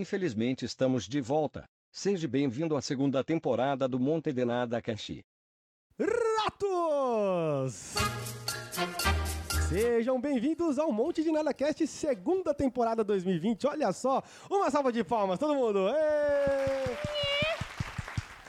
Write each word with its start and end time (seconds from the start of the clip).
Infelizmente 0.00 0.64
estamos 0.64 1.06
de 1.06 1.20
volta. 1.20 1.68
Seja 1.92 2.26
bem-vindo 2.26 2.74
à 2.74 2.80
segunda 2.80 3.22
temporada 3.22 3.86
do 3.86 4.00
Monte 4.00 4.32
de 4.32 4.46
Nada 4.46 4.80
Caxi. 4.80 5.22
Ratos! 5.98 7.96
Sejam 9.68 10.18
bem-vindos 10.18 10.78
ao 10.78 10.90
Monte 10.90 11.22
de 11.22 11.30
Nada 11.30 11.52
Cast, 11.52 11.86
segunda 11.86 12.54
temporada 12.54 13.04
2020. 13.04 13.66
Olha 13.66 13.92
só, 13.92 14.22
uma 14.50 14.70
salva 14.70 14.90
de 14.90 15.04
palmas, 15.04 15.38
todo 15.38 15.54
mundo! 15.54 15.90
Êêê! 15.90 16.96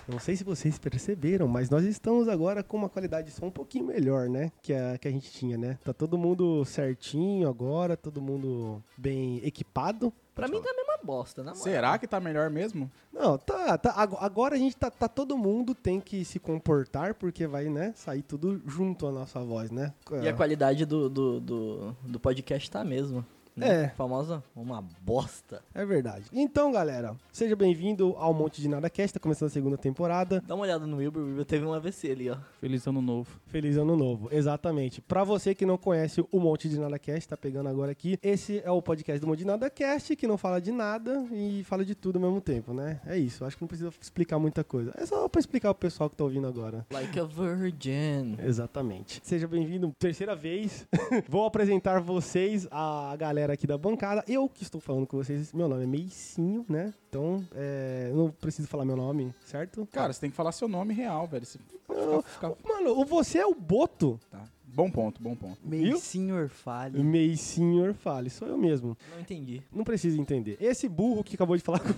Não 0.07 0.19
sei 0.19 0.35
se 0.35 0.43
vocês 0.43 0.79
perceberam, 0.79 1.47
mas 1.47 1.69
nós 1.69 1.85
estamos 1.85 2.27
agora 2.27 2.63
com 2.63 2.75
uma 2.75 2.89
qualidade 2.89 3.27
de 3.27 3.33
som 3.33 3.45
um 3.45 3.51
pouquinho 3.51 3.85
melhor, 3.85 4.27
né? 4.27 4.51
Que 4.61 4.73
a, 4.73 4.97
que 4.97 5.07
a 5.07 5.11
gente 5.11 5.31
tinha, 5.31 5.57
né? 5.57 5.77
Tá 5.83 5.93
todo 5.93 6.17
mundo 6.17 6.65
certinho 6.65 7.47
agora, 7.47 7.95
todo 7.95 8.21
mundo 8.21 8.83
bem 8.97 9.39
equipado. 9.43 10.11
Pra 10.33 10.47
mim 10.47 10.61
tá 10.61 10.69
a 10.69 10.73
mesma 10.73 10.97
bosta, 11.03 11.43
na 11.43 11.51
moral. 11.51 11.63
Será 11.63 11.97
que 11.97 12.07
tá 12.07 12.19
melhor 12.19 12.49
mesmo? 12.49 12.89
Não, 13.11 13.37
tá, 13.37 13.77
tá. 13.77 13.91
ago- 13.91 14.17
Agora 14.19 14.55
a 14.55 14.57
gente 14.57 14.75
tá, 14.77 14.89
tá 14.89 15.07
todo 15.07 15.37
mundo 15.37 15.75
tem 15.75 15.99
que 15.99 16.23
se 16.23 16.39
comportar, 16.39 17.13
porque 17.15 17.45
vai, 17.45 17.65
né, 17.69 17.93
sair 17.95 18.21
tudo 18.21 18.61
junto 18.65 19.05
a 19.07 19.11
nossa 19.11 19.39
voz, 19.41 19.69
né? 19.71 19.93
E 20.23 20.27
a 20.29 20.33
qualidade 20.33 20.85
do, 20.85 21.09
do, 21.09 21.39
do, 21.41 21.95
do 22.03 22.19
podcast 22.19 22.71
tá 22.71 22.79
a 22.81 22.85
mesma. 22.85 23.25
Né? 23.55 23.83
É. 23.85 23.87
Famosa 23.89 24.43
uma 24.55 24.81
bosta. 25.01 25.61
É 25.73 25.85
verdade. 25.85 26.25
Então, 26.31 26.71
galera, 26.71 27.15
seja 27.31 27.55
bem-vindo 27.55 28.15
ao 28.17 28.33
Monte 28.33 28.61
de 28.61 28.67
Nada 28.67 28.89
Cast, 28.89 29.13
tá 29.13 29.19
começando 29.19 29.47
a 29.47 29.51
segunda 29.51 29.77
temporada. 29.77 30.41
Dá 30.45 30.55
uma 30.55 30.63
olhada 30.63 30.85
no 30.85 30.97
Wilber, 30.97 31.21
o 31.21 31.25
Wilber 31.25 31.45
teve 31.45 31.65
um 31.65 31.73
AVC 31.73 32.11
ali, 32.11 32.29
ó. 32.29 32.37
Feliz 32.59 32.85
ano 32.87 33.01
novo. 33.01 33.39
Feliz 33.47 33.77
ano 33.77 33.95
novo, 33.95 34.29
exatamente. 34.31 35.01
Pra 35.01 35.23
você 35.23 35.53
que 35.53 35.65
não 35.65 35.77
conhece 35.77 36.25
o 36.31 36.39
Monte 36.39 36.69
de 36.69 36.79
Nada 36.79 36.97
Cast, 36.97 37.27
tá 37.29 37.37
pegando 37.37 37.69
agora 37.69 37.91
aqui, 37.91 38.17
esse 38.21 38.61
é 38.63 38.71
o 38.71 38.81
podcast 38.81 39.19
do 39.19 39.27
Monte 39.27 39.39
de 39.39 39.45
Nada 39.45 39.69
Cast, 39.69 40.15
que 40.15 40.27
não 40.27 40.37
fala 40.37 40.59
de 40.59 40.71
nada 40.71 41.25
e 41.31 41.63
fala 41.63 41.83
de 41.83 41.95
tudo 41.95 42.17
ao 42.17 42.21
mesmo 42.21 42.41
tempo, 42.41 42.73
né? 42.73 43.01
É 43.05 43.17
isso, 43.17 43.45
acho 43.45 43.57
que 43.57 43.63
não 43.63 43.67
precisa 43.67 43.91
explicar 43.99 44.39
muita 44.39 44.63
coisa. 44.63 44.93
É 44.97 45.05
só 45.05 45.27
pra 45.27 45.39
explicar 45.39 45.73
pro 45.73 45.81
pessoal 45.87 46.09
que 46.09 46.15
tá 46.15 46.23
ouvindo 46.23 46.47
agora. 46.47 46.85
Like 46.91 47.19
a 47.19 47.23
virgin. 47.23 48.37
Exatamente. 48.43 49.19
Seja 49.23 49.47
bem-vindo, 49.47 49.91
terceira 49.99 50.35
vez. 50.35 50.87
Vou 51.27 51.45
apresentar 51.45 51.99
vocês, 51.99 52.67
a 52.71 53.15
galera 53.17 53.40
aqui 53.49 53.65
da 53.65 53.77
bancada. 53.77 54.23
Eu 54.27 54.47
que 54.49 54.61
estou 54.63 54.79
falando 54.81 55.07
com 55.07 55.17
vocês, 55.17 55.51
meu 55.53 55.67
nome 55.67 55.83
é 55.83 55.87
Meicinho, 55.87 56.65
né? 56.69 56.93
Então, 57.09 57.43
é, 57.55 58.11
não 58.13 58.29
preciso 58.29 58.67
falar 58.67 58.85
meu 58.85 58.95
nome, 58.95 59.33
certo? 59.45 59.87
Cara, 59.91 60.11
você 60.13 60.19
tem 60.19 60.29
que 60.29 60.35
falar 60.35 60.51
seu 60.51 60.67
nome 60.67 60.93
real, 60.93 61.25
velho. 61.27 61.45
Você 61.45 61.57
Eu- 61.89 62.21
fica- 62.21 62.49
fica- 62.51 62.67
Mano, 62.67 63.03
você 63.05 63.39
é 63.39 63.45
o 63.45 63.55
Boto. 63.55 64.19
tá. 64.29 64.43
Bom 64.73 64.89
ponto, 64.89 65.21
bom 65.21 65.35
ponto. 65.35 65.57
Viu? 65.65 65.97
senhor 65.99 66.47
fale. 66.47 67.03
Meicinho 67.03 67.93
fale, 67.93 68.29
sou 68.29 68.47
eu 68.47 68.57
mesmo. 68.57 68.97
Não 69.11 69.19
entendi. 69.19 69.61
Não 69.69 69.83
precisa 69.83 70.17
entender. 70.17 70.57
Esse 70.61 70.87
burro 70.87 71.23
que 71.25 71.35
acabou 71.35 71.57
de 71.57 71.61
falar 71.63 71.79
com. 71.79 71.89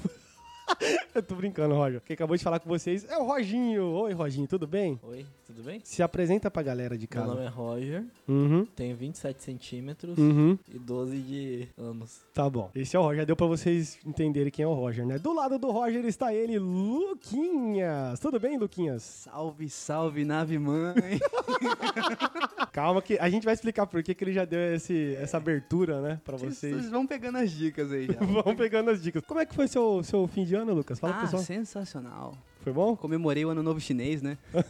eu 1.13 1.21
tô 1.23 1.35
brincando, 1.35 1.75
Roger. 1.75 2.01
Que 2.01 2.13
acabou 2.13 2.35
de 2.37 2.43
falar 2.43 2.59
com 2.59 2.67
vocês 2.69 3.05
é 3.09 3.17
o 3.17 3.23
Roginho. 3.25 3.85
Oi, 3.91 4.13
Roginho, 4.13 4.47
tudo 4.47 4.65
bem? 4.67 4.99
Oi, 5.03 5.25
tudo 5.45 5.63
bem? 5.63 5.81
Se 5.83 6.01
apresenta 6.03 6.49
pra 6.51 6.61
galera 6.63 6.97
de 6.97 7.07
Meu 7.11 7.21
casa. 7.21 7.33
nome 7.33 7.45
é 7.45 7.49
Roger, 7.49 8.03
Uhum. 8.27 8.65
tenho 8.75 8.95
27 8.95 9.43
centímetros 9.43 10.17
Uhum. 10.17 10.57
e 10.73 10.79
12 10.79 11.17
de 11.19 11.67
anos. 11.77 12.21
Tá 12.33 12.49
bom. 12.49 12.69
Esse 12.75 12.95
é 12.95 12.99
o 12.99 13.03
Roger. 13.03 13.19
Já 13.19 13.25
deu 13.25 13.35
pra 13.35 13.45
vocês 13.47 13.97
entenderem 14.05 14.51
quem 14.51 14.63
é 14.63 14.67
o 14.67 14.73
Roger, 14.73 15.05
né? 15.05 15.17
Do 15.19 15.33
lado 15.33 15.57
do 15.59 15.71
Roger 15.71 16.03
está 16.05 16.33
ele, 16.33 16.57
Luquinhas. 16.59 18.19
Tudo 18.19 18.39
bem, 18.39 18.57
Luquinhas? 18.57 19.03
Salve, 19.03 19.69
salve, 19.69 20.25
nave 20.25 20.57
mãe. 20.57 20.93
Calma 22.73 23.03
que 23.03 23.19
a 23.19 23.29
gente 23.29 23.45
vai 23.45 23.53
explicar 23.53 23.85
por 23.85 24.01
que, 24.01 24.15
que 24.15 24.23
ele 24.23 24.33
já 24.33 24.45
deu 24.45 24.73
esse, 24.73 25.15
essa 25.21 25.37
abertura, 25.37 26.01
né? 26.01 26.19
Pra 26.25 26.35
Vocês 26.35 26.57
vocês. 26.57 26.89
vão 26.89 27.05
pegando 27.05 27.37
as 27.37 27.51
dicas 27.51 27.91
aí 27.91 28.07
já. 28.07 28.17
Vamos 28.25 28.55
pegando 28.55 28.89
as 28.89 28.99
dicas. 28.99 29.23
Como 29.27 29.39
é 29.39 29.45
que 29.45 29.53
foi 29.53 29.67
seu, 29.67 30.03
seu 30.03 30.27
fim 30.27 30.43
de 30.43 30.55
ano, 30.55 30.73
Lucas? 30.73 30.99
Fala 30.99 31.13
pro 31.13 31.21
ah, 31.21 31.25
pessoal. 31.25 31.43
sensacional. 31.43 32.35
Foi 32.61 32.73
bom? 32.73 32.95
Comemorei 32.97 33.45
o 33.45 33.49
ano 33.49 33.61
novo 33.61 33.79
chinês, 33.79 34.21
né? 34.21 34.37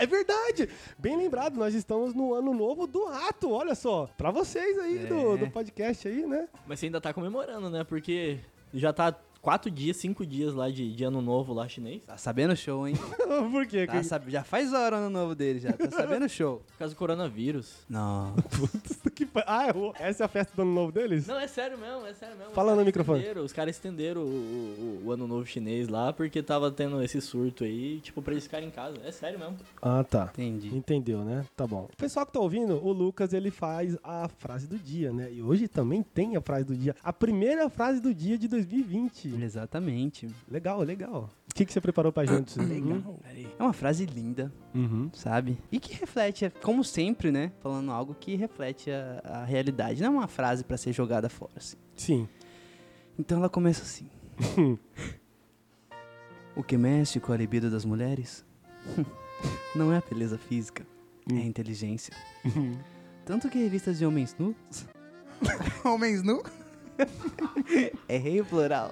É 0.00 0.06
verdade! 0.06 0.68
Bem 0.98 1.16
lembrado, 1.16 1.56
nós 1.56 1.72
estamos 1.74 2.14
no 2.14 2.34
ano 2.34 2.52
novo 2.52 2.86
do 2.86 3.04
rato, 3.04 3.52
olha 3.52 3.74
só. 3.76 4.08
Pra 4.16 4.30
vocês 4.30 4.76
aí 4.78 5.04
É. 5.04 5.06
do, 5.06 5.36
do 5.36 5.50
podcast 5.50 6.08
aí, 6.08 6.26
né? 6.26 6.48
Mas 6.66 6.80
você 6.80 6.86
ainda 6.86 7.00
tá 7.00 7.12
comemorando, 7.12 7.70
né? 7.70 7.84
Porque 7.84 8.38
já 8.72 8.92
tá 8.92 9.14
quatro 9.44 9.70
dias, 9.70 9.96
cinco 9.98 10.24
dias 10.26 10.54
lá 10.54 10.70
de, 10.70 10.92
de 10.94 11.04
ano 11.04 11.20
novo 11.20 11.52
lá 11.52 11.68
chinês. 11.68 12.02
Tá 12.06 12.16
sabendo 12.16 12.52
o 12.54 12.56
show, 12.56 12.88
hein? 12.88 12.94
Por 13.52 13.66
quê? 13.66 13.86
Tá 13.86 14.02
sab... 14.02 14.28
Já 14.30 14.42
faz 14.42 14.72
hora 14.72 14.96
o 14.96 14.98
ano 15.00 15.10
novo 15.10 15.34
dele 15.34 15.60
já. 15.60 15.72
Tá 15.72 15.90
sabendo 15.90 16.24
o 16.24 16.28
show. 16.28 16.62
Por 16.72 16.78
causa 16.78 16.94
do 16.94 16.98
coronavírus. 16.98 17.74
Não. 17.88 18.34
Putz, 18.58 18.98
que 19.14 19.26
pa- 19.26 19.44
Ah, 19.46 19.66
é 19.68 19.72
o- 19.72 19.92
essa 19.98 20.24
é 20.24 20.26
a 20.26 20.28
festa 20.28 20.54
do 20.56 20.62
ano 20.62 20.72
novo 20.72 20.90
deles? 20.92 21.26
Não, 21.26 21.38
é 21.38 21.46
sério 21.46 21.76
mesmo, 21.78 22.06
é 22.06 22.14
sério 22.14 22.36
mesmo. 22.36 22.52
Fala 22.54 22.74
no 22.74 22.84
microfone. 22.84 23.22
Os 23.44 23.52
caras 23.52 23.76
estenderam 23.76 24.22
o, 24.22 24.24
o- 24.24 25.02
o 25.06 25.12
ano 25.12 25.26
novo 25.28 25.44
chinês 25.46 25.88
lá 25.88 26.12
porque 26.12 26.42
tava 26.42 26.70
tendo 26.70 27.02
esse 27.02 27.20
surto 27.20 27.64
aí, 27.64 28.00
tipo, 28.00 28.22
pra 28.22 28.32
eles 28.32 28.44
ficarem 28.44 28.68
em 28.68 28.70
casa. 28.72 28.96
É 29.04 29.12
sério 29.12 29.38
mesmo. 29.38 29.56
Ah, 29.82 30.02
tá. 30.02 30.30
Entendi. 30.32 30.74
Entendeu, 30.74 31.18
né? 31.24 31.44
Tá 31.54 31.66
bom. 31.66 31.88
O 31.92 31.96
pessoal 31.96 32.24
que 32.24 32.32
tá 32.32 32.40
ouvindo, 32.40 32.74
o 32.82 32.92
Lucas, 32.92 33.32
ele 33.34 33.50
faz 33.50 33.96
a 34.02 34.28
frase 34.28 34.66
do 34.66 34.78
dia, 34.78 35.12
né? 35.12 35.30
E 35.32 35.42
hoje 35.42 35.68
também 35.68 36.02
tem 36.02 36.36
a 36.36 36.40
frase 36.40 36.64
do 36.64 36.74
dia. 36.76 36.94
A 37.02 37.12
primeira 37.12 37.68
frase 37.68 38.00
do 38.00 38.14
dia 38.14 38.38
de 38.38 38.48
2020. 38.48 39.33
Exatamente. 39.42 40.28
Legal, 40.50 40.80
legal. 40.82 41.30
O 41.50 41.54
que, 41.54 41.64
que 41.64 41.72
você 41.72 41.80
preparou 41.80 42.12
pra 42.12 42.24
gente? 42.24 42.58
Legal. 42.58 43.18
É 43.58 43.62
uma 43.62 43.72
frase 43.72 44.04
linda, 44.06 44.52
Uhum. 44.74 45.10
sabe? 45.12 45.58
E 45.70 45.78
que 45.78 45.94
reflete, 45.94 46.50
como 46.62 46.82
sempre, 46.84 47.30
né? 47.30 47.52
Falando 47.60 47.90
algo 47.92 48.14
que 48.14 48.34
reflete 48.36 48.90
a, 48.90 49.20
a 49.24 49.44
realidade. 49.44 50.00
Não 50.02 50.08
é 50.08 50.10
uma 50.18 50.26
frase 50.28 50.64
pra 50.64 50.76
ser 50.76 50.92
jogada 50.92 51.28
fora, 51.28 51.52
assim. 51.56 51.76
Sim. 51.96 52.28
Então 53.18 53.38
ela 53.38 53.48
começa 53.48 53.82
assim. 53.82 54.08
o 56.56 56.62
que 56.62 56.76
mexe 56.76 57.20
com 57.20 57.32
a 57.32 57.36
libido 57.36 57.70
das 57.70 57.84
mulheres 57.84 58.44
não 59.74 59.92
é 59.92 59.98
a 59.98 60.02
beleza 60.08 60.38
física, 60.38 60.86
é 61.32 61.36
a 61.36 61.44
inteligência. 61.44 62.12
Tanto 63.24 63.48
que 63.48 63.58
revistas 63.58 63.98
de 63.98 64.06
homens 64.06 64.34
nus. 64.38 64.54
homens 65.84 66.22
nu? 66.22 66.42
é 68.08 68.16
rei 68.16 68.40
o 68.40 68.44
plural. 68.44 68.90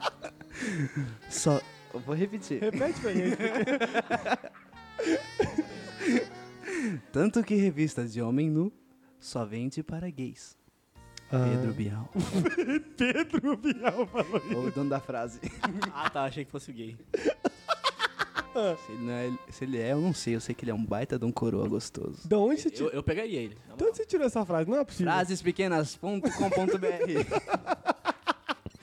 Só. 1.30 1.60
Eu 1.92 2.00
vou 2.00 2.14
repetir. 2.14 2.60
Repete 2.60 3.00
pra 3.00 3.12
gente. 3.12 3.36
Tanto 7.12 7.42
que 7.42 7.54
revistas 7.54 8.12
de 8.12 8.20
homem 8.22 8.50
nu 8.50 8.72
só 9.18 9.44
vende 9.44 9.82
para 9.82 10.08
gays. 10.10 10.56
Pedro 11.30 11.70
Ah. 11.70 11.74
Bial. 11.74 12.10
Pedro 12.96 13.56
Bial 13.56 14.06
falou 14.06 14.36
isso. 14.46 14.58
o 14.58 14.70
dono 14.70 14.90
da 14.90 15.00
frase. 15.00 15.40
Ah, 15.92 16.10
tá, 16.10 16.24
achei 16.24 16.44
que 16.44 16.50
fosse 16.50 16.70
o 16.70 16.74
gay. 18.52 18.76
Se 18.86 18.92
ele, 18.92 19.02
não 19.02 19.12
é, 19.12 19.32
se 19.50 19.64
ele 19.64 19.78
é, 19.78 19.92
eu 19.92 20.00
não 20.00 20.14
sei. 20.14 20.36
Eu 20.36 20.40
sei 20.40 20.54
que 20.54 20.64
ele 20.64 20.70
é 20.70 20.74
um 20.74 20.84
baita 20.84 21.18
de 21.18 21.24
um 21.24 21.32
coroa 21.32 21.68
gostoso. 21.68 22.26
Da 22.28 22.38
onde 22.38 22.60
você 22.60 22.68
Eu, 22.68 22.72
tirou? 22.72 22.90
eu 22.90 23.02
pegaria 23.02 23.40
ele. 23.40 23.56
De 23.76 23.84
onde 23.84 23.96
você 23.96 24.04
tirou 24.04 24.26
essa 24.26 24.44
frase? 24.44 24.68
Não 24.70 24.78
é 24.78 24.84
possível. 24.84 25.12
Frasespequenas.com.br 25.12 26.22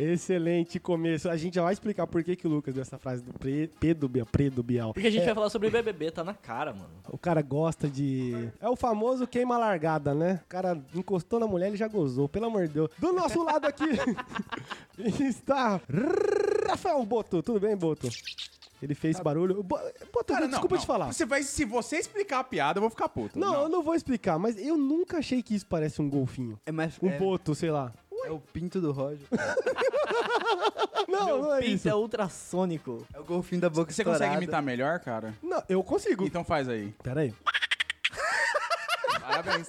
Excelente 0.02 0.80
começo. 0.80 1.30
A 1.30 1.36
gente 1.36 1.56
já 1.56 1.62
vai 1.62 1.74
explicar 1.74 2.08
por 2.08 2.24
que, 2.24 2.34
que 2.34 2.48
o 2.48 2.50
Lucas 2.50 2.74
deu 2.74 2.82
essa 2.82 2.98
frase 2.98 3.22
do 3.22 3.34
pre, 3.34 3.68
Pedro 3.82 4.08
Bial. 4.08 4.26
Pedro 4.32 4.64
Bial. 4.64 4.94
Porque 4.94 5.10
a 5.10 5.12
gente 5.12 5.26
vai 5.26 5.34
falar 5.36 5.50
sobre 5.50 5.70
BBB, 5.70 6.10
tá 6.12 6.24
na 6.24 6.34
cara, 6.34 6.72
mano. 6.72 6.88
O 7.10 7.18
cara 7.18 7.42
gosta 7.42 7.86
de. 7.90 8.50
É 8.62 8.70
o 8.70 8.78
famoso 8.78 9.28
queima 9.28 9.58
largada, 9.58 10.14
né? 10.16 10.40
O 10.46 10.48
cara 10.48 10.82
encostou 10.96 11.38
na 11.38 11.48
mulher 11.48 11.74
e 11.74 11.76
já 11.76 11.90
gozou, 11.90 12.30
pelo 12.30 12.46
amor 12.46 12.66
de 12.68 12.76
Deus. 12.76 12.90
Do 12.98 13.12
nosso 13.12 13.44
lado 13.44 13.66
aqui 13.66 13.84
está 15.22 15.82
Rafael 16.70 17.04
Boto. 17.06 17.44
Tudo 17.44 17.60
bem, 17.60 17.76
Boto? 17.76 18.08
Ele 18.82 18.96
fez 18.96 19.16
esse 19.16 19.24
barulho. 19.24 19.62
Bo- 19.64 19.80
Boto, 20.14 20.34
Cara, 20.34 20.48
desculpa 20.48 20.76
não, 20.76 20.82
te 20.82 20.88
não. 20.88 20.94
falar. 20.96 21.12
Você 21.14 21.26
vai, 21.26 21.44
se 21.44 21.66
você 21.66 21.98
explicar 21.98 22.40
a 22.40 22.44
piada, 22.44 22.78
eu 22.78 22.82
vou 22.82 22.90
ficar 22.90 23.10
puto. 23.10 23.38
Não, 23.38 23.64
eu 23.64 23.70
não 23.70 23.84
vou 23.84 23.94
explicar, 23.96 24.40
mas 24.40 24.58
eu 24.58 24.78
nunca 24.78 25.18
achei 25.18 25.44
que 25.44 25.54
isso 25.56 25.66
parece 25.66 26.02
um 26.02 26.10
golfinho. 26.10 26.60
É 26.66 26.72
mais. 26.72 26.98
Um 27.02 27.10
é, 27.10 27.18
boto, 27.18 27.54
sei 27.54 27.72
lá. 27.72 27.92
é 28.26 28.32
o 28.32 28.40
pinto 28.40 28.80
do 28.82 28.92
Roger. 28.92 29.28
Não, 31.08 31.42
não 31.42 31.54
é 31.56 31.60
Pinto 31.62 31.72
isso. 31.74 31.90
é 31.90 31.96
ultrassônico. 31.96 33.04
É 33.12 33.20
o 33.20 33.24
golfinho 33.24 33.60
da 33.60 33.70
boca 33.70 33.92
Você 33.92 34.04
consegue 34.04 34.26
estourada. 34.26 34.44
imitar 34.44 34.62
melhor, 34.62 35.00
cara? 35.00 35.34
Não, 35.42 35.62
eu 35.68 35.84
consigo. 35.84 36.24
Então 36.24 36.44
faz 36.44 36.70
aí. 36.70 36.94
Pera 37.02 37.22
aí. 37.22 37.34
Parabéns. 39.22 39.68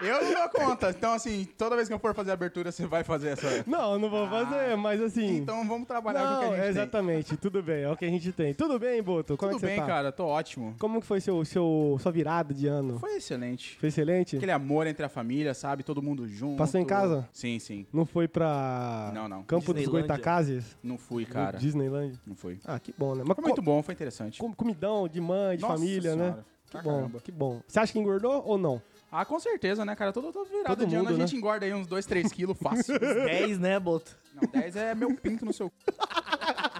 Eu 0.00 0.22
não 0.24 0.32
dou 0.34 0.48
conta. 0.50 0.90
Então, 0.90 1.12
assim, 1.12 1.46
toda 1.56 1.74
vez 1.74 1.88
que 1.88 1.94
eu 1.94 1.98
for 1.98 2.14
fazer 2.14 2.30
a 2.30 2.34
abertura, 2.34 2.70
você 2.70 2.86
vai 2.86 3.02
fazer 3.02 3.30
essa. 3.30 3.64
Não, 3.66 3.94
eu 3.94 3.98
não 3.98 4.08
vou 4.08 4.28
fazer, 4.28 4.76
mas 4.76 5.00
assim... 5.00 5.38
Então 5.38 5.66
vamos 5.66 5.88
trabalhar 5.88 6.20
com 6.20 6.26
o 6.26 6.28
que 6.28 6.44
a 6.44 6.46
não, 6.46 6.50
gente 6.54 6.60
tem. 6.60 6.68
exatamente. 6.70 7.36
Tudo 7.36 7.62
bem, 7.62 7.82
é 7.82 7.90
o 7.90 7.96
que 7.96 8.04
a 8.04 8.08
gente 8.08 8.30
tem. 8.32 8.54
Tudo 8.54 8.78
bem, 8.78 9.02
Boto? 9.02 9.36
Como 9.36 9.52
Tudo 9.52 9.58
é 9.58 9.60
que 9.60 9.66
bem, 9.66 9.74
você 9.76 9.80
tá? 9.80 9.86
cara. 9.86 10.12
Tô 10.12 10.24
ótimo. 10.26 10.76
Como 10.78 11.00
que 11.00 11.06
foi 11.06 11.20
seu, 11.20 11.44
seu, 11.44 11.96
sua 12.00 12.12
virada 12.12 12.54
de 12.54 12.66
ano? 12.68 12.98
Foi 12.98 13.16
excelente. 13.16 13.76
Foi 13.78 13.88
excelente? 13.88 14.36
Aquele 14.36 14.52
amor 14.52 14.86
entre 14.86 15.04
a 15.04 15.08
família, 15.08 15.52
sabe? 15.54 15.82
Todo 15.82 16.00
mundo 16.00 16.28
junto. 16.28 16.56
Passou 16.58 16.80
em 16.80 16.84
casa? 16.84 17.28
Sim, 17.32 17.58
sim. 17.58 17.86
Não 17.92 18.06
foi 18.06 18.28
pra 18.28 19.10
Não, 19.14 19.28
não. 19.28 19.42
Campo 19.42 19.72
dos. 19.74 19.86
Goitacazes? 19.88 20.76
Não 20.82 20.96
fui, 20.98 21.24
cara. 21.24 21.58
Disneyland? 21.58 22.18
Não 22.26 22.36
fui. 22.36 22.58
Ah, 22.64 22.78
que 22.78 22.94
bom, 22.96 23.14
né? 23.14 23.24
Mas 23.26 23.34
Foi 23.34 23.44
muito 23.44 23.62
bom, 23.62 23.82
foi 23.82 23.94
interessante. 23.94 24.38
com- 24.38 24.52
comidão 24.52 25.08
de 25.08 25.20
mãe, 25.20 25.56
de 25.56 25.62
Nossa 25.62 25.74
família, 25.74 26.14
né? 26.14 26.24
Senhora. 26.24 26.46
Que 26.66 26.72
Pra 26.72 26.82
bom, 26.82 26.90
caramba. 26.96 27.20
que 27.20 27.32
bom. 27.32 27.60
Você 27.66 27.80
acha 27.80 27.92
que 27.92 27.98
engordou 27.98 28.42
ou 28.44 28.58
não? 28.58 28.82
Ah, 29.10 29.24
com 29.24 29.40
certeza, 29.40 29.84
né, 29.84 29.96
cara? 29.96 30.12
Todo, 30.12 30.32
todo 30.32 30.48
virado 30.48 30.66
Todo 30.76 30.86
de 30.86 30.94
ano 30.94 31.04
mundo, 31.04 31.14
a 31.14 31.18
né? 31.18 31.26
gente 31.26 31.36
engorda 31.36 31.64
aí 31.64 31.72
uns 31.72 31.86
2, 31.86 32.04
3 32.04 32.30
quilos 32.32 32.58
fácil. 32.58 32.98
10, 33.00 33.58
né, 33.58 33.80
Boto? 33.80 34.16
Não, 34.34 34.48
10 34.50 34.76
é 34.76 34.94
meu 34.94 35.14
pinto 35.14 35.44
no 35.44 35.52
seu. 35.52 35.72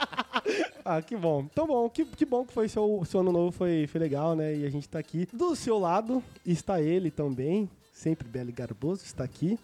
Ah, 0.84 1.02
que 1.02 1.14
bom. 1.14 1.46
Então 1.52 1.66
bom, 1.66 1.90
que, 1.90 2.02
que 2.02 2.24
bom 2.24 2.46
que 2.46 2.52
foi 2.54 2.66
seu, 2.66 3.02
seu 3.04 3.20
ano 3.20 3.30
novo, 3.30 3.52
foi, 3.52 3.86
foi 3.86 4.00
legal, 4.00 4.34
né? 4.34 4.56
E 4.56 4.64
a 4.64 4.70
gente 4.70 4.88
tá 4.88 4.98
aqui. 4.98 5.28
Do 5.34 5.54
seu 5.54 5.78
lado 5.78 6.22
está 6.46 6.80
ele 6.80 7.10
também, 7.10 7.68
sempre 7.92 8.26
belo 8.26 8.48
e 8.48 8.52
garboso, 8.52 9.04
está 9.04 9.22
aqui. 9.22 9.58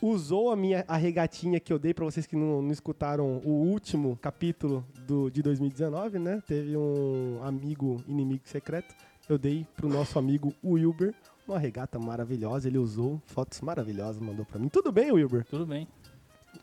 Usou 0.00 0.50
a 0.50 0.56
minha 0.56 0.82
a 0.88 0.96
regatinha 0.96 1.60
que 1.60 1.70
eu 1.70 1.78
dei 1.78 1.92
pra 1.92 2.06
vocês 2.06 2.26
que 2.26 2.34
não, 2.36 2.62
não 2.62 2.70
escutaram 2.72 3.42
o 3.44 3.50
último 3.50 4.18
capítulo 4.22 4.82
do, 5.06 5.30
de 5.30 5.42
2019, 5.42 6.18
né? 6.18 6.42
Teve 6.46 6.74
um 6.74 7.40
amigo 7.42 8.02
inimigo 8.08 8.42
secreto. 8.46 8.94
Eu 9.28 9.36
dei 9.36 9.66
pro 9.76 9.90
nosso 9.90 10.18
amigo 10.18 10.54
Wilber 10.64 11.14
uma 11.46 11.58
regata 11.58 11.98
maravilhosa. 11.98 12.68
Ele 12.68 12.78
usou 12.78 13.20
fotos 13.26 13.60
maravilhosas, 13.60 14.20
mandou 14.20 14.44
pra 14.44 14.58
mim. 14.58 14.68
Tudo 14.68 14.92
bem, 14.92 15.12
Wilber? 15.12 15.44
Tudo 15.44 15.66
bem. 15.66 15.88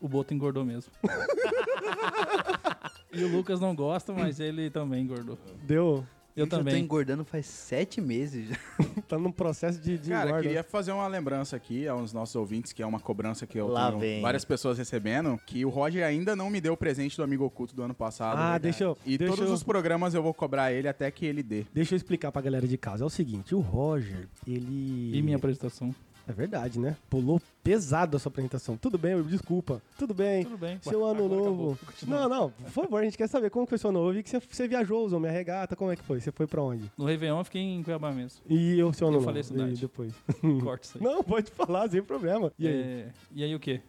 O 0.00 0.08
Boto 0.08 0.32
engordou 0.32 0.64
mesmo. 0.64 0.92
e 3.12 3.24
o 3.24 3.28
Lucas 3.28 3.60
não 3.60 3.74
gosta, 3.74 4.12
mas 4.12 4.40
ele 4.40 4.70
também 4.70 5.04
engordou. 5.04 5.38
Deu. 5.62 6.06
Eu 6.36 6.44
já 6.46 6.50
tô 6.50 6.56
também. 6.58 6.82
engordando 6.82 7.24
faz 7.24 7.46
sete 7.46 8.00
meses 8.00 8.48
já. 8.48 8.56
Tá 9.10 9.18
num 9.18 9.32
processo 9.32 9.80
de, 9.80 9.98
de 9.98 10.10
Cara, 10.10 10.28
engorda. 10.28 10.42
queria 10.46 10.62
fazer 10.62 10.92
uma 10.92 11.06
lembrança 11.08 11.56
aqui 11.56 11.88
aos 11.88 12.12
nossos 12.12 12.36
ouvintes, 12.36 12.72
que 12.72 12.80
é 12.82 12.86
uma 12.86 13.00
cobrança 13.00 13.44
que 13.46 13.58
eu 13.58 13.66
Lá 13.66 13.88
tenho 13.88 13.98
vem. 14.00 14.22
várias 14.22 14.44
pessoas 14.44 14.78
recebendo, 14.78 15.38
que 15.46 15.64
o 15.64 15.68
Roger 15.68 16.04
ainda 16.06 16.36
não 16.36 16.48
me 16.48 16.60
deu 16.60 16.74
o 16.74 16.76
presente 16.76 17.16
do 17.16 17.22
amigo 17.24 17.44
oculto 17.44 17.74
do 17.74 17.82
ano 17.82 17.94
passado. 17.94 18.36
Ah, 18.38 18.42
verdade. 18.52 18.62
deixa 18.62 18.84
eu- 18.84 18.96
E 19.04 19.18
deixa 19.18 19.34
todos 19.34 19.48
eu- 19.48 19.54
os 19.54 19.62
programas 19.64 20.14
eu 20.14 20.22
vou 20.22 20.32
cobrar 20.32 20.72
ele 20.72 20.86
até 20.86 21.10
que 21.10 21.26
ele 21.26 21.42
dê. 21.42 21.64
Deixa 21.74 21.94
eu 21.94 21.96
explicar 21.96 22.30
pra 22.30 22.40
galera 22.40 22.68
de 22.68 22.78
casa. 22.78 23.02
É 23.02 23.06
o 23.06 23.10
seguinte, 23.10 23.52
o 23.54 23.58
Roger, 23.60 24.28
ele... 24.46 25.10
E 25.16 25.20
minha 25.22 25.36
apresentação. 25.38 25.92
É 26.30 26.32
verdade, 26.32 26.78
né? 26.78 26.96
Pulou 27.10 27.40
pesado 27.62 28.16
a 28.16 28.20
sua 28.20 28.30
apresentação. 28.30 28.76
Tudo 28.76 28.96
bem, 28.96 29.16
Will, 29.16 29.24
desculpa. 29.24 29.82
Tudo 29.98 30.14
bem. 30.14 30.44
Tudo 30.44 30.56
bem. 30.58 30.78
Seu 30.80 31.04
ano 31.04 31.28
novo. 31.28 31.76
Não, 32.06 32.28
não, 32.28 32.50
por 32.50 32.70
favor, 32.70 33.00
a 33.00 33.04
gente 33.04 33.18
quer 33.18 33.28
saber 33.28 33.50
como 33.50 33.66
que 33.66 33.70
foi 33.70 33.78
seu 33.78 33.90
ano 33.90 33.98
novo. 33.98 34.10
Eu 34.10 34.14
vi 34.14 34.22
que 34.22 34.30
você, 34.30 34.38
você 34.38 34.68
viajou, 34.68 35.04
usou 35.04 35.18
minha 35.18 35.32
regata, 35.32 35.74
como 35.74 35.90
é 35.90 35.96
que 35.96 36.04
foi? 36.04 36.20
Você 36.20 36.30
foi 36.30 36.46
pra 36.46 36.62
onde? 36.62 36.88
No 36.96 37.04
Réveillon 37.04 37.38
eu 37.38 37.44
fiquei 37.44 37.60
em 37.62 37.82
Cuiabá 37.82 38.12
mesmo. 38.12 38.40
E 38.48 38.80
o 38.80 38.92
seu 38.92 39.08
ano 39.08 39.16
Eu 39.16 39.20
novo? 39.20 39.24
falei 39.26 39.40
a 39.40 39.44
cidade. 39.44 39.72
E 39.74 39.76
depois. 39.76 40.14
Corta 40.62 40.86
isso 40.86 40.98
aí. 40.98 41.04
Não, 41.04 41.22
pode 41.24 41.50
falar, 41.50 41.88
sem 41.90 42.00
problema. 42.02 42.52
E 42.56 42.68
aí? 42.68 42.74
É, 42.74 43.08
e 43.34 43.42
aí 43.44 43.54
o 43.54 43.58
quê? 43.58 43.80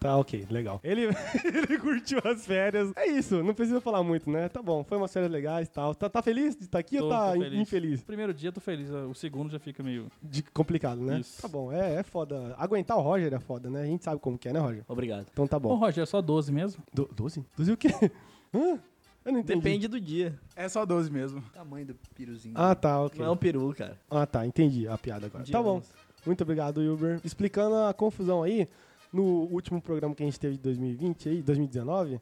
Tá, 0.00 0.16
ok, 0.16 0.46
legal. 0.48 0.80
Ele, 0.84 1.06
ele 1.44 1.78
curtiu 1.78 2.20
as 2.24 2.46
férias. 2.46 2.92
É 2.94 3.06
isso, 3.08 3.42
não 3.42 3.52
precisa 3.52 3.80
falar 3.80 4.02
muito, 4.02 4.30
né? 4.30 4.48
Tá 4.48 4.62
bom, 4.62 4.84
foi 4.84 4.96
umas 4.96 5.12
férias 5.12 5.30
legais 5.30 5.66
e 5.66 5.70
tal. 5.70 5.94
Tá, 5.94 6.08
tá 6.08 6.22
feliz 6.22 6.54
de 6.54 6.64
estar 6.64 6.78
aqui 6.78 6.96
ou 6.96 7.02
Tô- 7.02 7.08
tá 7.08 7.30
tô 7.30 7.34
in- 7.36 7.40
feliz. 7.42 7.60
infeliz? 7.60 8.00
O 8.02 8.04
primeiro 8.06 8.32
dia 8.32 8.48
eu 8.48 8.52
tô 8.52 8.60
feliz, 8.60 8.88
o 8.90 9.12
segundo 9.14 9.50
já 9.50 9.58
fica 9.58 9.82
meio. 9.82 10.06
De 10.22 10.42
complicado, 10.42 11.00
né? 11.00 11.18
Isso. 11.18 11.42
Tá 11.42 11.48
bom, 11.48 11.72
é, 11.72 11.96
é 11.96 12.02
foda. 12.04 12.54
Aguentar 12.58 12.96
o 12.96 13.00
Roger 13.00 13.34
é 13.34 13.40
foda, 13.40 13.68
né? 13.68 13.82
A 13.82 13.86
gente 13.86 14.04
sabe 14.04 14.20
como 14.20 14.38
que 14.38 14.48
é, 14.48 14.52
né, 14.52 14.60
Roger? 14.60 14.84
Obrigado. 14.86 15.26
Então 15.32 15.46
tá 15.48 15.56
Ô, 15.56 15.60
bom. 15.60 15.74
Roger, 15.74 16.02
é 16.02 16.06
só 16.06 16.22
12 16.22 16.52
mesmo? 16.52 16.82
Do, 16.94 17.08
12? 17.12 17.44
12 17.56 17.72
o 17.72 17.76
quê? 17.76 17.88
Hã? 18.54 18.78
Eu 19.24 19.32
não 19.32 19.40
entendi. 19.40 19.60
Depende 19.60 19.88
do 19.88 20.00
dia. 20.00 20.38
É 20.56 20.68
só 20.68 20.86
12 20.86 21.10
mesmo. 21.10 21.42
Tamanho 21.52 21.86
do 21.86 21.94
piruzinho. 22.14 22.54
Ah, 22.56 22.74
tá, 22.74 23.02
ok. 23.02 23.18
Não 23.18 23.26
é 23.26 23.30
um 23.30 23.36
peru, 23.36 23.74
cara. 23.76 23.98
Ah, 24.08 24.24
tá, 24.24 24.46
entendi 24.46 24.86
a 24.88 24.96
piada 24.96 25.26
agora. 25.26 25.44
De 25.44 25.50
Tá 25.52 25.60
bom. 25.62 25.82
Muito 26.24 26.40
obrigado, 26.42 26.78
Uber. 26.80 27.20
Explicando 27.24 27.74
a 27.76 27.92
confusão 27.92 28.42
aí, 28.42 28.68
no 29.12 29.22
último 29.22 29.80
programa 29.80 30.14
que 30.14 30.22
a 30.22 30.26
gente 30.26 30.38
teve 30.38 30.56
de 30.56 30.62
2020 30.62 31.28
aí, 31.28 31.42
2019, 31.42 32.20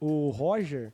o 0.00 0.30
Roger, 0.30 0.92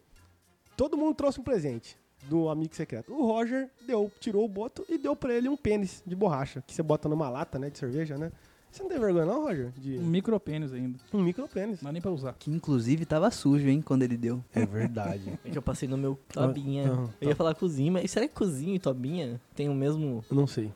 todo 0.76 0.96
mundo 0.96 1.14
trouxe 1.14 1.40
um 1.40 1.44
presente 1.44 1.96
do 2.28 2.48
amigo 2.48 2.74
secreto. 2.74 3.12
O 3.12 3.26
Roger 3.26 3.68
deu, 3.86 4.10
tirou 4.20 4.44
o 4.44 4.48
boto 4.48 4.84
e 4.88 4.96
deu 4.96 5.14
pra 5.14 5.34
ele 5.34 5.48
um 5.48 5.56
pênis 5.56 6.02
de 6.06 6.16
borracha, 6.16 6.62
que 6.66 6.72
você 6.74 6.82
bota 6.82 7.08
numa 7.08 7.28
lata, 7.28 7.58
né, 7.58 7.68
de 7.70 7.78
cerveja, 7.78 8.16
né? 8.16 8.32
Você 8.70 8.82
não 8.82 8.90
tem 8.90 8.98
vergonha 8.98 9.24
não, 9.24 9.44
Roger? 9.44 9.70
De 9.76 9.98
Um 9.98 10.06
micropênis 10.06 10.72
ainda. 10.72 10.98
um 11.12 11.22
micro 11.22 11.46
pênis. 11.46 11.80
Não 11.80 11.88
dá 11.90 11.92
nem 11.92 12.02
pra 12.02 12.10
usar. 12.10 12.32
Que 12.36 12.50
inclusive 12.50 13.04
tava 13.06 13.30
sujo, 13.30 13.68
hein, 13.68 13.80
quando 13.80 14.02
ele 14.02 14.16
deu. 14.16 14.42
É 14.52 14.66
verdade. 14.66 15.38
É 15.44 15.50
que 15.50 15.56
eu 15.56 15.62
passei 15.62 15.88
no 15.88 15.96
meu 15.96 16.18
tobinha. 16.32 16.92
Ah, 16.92 17.08
eu 17.20 17.28
ia 17.28 17.36
falar 17.36 17.54
cozinho, 17.54 17.92
mas 17.92 18.10
será 18.10 18.26
que 18.26 18.34
cozinho 18.34 18.74
e 18.74 18.80
tobinha 18.80 19.40
tem 19.54 19.68
o 19.68 19.74
mesmo 19.74 20.24
Eu 20.28 20.36
não 20.36 20.46
sei. 20.48 20.72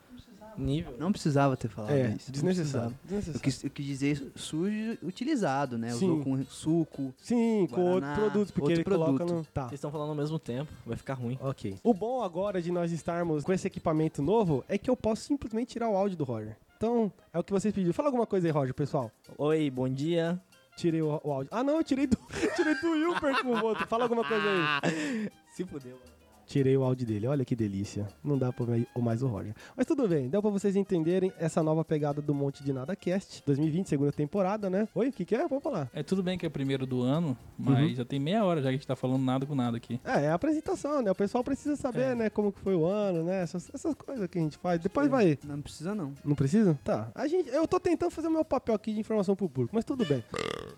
Nível? 0.63 0.95
Não 0.99 1.11
precisava 1.13 1.57
ter 1.57 1.69
falado 1.69 1.93
É, 1.93 2.09
isso. 2.17 2.31
desnecessário. 2.33 2.91
precisava. 2.91 2.95
Eu 3.05 3.09
desnecessário. 3.09 3.41
quis, 3.41 3.65
eu 3.65 3.71
quis 3.71 3.87
dizer 3.87 4.33
sujo 4.37 4.99
utilizado, 5.03 5.79
né? 5.79 5.91
Sim. 5.91 6.11
Usou 6.11 6.25
com 6.25 6.45
suco. 6.45 7.15
Sim, 7.19 7.67
com 7.71 7.81
outro 7.83 8.01
Guaraná, 8.09 8.15
produto, 8.15 8.53
porque 8.53 8.61
outro 8.61 8.75
ele 8.75 8.85
coloca 8.85 9.25
produto. 9.25 9.35
no... 9.37 9.45
Tá. 9.47 9.63
Vocês 9.63 9.75
estão 9.75 9.91
falando 9.91 10.11
ao 10.11 10.15
mesmo 10.17 10.39
tempo, 10.39 10.73
vai 10.87 10.97
ficar 10.97 11.15
ruim. 11.15 11.39
Ok. 11.41 11.77
O 11.83 11.95
bom 11.95 12.23
agora 12.23 12.61
de 12.61 12.71
nós 12.73 12.93
estarmos 12.93 13.45
com 13.45 13.53
esse 13.53 13.67
equipamento 13.67 14.21
novo 14.23 14.65
é 14.69 14.77
que 14.79 14.89
eu 14.91 14.97
posso 14.97 15.23
simplesmente 15.23 15.69
tirar 15.73 15.89
o 15.89 15.97
áudio 15.97 16.17
do 16.17 16.25
Roger. 16.25 16.57
Então, 16.77 17.13
é 17.33 17.39
o 17.39 17.43
que 17.45 17.53
vocês 17.53 17.75
pediram. 17.75 17.93
Fala 17.93 18.09
alguma 18.09 18.27
coisa 18.27 18.47
aí, 18.47 18.53
Roger, 18.53 18.73
pessoal. 18.75 19.11
Oi, 19.37 19.69
bom 19.71 19.89
dia. 19.89 20.41
Tirei 20.77 21.03
o, 21.03 21.21
o 21.25 21.33
áudio. 21.33 21.49
Ah, 21.53 21.65
não, 21.65 21.79
eu 21.79 21.83
tirei 21.85 22.07
do, 22.07 22.17
tirei 22.55 22.75
do 22.77 22.91
Wilper 22.93 23.43
com 23.43 23.49
o 23.49 23.65
outro. 23.65 23.85
Fala 23.89 24.05
alguma 24.05 24.25
coisa 24.25 24.45
aí. 24.85 25.29
Se 25.57 25.65
fudeu. 25.65 25.99
Tirei 26.49 26.75
o 26.77 26.83
áudio 26.83 27.07
dele. 27.07 27.27
Olha 27.27 27.45
que 27.45 27.55
delícia. 27.55 28.09
Não 28.25 28.39
dá 28.39 28.51
pra 28.51 28.65
ver 28.65 28.87
o 28.95 29.03
mais 29.03 29.23
o 29.23 29.27
Roger. 29.29 29.55
Mas 29.77 29.85
tudo 29.85 30.09
bem. 30.09 30.29
Deu 30.31 30.41
pra 30.41 30.51
vocês 30.51 30.75
entenderem 30.77 31.31
essa 31.39 31.63
nova 31.63 31.85
pegada 31.85 32.23
do 32.23 32.35
Monte 32.35 32.65
de 32.65 32.73
Nada 32.73 32.97
Cast. 32.97 33.43
2020, 33.45 33.87
segunda 33.87 34.11
temporada, 34.13 34.71
né? 34.71 34.89
Oi, 34.95 35.09
o 35.09 35.13
que 35.13 35.27
que 35.27 35.35
é? 35.35 35.47
Vamos 35.47 35.63
falar. 35.63 35.91
É 35.93 36.03
tudo 36.03 36.23
bem 36.23 36.39
que 36.39 36.47
é 36.47 36.49
primeiro 36.49 36.87
do 36.87 37.03
ano, 37.03 37.37
mas 37.59 37.91
Uhum. 37.91 37.95
já 37.97 38.05
tem 38.05 38.19
meia 38.19 38.43
hora 38.45 38.61
já 38.63 38.69
que 38.71 38.75
a 38.77 38.79
gente 38.79 38.87
tá 38.87 38.97
falando 38.97 39.23
nada 39.23 39.45
com 39.45 39.55
nada 39.55 39.77
aqui. 39.77 40.01
É, 40.03 40.25
é 40.25 40.29
a 40.31 40.35
apresentação, 40.35 41.03
né? 41.03 41.11
O 41.11 41.15
pessoal 41.15 41.45
precisa 41.45 41.77
saber, 41.77 42.13
É. 42.13 42.15
né? 42.15 42.31
Como 42.31 42.51
que 42.51 42.61
foi 42.61 42.75
o 42.75 42.87
ano, 42.87 43.23
né? 43.25 43.43
Essas, 43.43 43.71
essas 43.75 43.95
coisas 43.95 44.27
que 44.29 44.39
a 44.39 44.43
gente 44.43 44.57
faz. 44.57 44.81
Depois 44.81 45.07
vai... 45.09 45.39
Não 45.45 45.61
precisa, 45.61 45.95
não. 45.95 46.15
Não 46.25 46.35
precisa? 46.35 46.79
Tá. 46.83 47.11
A 47.15 47.27
gente, 47.29 47.51
eu 47.51 47.69
tô 47.69 47.79
tentando 47.79 48.11
fazer 48.11 48.29
o 48.29 48.31
meu 48.31 48.45
papel 48.45 48.75
aqui 48.75 48.95
de 48.95 49.01
informação 49.01 49.37
pro 49.37 49.49
público, 49.51 49.75
mas 49.77 49.85
tudo 49.85 50.07
bem. 50.07 50.25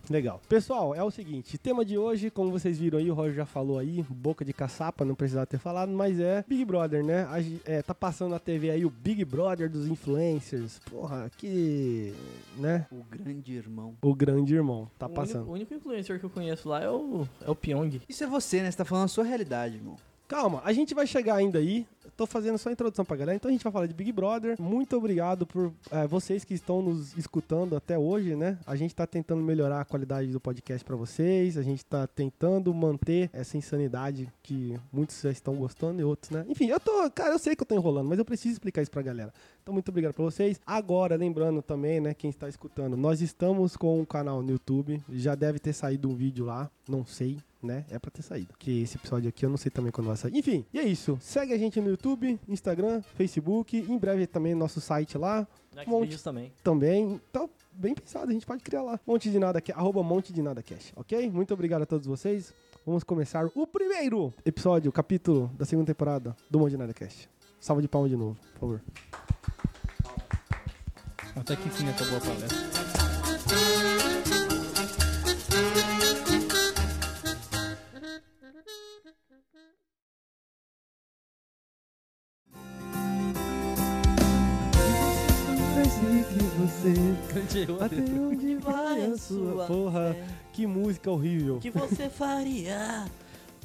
Legal. 0.08 0.40
Pessoal, 0.48 0.94
é 0.94 1.02
o 1.04 1.10
seguinte, 1.10 1.56
tema 1.56 1.84
de 1.84 1.96
hoje, 1.96 2.30
como 2.30 2.50
vocês 2.50 2.78
viram 2.78 2.98
aí, 2.98 3.08
o 3.10 3.14
Roger 3.14 3.34
já 3.36 3.46
falou 3.46 3.78
aí, 3.78 4.02
boca 4.08 4.44
de 4.44 4.52
caçapa, 4.52 5.04
não 5.04 5.14
precisava 5.14 5.46
ter 5.46 5.58
falado, 5.60 5.92
mas 5.92 6.18
é 6.18 6.44
Big 6.46 6.64
Brother, 6.64 7.04
né? 7.04 7.24
A 7.24 7.40
é, 7.64 7.82
tá 7.82 7.94
passando 7.94 8.30
na 8.30 8.38
TV 8.38 8.70
aí 8.70 8.84
o 8.84 8.90
Big 8.90 9.24
Brother 9.24 9.70
dos 9.70 9.86
influencers. 9.86 10.80
Porra, 10.90 11.30
que... 11.36 12.14
né? 12.56 12.86
O 12.90 13.04
grande 13.04 13.52
irmão. 13.52 13.94
O 14.02 14.14
grande 14.14 14.54
irmão 14.54 14.90
tá 14.98 15.06
o, 15.06 15.10
passando. 15.10 15.40
único, 15.40 15.50
o 15.50 15.54
único 15.54 15.74
influencer 15.74 16.18
que 16.18 16.24
eu 16.24 16.30
conheço 16.30 16.68
lá 16.68 16.82
é 16.82 16.90
o, 16.90 17.26
é 17.40 17.50
o 17.50 17.54
Pyong. 17.54 18.00
Isso 18.08 18.24
é 18.24 18.26
você, 18.26 18.62
né? 18.62 18.70
Você 18.70 18.78
tá 18.78 18.84
falando 18.84 19.04
a 19.04 19.08
sua 19.08 19.24
realidade, 19.24 19.76
irmão. 19.76 19.96
Calma, 20.30 20.62
a 20.64 20.72
gente 20.72 20.94
vai 20.94 21.08
chegar 21.08 21.34
ainda 21.34 21.58
aí. 21.58 21.84
Tô 22.16 22.24
fazendo 22.24 22.56
só 22.56 22.68
a 22.68 22.72
introdução 22.72 23.04
pra 23.04 23.16
galera, 23.16 23.34
então 23.34 23.48
a 23.48 23.52
gente 23.52 23.64
vai 23.64 23.72
falar 23.72 23.86
de 23.86 23.94
Big 23.94 24.12
Brother. 24.12 24.54
Muito 24.62 24.96
obrigado 24.96 25.44
por 25.44 25.72
eh, 25.90 26.06
vocês 26.06 26.44
que 26.44 26.54
estão 26.54 26.80
nos 26.80 27.18
escutando 27.18 27.74
até 27.74 27.98
hoje, 27.98 28.36
né? 28.36 28.56
A 28.64 28.76
gente 28.76 28.94
tá 28.94 29.08
tentando 29.08 29.42
melhorar 29.42 29.80
a 29.80 29.84
qualidade 29.84 30.30
do 30.30 30.38
podcast 30.38 30.84
pra 30.84 30.94
vocês. 30.94 31.58
A 31.58 31.62
gente 31.62 31.84
tá 31.84 32.06
tentando 32.06 32.72
manter 32.72 33.28
essa 33.32 33.56
insanidade 33.56 34.32
que 34.40 34.78
muitos 34.92 35.20
já 35.20 35.32
estão 35.32 35.56
gostando 35.56 36.00
e 36.00 36.04
outros, 36.04 36.30
né? 36.30 36.44
Enfim, 36.48 36.68
eu 36.68 36.78
tô. 36.78 37.10
Cara, 37.10 37.32
eu 37.32 37.38
sei 37.38 37.56
que 37.56 37.62
eu 37.62 37.66
tô 37.66 37.74
enrolando, 37.74 38.08
mas 38.08 38.18
eu 38.20 38.24
preciso 38.24 38.52
explicar 38.52 38.82
isso 38.82 38.90
pra 38.92 39.02
galera. 39.02 39.34
Então, 39.60 39.74
muito 39.74 39.88
obrigado 39.88 40.14
pra 40.14 40.22
vocês. 40.24 40.60
Agora, 40.64 41.16
lembrando 41.16 41.60
também, 41.60 42.00
né, 42.00 42.14
quem 42.14 42.30
está 42.30 42.48
escutando, 42.48 42.96
nós 42.96 43.20
estamos 43.20 43.76
com 43.76 44.00
um 44.00 44.04
canal 44.04 44.42
no 44.42 44.52
YouTube. 44.52 45.02
Já 45.10 45.34
deve 45.34 45.58
ter 45.58 45.72
saído 45.72 46.08
um 46.08 46.14
vídeo 46.14 46.44
lá, 46.44 46.70
não 46.88 47.04
sei, 47.04 47.38
né? 47.62 47.84
É 47.90 47.98
pra 47.98 48.10
ter 48.10 48.22
saído. 48.22 48.48
Porque 48.48 48.70
esse 48.70 48.96
episódio 48.96 49.28
aqui 49.28 49.44
eu 49.44 49.50
não 49.50 49.56
sei 49.56 49.70
também 49.70 49.92
quando 49.92 50.06
vai 50.06 50.16
sair. 50.16 50.36
Enfim, 50.36 50.64
e 50.72 50.78
é 50.78 50.82
isso. 50.82 51.18
Segue 51.20 51.52
a 51.52 51.58
gente 51.58 51.80
no 51.80 51.90
YouTube, 51.90 52.38
Instagram, 52.48 53.02
Facebook. 53.14 53.76
Em 53.76 53.98
breve 53.98 54.26
também 54.26 54.54
nosso 54.54 54.80
site 54.80 55.16
lá 55.18 55.46
Monte. 55.86 56.06
Xvideos 56.06 56.22
também. 56.22 56.52
também. 56.62 57.20
Então, 57.30 57.48
bem 57.72 57.94
pensado, 57.94 58.30
a 58.30 58.32
gente 58.32 58.44
pode 58.46 58.62
criar 58.62 58.82
lá. 58.82 59.00
Monte 59.06 59.30
de 59.30 59.38
nada, 59.38 59.62
arroba 59.74 60.02
monte 60.02 60.32
de 60.32 60.42
nada 60.42 60.62
cash, 60.62 60.92
ok? 60.96 61.30
Muito 61.30 61.54
obrigado 61.54 61.82
a 61.82 61.86
todos 61.86 62.06
vocês. 62.06 62.52
Vamos 62.84 63.04
começar 63.04 63.46
o 63.54 63.66
primeiro 63.66 64.32
episódio, 64.44 64.90
capítulo 64.90 65.50
da 65.56 65.64
segunda 65.64 65.86
temporada 65.86 66.34
do 66.50 66.58
Monte 66.58 66.72
de 66.72 66.76
Nada 66.78 66.94
Cast. 66.94 67.28
Salva 67.60 67.82
de 67.82 67.88
palma 67.88 68.08
de 68.08 68.16
novo, 68.16 68.38
por 68.54 68.60
favor. 68.60 68.82
Até 71.36 71.56
que 71.56 71.68
enfim 71.68 71.88
acabou 71.88 72.16
a 72.16 72.20
palestra. 72.20 72.89
Até 87.80 87.96
onde 87.96 88.54
vai 88.62 89.04
a 89.06 89.16
sua 89.16 89.66
porra? 89.66 90.16
Que 90.52 90.66
música 90.66 91.10
horrível. 91.10 91.58
Que 91.58 91.70
você 91.70 92.08
faria? 92.08 93.06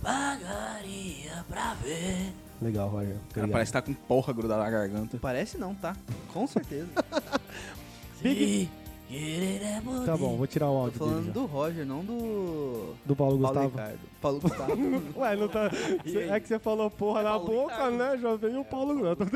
Pagaria 0.01 1.43
pra 1.49 1.73
ver. 1.75 2.33
Legal, 2.61 2.89
Roger. 2.89 3.17
Cara, 3.33 3.47
parece 3.47 3.71
que 3.71 3.73
tá 3.73 3.81
com 3.81 3.93
porra 3.93 4.31
grudada 4.33 4.63
na 4.63 4.69
garganta. 4.69 5.17
Parece 5.21 5.57
não, 5.57 5.73
tá? 5.75 5.95
Com 6.33 6.45
certeza. 6.47 6.87
Big- 8.21 8.69
é. 9.11 9.81
Tá 10.03 10.17
bom, 10.17 10.35
vou 10.35 10.47
tirar 10.47 10.67
o 10.67 10.73
Tô 10.73 10.77
áudio 10.79 10.97
falando 10.99 11.15
dele 11.17 11.27
já. 11.27 11.33
do 11.33 11.45
Roger, 11.45 11.85
não 11.85 12.03
do. 12.03 12.95
Do 13.05 13.15
Paulo 13.15 13.37
Paulo 13.39 13.53
Gustavo. 13.53 13.69
Ricardo. 13.69 13.99
Paulo 14.19 14.39
Gustavo. 14.39 14.73
Ué, 15.21 15.35
não 15.35 15.47
tá. 15.47 15.69
É 16.31 16.39
que 16.39 16.47
você 16.47 16.57
falou 16.57 16.89
porra 16.89 17.21
na 17.21 17.29
Paulo 17.31 17.45
boca, 17.45 17.73
Ricardo. 17.75 17.97
né? 17.97 18.17
Já 18.17 18.35
veio 18.35 18.61
o 18.61 18.65
Paulo 18.65 18.95
Gustavo. 18.95 19.29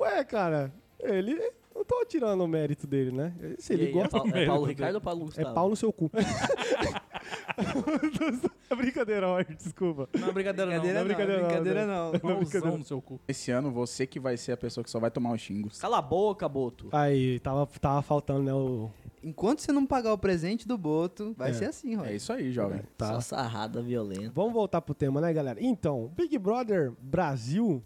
Ué, 0.00 0.24
cara. 0.24 0.72
Ele. 1.00 1.40
Não 1.82 1.84
tô 1.84 2.04
tirando 2.06 2.40
o 2.42 2.46
mérito 2.46 2.86
dele, 2.86 3.10
né? 3.10 3.34
Se 3.58 3.72
ele 3.72 3.86
aí, 3.86 3.88
é 3.88 3.92
gosta. 3.92 4.18
Paulo, 4.18 4.36
é 4.36 4.46
Paulo 4.46 4.64
Ricardo 4.66 4.94
ou 4.94 5.00
Paulo 5.00 5.22
É 5.22 5.24
Gustavo? 5.24 5.54
pau 5.54 5.68
no 5.68 5.74
seu 5.74 5.92
cu. 5.92 6.08
é 8.70 8.74
brincadeira, 8.76 9.26
Roger, 9.26 9.56
desculpa. 9.56 10.08
Não 10.16 10.28
é 10.28 10.32
brincadeira 10.32 10.76
não. 10.76 10.84
não 10.84 10.90
é 11.00 11.04
brincadeira 11.04 11.40
não, 11.42 11.48
brincadeira 11.48 11.86
não. 11.86 12.12
Pauzão 12.20 12.78
no 12.78 12.84
seu 12.84 13.02
cu. 13.02 13.20
Esse 13.26 13.50
ano 13.50 13.72
você 13.72 14.06
que 14.06 14.20
vai 14.20 14.36
ser 14.36 14.52
a 14.52 14.56
pessoa 14.56 14.84
que 14.84 14.90
só 14.90 15.00
vai 15.00 15.10
tomar 15.10 15.32
os 15.32 15.40
xingos. 15.40 15.80
Cala 15.80 15.98
a 15.98 16.02
boca, 16.02 16.48
Boto. 16.48 16.88
Aí, 16.92 17.40
tava, 17.40 17.66
tava 17.80 18.00
faltando, 18.00 18.44
né? 18.44 18.54
O. 18.54 18.88
Enquanto 19.24 19.58
você 19.60 19.72
não 19.72 19.84
pagar 19.84 20.12
o 20.12 20.18
presente 20.18 20.68
do 20.68 20.78
Boto, 20.78 21.34
vai 21.36 21.50
É. 21.50 21.54
ser 21.54 21.64
assim, 21.64 21.94
É 21.94 21.96
Roger. 21.96 22.14
isso 22.14 22.32
aí, 22.32 22.52
jovem. 22.52 22.80
Tá. 22.96 23.14
Só 23.14 23.20
sarrada 23.20 23.82
violenta. 23.82 24.30
Vamos 24.34 24.52
voltar 24.52 24.80
pro 24.82 24.94
tema, 24.94 25.20
né, 25.20 25.32
galera? 25.32 25.58
Então, 25.60 26.12
Big 26.16 26.38
Brother 26.38 26.92
Brasil 27.00 27.82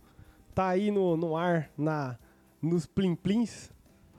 tá 0.54 0.68
aí 0.68 0.90
no, 0.90 1.16
no 1.16 1.34
ar, 1.36 1.70
na, 1.78 2.18
nos 2.60 2.84
plim-plins, 2.86 3.70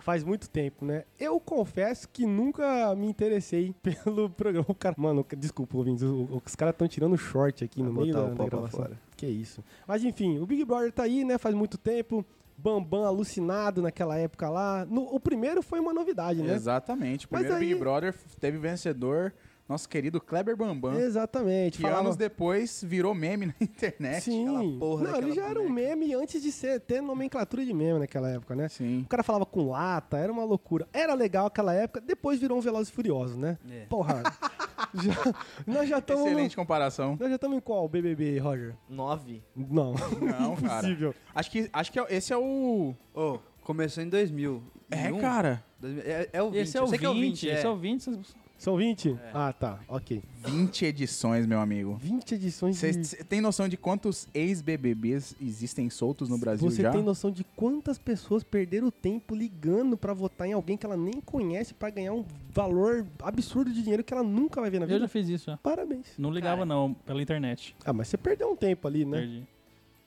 faz 0.08 0.24
muito 0.24 0.50
tempo, 0.50 0.86
né? 0.86 1.04
Eu 1.20 1.38
confesso 1.38 2.08
que 2.08 2.26
nunca 2.26 2.96
me 2.96 3.08
interessei 3.08 3.76
pelo 3.84 4.30
programa. 4.30 4.66
O 4.70 4.74
cara, 4.74 4.96
mano, 4.98 5.26
desculpa, 5.38 5.76
ouvintes, 5.76 6.02
os 6.02 6.56
caras 6.56 6.74
estão 6.74 6.88
tirando 6.88 7.18
short 7.18 7.62
aqui 7.66 7.84
no 7.84 7.92
meio 7.92 8.14
da, 8.14 8.24
da 8.30 8.46
gravação. 8.46 8.80
fora. 8.80 8.98
Que 9.18 9.26
isso. 9.28 9.62
Mas 9.86 10.06
enfim, 10.06 10.40
o 10.40 10.46
Big 10.46 10.64
Brother 10.64 10.94
tá 10.94 11.04
aí, 11.04 11.26
né? 11.26 11.38
Faz 11.38 11.54
muito 11.54 11.78
tempo. 11.78 12.26
Bambam 12.58 13.04
alucinado 13.04 13.82
naquela 13.82 14.18
época 14.18 14.50
lá. 14.50 14.86
No- 14.86 15.14
o 15.14 15.20
primeiro 15.20 15.62
foi 15.62 15.80
uma 15.82 15.94
novidade, 15.94 16.42
né? 16.42 16.54
Exatamente. 16.54 17.26
O 17.26 17.30
primeiro 17.30 17.56
aí- 17.56 17.68
Big 17.68 17.76
Brother 17.78 18.16
teve 18.40 18.58
vencedor, 18.58 19.34
nosso 19.68 19.88
querido 19.90 20.22
Kleber 20.22 20.56
Bambam. 20.56 20.94
Exatamente. 21.00 21.78
Que 21.78 21.82
falava- 21.82 22.02
anos 22.02 22.16
depois 22.16 22.84
virou 22.86 23.14
meme 23.14 23.48
na 23.48 23.54
internet. 23.62 24.24
Sim. 24.24 24.46
Não, 24.46 25.18
ele 25.18 25.34
já 25.34 25.46
era 25.48 25.60
um 25.60 25.68
boneca. 25.68 25.74
meme 25.96 26.14
antes 26.14 26.42
de 26.42 26.52
ser, 26.52 26.80
ter 26.80 27.02
nomenclatura 27.02 27.66
de 27.66 27.74
meme 27.74 28.00
naquela 28.00 28.30
época, 28.30 28.56
né? 28.56 28.70
Sim. 28.70 29.02
O 29.02 29.08
cara 29.08 29.24
falava 29.24 29.46
com 29.46 29.70
lata, 29.70 30.18
era 30.18 30.32
uma 30.32 30.44
loucura. 30.44 30.88
Era 30.94 31.14
legal 31.14 31.46
aquela 31.48 31.74
época, 31.74 32.00
depois 32.00 32.40
virou 32.40 32.58
um 32.58 32.62
Velozes 32.62 32.90
e 32.90 32.94
Furiosos, 32.94 33.36
né? 33.38 33.58
É. 33.70 33.86
Porra. 33.86 34.24
já- 34.94 35.34
nós 35.66 35.90
já 35.90 35.98
estamos. 36.00 36.26
Excelente 36.26 36.56
comparação. 36.56 37.18
Nós 37.20 37.30
já 37.30 37.36
estamos 37.36 37.58
em 37.58 37.62
qual 37.62 37.88
BBB, 37.90 38.38
Roger? 38.40 38.76
Nove. 38.90 39.44
Não. 39.56 39.94
Não, 39.94 40.56
cara. 40.56 40.80
Impossível. 40.88 41.14
Acho 41.36 41.52
que, 41.52 41.70
acho 41.74 41.92
que 41.92 42.00
esse 42.10 42.32
é 42.32 42.38
o. 42.38 42.94
Ô, 43.14 43.40
começou 43.64 44.02
em 44.04 44.10
2000. 44.10 44.64
É, 44.90 45.12
um- 45.12 45.20
cara. 45.20 45.64
2000 45.80 46.04
É, 46.06 46.30
é 46.32 46.42
o 46.42 46.50
20. 46.52 46.62
Esse 46.62 46.78
é 46.78 46.82
o 46.82 46.88
20, 46.88 47.00
que 47.00 47.06
é 47.06 47.10
o 47.10 47.14
20, 47.14 47.34
esse 47.48 47.66
é. 47.66 47.68
é 47.68 47.70
o 47.70 47.76
20. 47.76 48.36
São 48.58 48.76
20? 48.76 49.16
Ah, 49.34 49.54
tá. 49.54 49.80
Ok. 49.88 50.22
20 50.46 50.86
edições, 50.86 51.46
meu 51.46 51.60
amigo. 51.60 51.96
20 52.02 52.34
edições 52.36 52.78
Você 52.78 52.92
de... 52.92 53.24
tem 53.26 53.40
noção 53.40 53.70
de 53.70 53.78
quantos 53.78 54.28
ex-BBBs 54.34 55.36
existem 55.42 55.90
soltos 55.90 56.28
no 56.28 56.38
Brasil 56.38 56.70
Você 56.70 56.82
já? 56.82 56.92
tem 56.92 57.04
noção 57.04 57.30
de 57.30 57.44
quantas 57.56 57.98
pessoas 58.00 58.44
perderam 58.44 58.90
tempo 58.90 59.36
ligando 59.36 59.96
pra 59.96 60.12
votar 60.14 60.48
em 60.48 60.54
alguém 60.54 60.76
que 60.76 60.86
ela 60.86 60.98
nem 60.98 61.22
conhece 61.22 61.74
pra 61.74 61.90
ganhar 61.92 62.14
um 62.14 62.26
valor 62.52 63.06
absurdo 63.22 63.72
de 63.72 63.82
dinheiro 63.82 64.04
que 64.04 64.14
ela 64.14 64.24
nunca 64.24 64.60
vai 64.60 64.70
ver 64.72 64.80
na 64.80 64.86
Eu 64.86 64.90
vida? 64.90 65.00
já 65.02 65.08
fiz 65.08 65.30
isso. 65.30 65.58
Parabéns. 65.62 66.08
Não 66.18 66.32
ligava 66.32 66.58
Cara. 66.58 66.66
não, 66.66 66.94
pela 67.06 67.22
internet. 67.22 67.76
Ah, 67.86 67.94
mas 67.94 68.08
você 68.08 68.18
perdeu 68.18 68.50
um 68.52 68.56
tempo 68.56 68.88
ali, 68.88 69.06
né? 69.06 69.20
Perdi. 69.20 69.44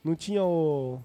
Não 0.03 0.15
tinha 0.17 0.43
o 0.43 0.99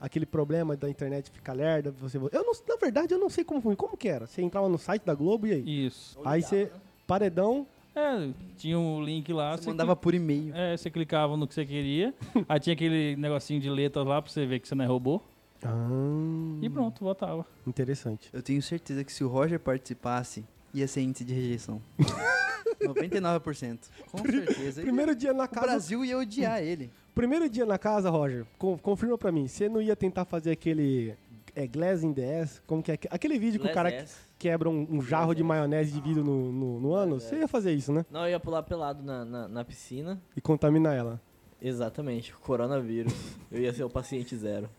aquele 0.00 0.26
problema 0.26 0.76
da 0.76 0.88
internet 0.88 1.30
ficar 1.30 1.52
lerda, 1.54 1.90
você 1.90 2.16
eu 2.18 2.30
não, 2.44 2.52
na 2.68 2.76
verdade 2.80 3.12
eu 3.12 3.18
não 3.18 3.28
sei 3.28 3.42
como 3.44 3.60
foi, 3.60 3.74
como 3.76 3.96
que 3.96 4.08
era? 4.08 4.26
Você 4.26 4.42
entrava 4.42 4.68
no 4.68 4.78
site 4.78 5.04
da 5.04 5.14
Globo 5.14 5.46
e 5.46 5.52
aí? 5.52 5.86
Isso. 5.86 6.18
Aí 6.24 6.42
você 6.42 6.70
paredão, 7.06 7.66
É, 7.94 8.28
tinha 8.56 8.78
um 8.78 9.02
link 9.02 9.32
lá. 9.32 9.56
Você 9.56 9.68
mandava 9.68 9.96
por 9.96 10.14
e-mail. 10.14 10.54
É, 10.54 10.76
você 10.76 10.88
clicava 10.90 11.36
no 11.36 11.48
que 11.48 11.54
você 11.54 11.66
queria. 11.66 12.14
aí 12.48 12.60
tinha 12.60 12.74
aquele 12.74 13.16
negocinho 13.16 13.60
de 13.60 13.68
letras 13.68 14.06
lá 14.06 14.22
pra 14.22 14.30
você 14.30 14.46
ver 14.46 14.60
que 14.60 14.68
você 14.68 14.74
não 14.76 14.84
é 14.84 14.88
robô. 14.88 15.20
ah, 15.64 16.58
E 16.62 16.68
pronto, 16.70 17.02
votava. 17.02 17.44
interessante. 17.66 18.28
Eu 18.32 18.40
tenho 18.42 18.62
certeza 18.62 19.02
que 19.02 19.12
se 19.12 19.24
o 19.24 19.28
Roger 19.28 19.58
participasse, 19.58 20.44
ia 20.72 20.86
ser 20.86 21.00
índice 21.00 21.24
de 21.24 21.34
rejeição. 21.34 21.82
99%. 22.80 23.78
Com 24.10 24.18
certeza. 24.18 24.82
Primeiro 24.82 25.14
dia 25.14 25.32
na 25.32 25.44
O 25.44 25.48
casa, 25.48 25.66
Brasil 25.66 26.04
ia 26.04 26.18
odiar 26.18 26.62
ele. 26.62 26.90
Primeiro 27.18 27.48
dia 27.50 27.66
na 27.66 27.76
casa, 27.76 28.08
Roger. 28.10 28.46
con- 28.56 28.78
confirma 28.78 29.18
pra 29.18 29.32
mim, 29.32 29.48
você 29.48 29.68
não 29.68 29.82
ia 29.82 29.96
tentar 29.96 30.24
fazer 30.24 30.52
aquele 30.52 31.16
é 31.56 31.66
Glass 31.66 32.04
in 32.04 32.12
the 32.12 32.40
Ass? 32.40 32.62
Como 32.64 32.80
que 32.80 32.92
é? 32.92 32.98
Aquele 33.10 33.36
vídeo 33.40 33.60
que 33.60 33.66
o 33.66 33.72
cara 33.72 33.90
Glass 33.90 34.04
ass. 34.04 34.18
quebra 34.38 34.70
um, 34.70 34.86
um 34.88 35.02
jarro 35.02 35.34
de 35.34 35.42
maionese 35.42 35.90
de 35.90 36.00
vidro 36.00 36.22
no, 36.22 36.52
no, 36.52 36.80
no 36.80 36.94
ano? 36.94 37.18
Você 37.18 37.36
ia 37.36 37.48
fazer 37.48 37.72
isso, 37.72 37.92
né? 37.92 38.06
Não, 38.08 38.20
eu 38.20 38.30
ia 38.30 38.38
pular 38.38 38.62
pelado 38.62 39.02
na, 39.02 39.24
na, 39.24 39.48
na 39.48 39.64
piscina. 39.64 40.20
E 40.36 40.40
contaminar 40.40 40.96
ela. 40.96 41.20
Exatamente, 41.60 42.32
coronavírus. 42.34 43.12
Eu 43.50 43.60
ia 43.60 43.72
ser 43.74 43.82
o 43.82 43.90
paciente 43.90 44.36
zero. 44.36 44.70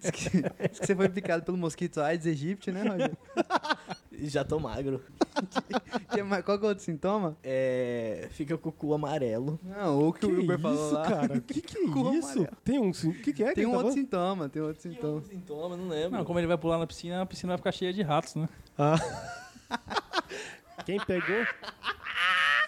Diz 0.00 0.10
que, 0.10 0.28
diz 0.68 0.78
que 0.80 0.86
você 0.86 0.96
foi 0.96 1.08
picado 1.08 1.44
pelo 1.44 1.56
mosquito 1.56 2.00
Aedes 2.00 2.26
aegypti, 2.26 2.72
né, 2.72 2.82
Roger? 2.82 3.12
Já 4.22 4.44
tô 4.44 4.58
magro. 4.58 5.02
Que 6.10 6.22
mais- 6.22 6.44
Qual 6.44 6.58
que 6.58 6.64
é 6.64 6.66
o 6.66 6.70
outro 6.70 6.82
sintoma? 6.84 7.36
É. 7.44 8.26
Fica 8.32 8.56
com 8.58 8.70
o 8.70 8.72
cu 8.72 8.92
amarelo. 8.94 9.58
Não, 9.62 10.08
o 10.08 10.12
que, 10.12 10.20
Que 10.20 10.26
o 10.26 10.40
Uber 10.40 10.58
isso, 10.58 10.62
falou 10.62 10.92
lá. 10.92 11.02
cara? 11.08 11.40
Que 11.46 11.60
que 11.60 11.78
é 11.78 11.82
isso? 11.82 12.38
amarelo. 12.38 12.56
Tem 12.64 12.78
um... 12.80 12.90
O 12.90 12.92
que 12.92 13.32
que 13.32 13.44
é 13.44 13.48
que 13.50 13.54
Tem 13.54 13.64
ele 13.64 13.66
um 13.66 13.70
tá 13.70 13.76
outro 13.76 13.92
falando? 13.92 13.94
sintoma, 13.94 14.48
tem 14.48 14.62
outro 14.62 14.82
sintoma. 14.82 15.20
Sintoma, 15.22 15.76
não 15.76 15.88
lembro. 15.88 16.18
Não, 16.18 16.24
como 16.24 16.38
ele 16.40 16.46
vai 16.48 16.58
pular 16.58 16.78
na 16.78 16.86
piscina, 16.86 17.22
a 17.22 17.26
piscina 17.26 17.52
vai 17.52 17.58
ficar 17.58 17.72
cheia 17.72 17.92
de 17.92 18.02
ratos, 18.02 18.34
né? 18.34 18.48
Ah. 18.76 18.96
Quem 20.84 20.98
pegou, 21.04 21.44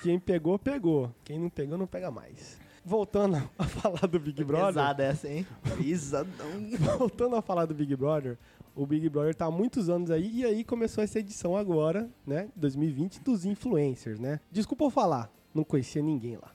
quem 0.03 0.19
pegou, 0.19 0.59
pegou. 0.59 1.15
Quem 1.25 1.39
não 1.39 1.49
pegou, 1.49 1.79
não 1.79 1.87
pega 1.87 2.11
mais. 2.11 2.59
Voltando 2.85 3.37
a 3.59 3.65
falar 3.69 4.07
do 4.07 4.19
Big 4.19 4.43
Brother, 4.43 4.67
Pesada 4.69 5.03
essa, 5.05 5.29
hein? 5.29 5.47
Pisadão. 5.77 6.47
voltando 6.99 7.37
a 7.37 7.43
falar 7.43 7.67
do 7.67 7.75
Big 7.75 7.95
Brother, 7.95 8.39
o 8.75 8.87
Big 8.87 9.09
Brother 9.09 9.35
tá 9.35 9.47
há 9.47 9.51
muitos 9.51 9.89
anos 9.91 10.11
aí 10.11 10.41
e 10.41 10.45
aí 10.45 10.65
começou 10.65 11.05
essa 11.05 11.19
edição 11.19 11.57
agora, 11.57 12.09
né, 12.27 12.49
2020 12.57 13.21
dos 13.21 13.45
influencers, 13.45 14.19
né? 14.19 14.41
Desculpa 14.51 14.85
eu 14.85 14.91
falar, 14.91 15.31
não 15.55 15.63
conhecia 15.65 16.03
ninguém 16.03 16.37
lá. 16.37 16.53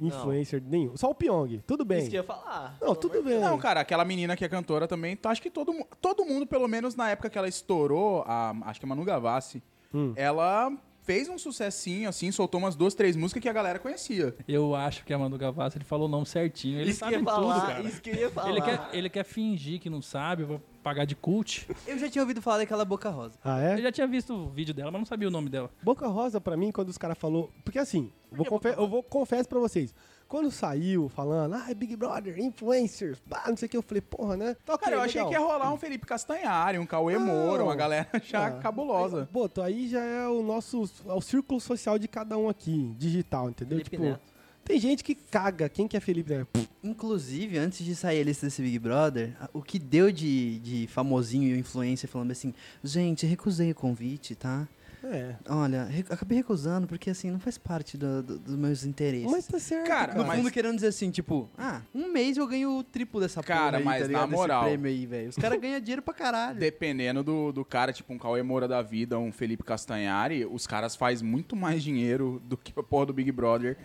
Influencer 0.00 0.62
nenhum, 0.66 0.96
só 0.96 1.10
o 1.10 1.14
Pyong. 1.14 1.62
Tudo 1.66 1.84
bem. 1.84 1.98
Isso 2.00 2.08
que 2.10 2.16
eu 2.16 2.22
ia 2.22 2.26
falar. 2.26 2.74
Não, 2.80 2.94
tudo 2.94 3.22
bem. 3.22 3.38
Não, 3.38 3.58
cara, 3.58 3.80
aquela 3.80 4.02
menina 4.02 4.34
que 4.34 4.42
é 4.42 4.48
cantora 4.48 4.88
também, 4.88 5.14
tá, 5.14 5.28
acho 5.28 5.42
que 5.42 5.50
todo, 5.50 5.74
todo 6.00 6.24
mundo, 6.24 6.46
pelo 6.46 6.66
menos 6.66 6.96
na 6.96 7.10
época 7.10 7.28
que 7.28 7.36
ela 7.36 7.46
estourou, 7.46 8.24
a, 8.26 8.54
acho 8.62 8.80
que 8.80 8.86
a 8.86 8.88
Manu 8.88 9.04
Gavassi, 9.04 9.62
Hum. 9.92 10.12
ela 10.16 10.72
fez 11.10 11.28
um 11.28 11.36
sucessinho, 11.36 12.08
assim, 12.08 12.30
soltou 12.30 12.60
umas 12.60 12.76
duas, 12.76 12.94
três 12.94 13.16
músicas 13.16 13.42
que 13.42 13.48
a 13.48 13.52
galera 13.52 13.80
conhecia. 13.80 14.32
Eu 14.46 14.76
acho 14.76 15.04
que 15.04 15.12
a 15.12 15.18
Manu 15.18 15.36
Gavassi, 15.36 15.76
ele 15.78 15.84
falou 15.84 16.06
o 16.06 16.10
nome 16.10 16.24
certinho. 16.24 16.78
Ele 16.80 16.90
isso 16.90 17.00
que 17.00 17.04
sabe 17.04 17.12
ia 17.14 17.18
tudo, 17.18 17.30
falar, 17.30 17.66
cara. 17.66 17.82
isso 17.82 18.00
que 18.00 18.10
ia 18.10 18.30
falar. 18.30 18.50
Ele 18.50 18.60
quer, 18.62 18.88
ele 18.92 19.10
quer 19.10 19.24
fingir 19.24 19.80
que 19.80 19.90
não 19.90 20.00
sabe, 20.00 20.44
vai 20.44 20.60
pagar 20.84 21.04
de 21.04 21.16
cult. 21.16 21.66
Eu 21.84 21.98
já 21.98 22.08
tinha 22.08 22.22
ouvido 22.22 22.40
falar 22.40 22.58
daquela 22.58 22.84
boca 22.84 23.10
rosa. 23.10 23.36
Ah, 23.42 23.60
é? 23.60 23.74
Eu 23.74 23.82
já 23.82 23.90
tinha 23.90 24.06
visto 24.06 24.32
o 24.32 24.50
vídeo 24.50 24.72
dela, 24.72 24.92
mas 24.92 25.00
não 25.00 25.06
sabia 25.06 25.26
o 25.26 25.30
nome 25.32 25.48
dela. 25.50 25.68
Boca 25.82 26.06
Rosa, 26.06 26.40
pra 26.40 26.56
mim, 26.56 26.70
quando 26.70 26.88
os 26.90 26.96
caras 26.96 27.18
falou. 27.18 27.50
Porque 27.64 27.78
assim, 27.80 28.12
eu 28.30 28.36
vou, 28.36 28.46
confe- 28.46 28.74
eu 28.76 28.88
vou 28.88 29.02
confesso 29.02 29.48
pra 29.48 29.58
vocês. 29.58 29.92
Quando 30.30 30.48
saiu 30.48 31.08
falando, 31.08 31.54
ah, 31.56 31.74
Big 31.74 31.96
Brother, 31.96 32.38
influencers, 32.38 33.18
pá, 33.28 33.46
não 33.48 33.56
sei 33.56 33.66
o 33.66 33.68
que, 33.68 33.76
eu 33.76 33.82
falei, 33.82 34.00
porra, 34.00 34.36
né? 34.36 34.56
Tá 34.64 34.74
ok, 34.74 34.84
Cara, 34.84 34.96
eu 34.96 35.00
achei 35.02 35.20
legal. 35.20 35.28
que 35.28 35.34
ia 35.34 35.44
rolar 35.44 35.74
um 35.74 35.76
Felipe 35.76 36.06
Castanhari, 36.06 36.78
um 36.78 36.86
Cauê 36.86 37.18
Não. 37.18 37.26
Moura, 37.26 37.64
uma 37.64 37.74
galera 37.74 38.06
já 38.22 38.46
Ah, 38.46 38.50
cabulosa. 38.52 39.28
Pô, 39.32 39.48
tô 39.48 39.60
aí 39.60 39.88
já 39.88 40.00
é 40.00 40.28
o 40.28 40.40
nosso. 40.40 40.88
É 41.04 41.12
o 41.12 41.20
círculo 41.20 41.60
social 41.60 41.98
de 41.98 42.06
cada 42.06 42.38
um 42.38 42.48
aqui, 42.48 42.94
digital, 42.96 43.50
entendeu? 43.50 43.78
Felipe 43.78 43.90
tipo, 43.90 44.04
Neto. 44.04 44.20
tem 44.64 44.78
gente 44.78 45.02
que 45.02 45.16
caga. 45.16 45.68
Quem 45.68 45.88
que 45.88 45.96
é 45.96 46.00
Felipe 46.00 46.32
Neto? 46.32 46.60
Inclusive, 46.84 47.58
antes 47.58 47.84
de 47.84 47.96
sair 47.96 48.20
a 48.20 48.24
lista 48.24 48.46
desse 48.46 48.62
Big 48.62 48.78
Brother, 48.78 49.36
o 49.52 49.60
que 49.60 49.80
deu 49.80 50.12
de, 50.12 50.60
de 50.60 50.86
famosinho 50.86 51.56
e 51.56 51.58
influencer 51.58 52.08
falando 52.08 52.30
assim, 52.30 52.54
gente, 52.84 53.26
recusei 53.26 53.72
o 53.72 53.74
convite, 53.74 54.36
tá? 54.36 54.68
É. 55.04 55.34
Olha, 55.48 55.84
re- 55.84 56.04
acabei 56.10 56.38
recusando 56.38 56.86
porque 56.86 57.10
assim, 57.10 57.30
não 57.30 57.40
faz 57.40 57.56
parte 57.56 57.96
do- 57.96 58.22
do- 58.22 58.38
dos 58.38 58.54
meus 58.56 58.84
interesses. 58.84 59.30
Mas 59.30 59.46
tá 59.46 59.58
certo. 59.58 59.86
Cara, 59.86 60.14
no 60.14 60.24
mas- 60.26 60.38
fundo, 60.38 60.50
querendo 60.50 60.74
dizer 60.74 60.88
assim, 60.88 61.10
tipo, 61.10 61.48
ah, 61.56 61.80
um 61.94 62.12
mês 62.12 62.36
eu 62.36 62.46
ganho 62.46 62.70
o 62.78 62.82
triplo 62.84 63.20
dessa 63.20 63.42
Cara, 63.42 63.78
porra 63.78 63.78
aí, 63.78 63.84
mas 63.84 63.94
tá 64.02 64.02
na 64.02 64.08
ligado? 64.08 64.30
Moral- 64.30 64.64
prêmio 64.64 64.86
aí, 64.90 65.06
velho. 65.06 65.28
Os 65.30 65.36
caras 65.36 65.58
ganham 65.60 65.80
dinheiro 65.80 66.02
pra 66.02 66.12
caralho. 66.14 66.58
Dependendo 66.58 67.22
do, 67.22 67.52
do 67.52 67.64
cara, 67.64 67.92
tipo 67.92 68.12
um 68.12 68.18
Cauê 68.18 68.42
Moura 68.42 68.68
da 68.68 68.82
vida, 68.82 69.18
um 69.18 69.32
Felipe 69.32 69.62
Castanhari, 69.64 70.44
os 70.46 70.66
caras 70.66 70.94
fazem 70.96 71.26
muito 71.26 71.56
mais 71.56 71.82
dinheiro 71.82 72.40
do 72.44 72.56
que 72.56 72.72
a 72.78 72.82
porra 72.82 73.06
do 73.06 73.12
Big 73.12 73.32
Brother 73.32 73.76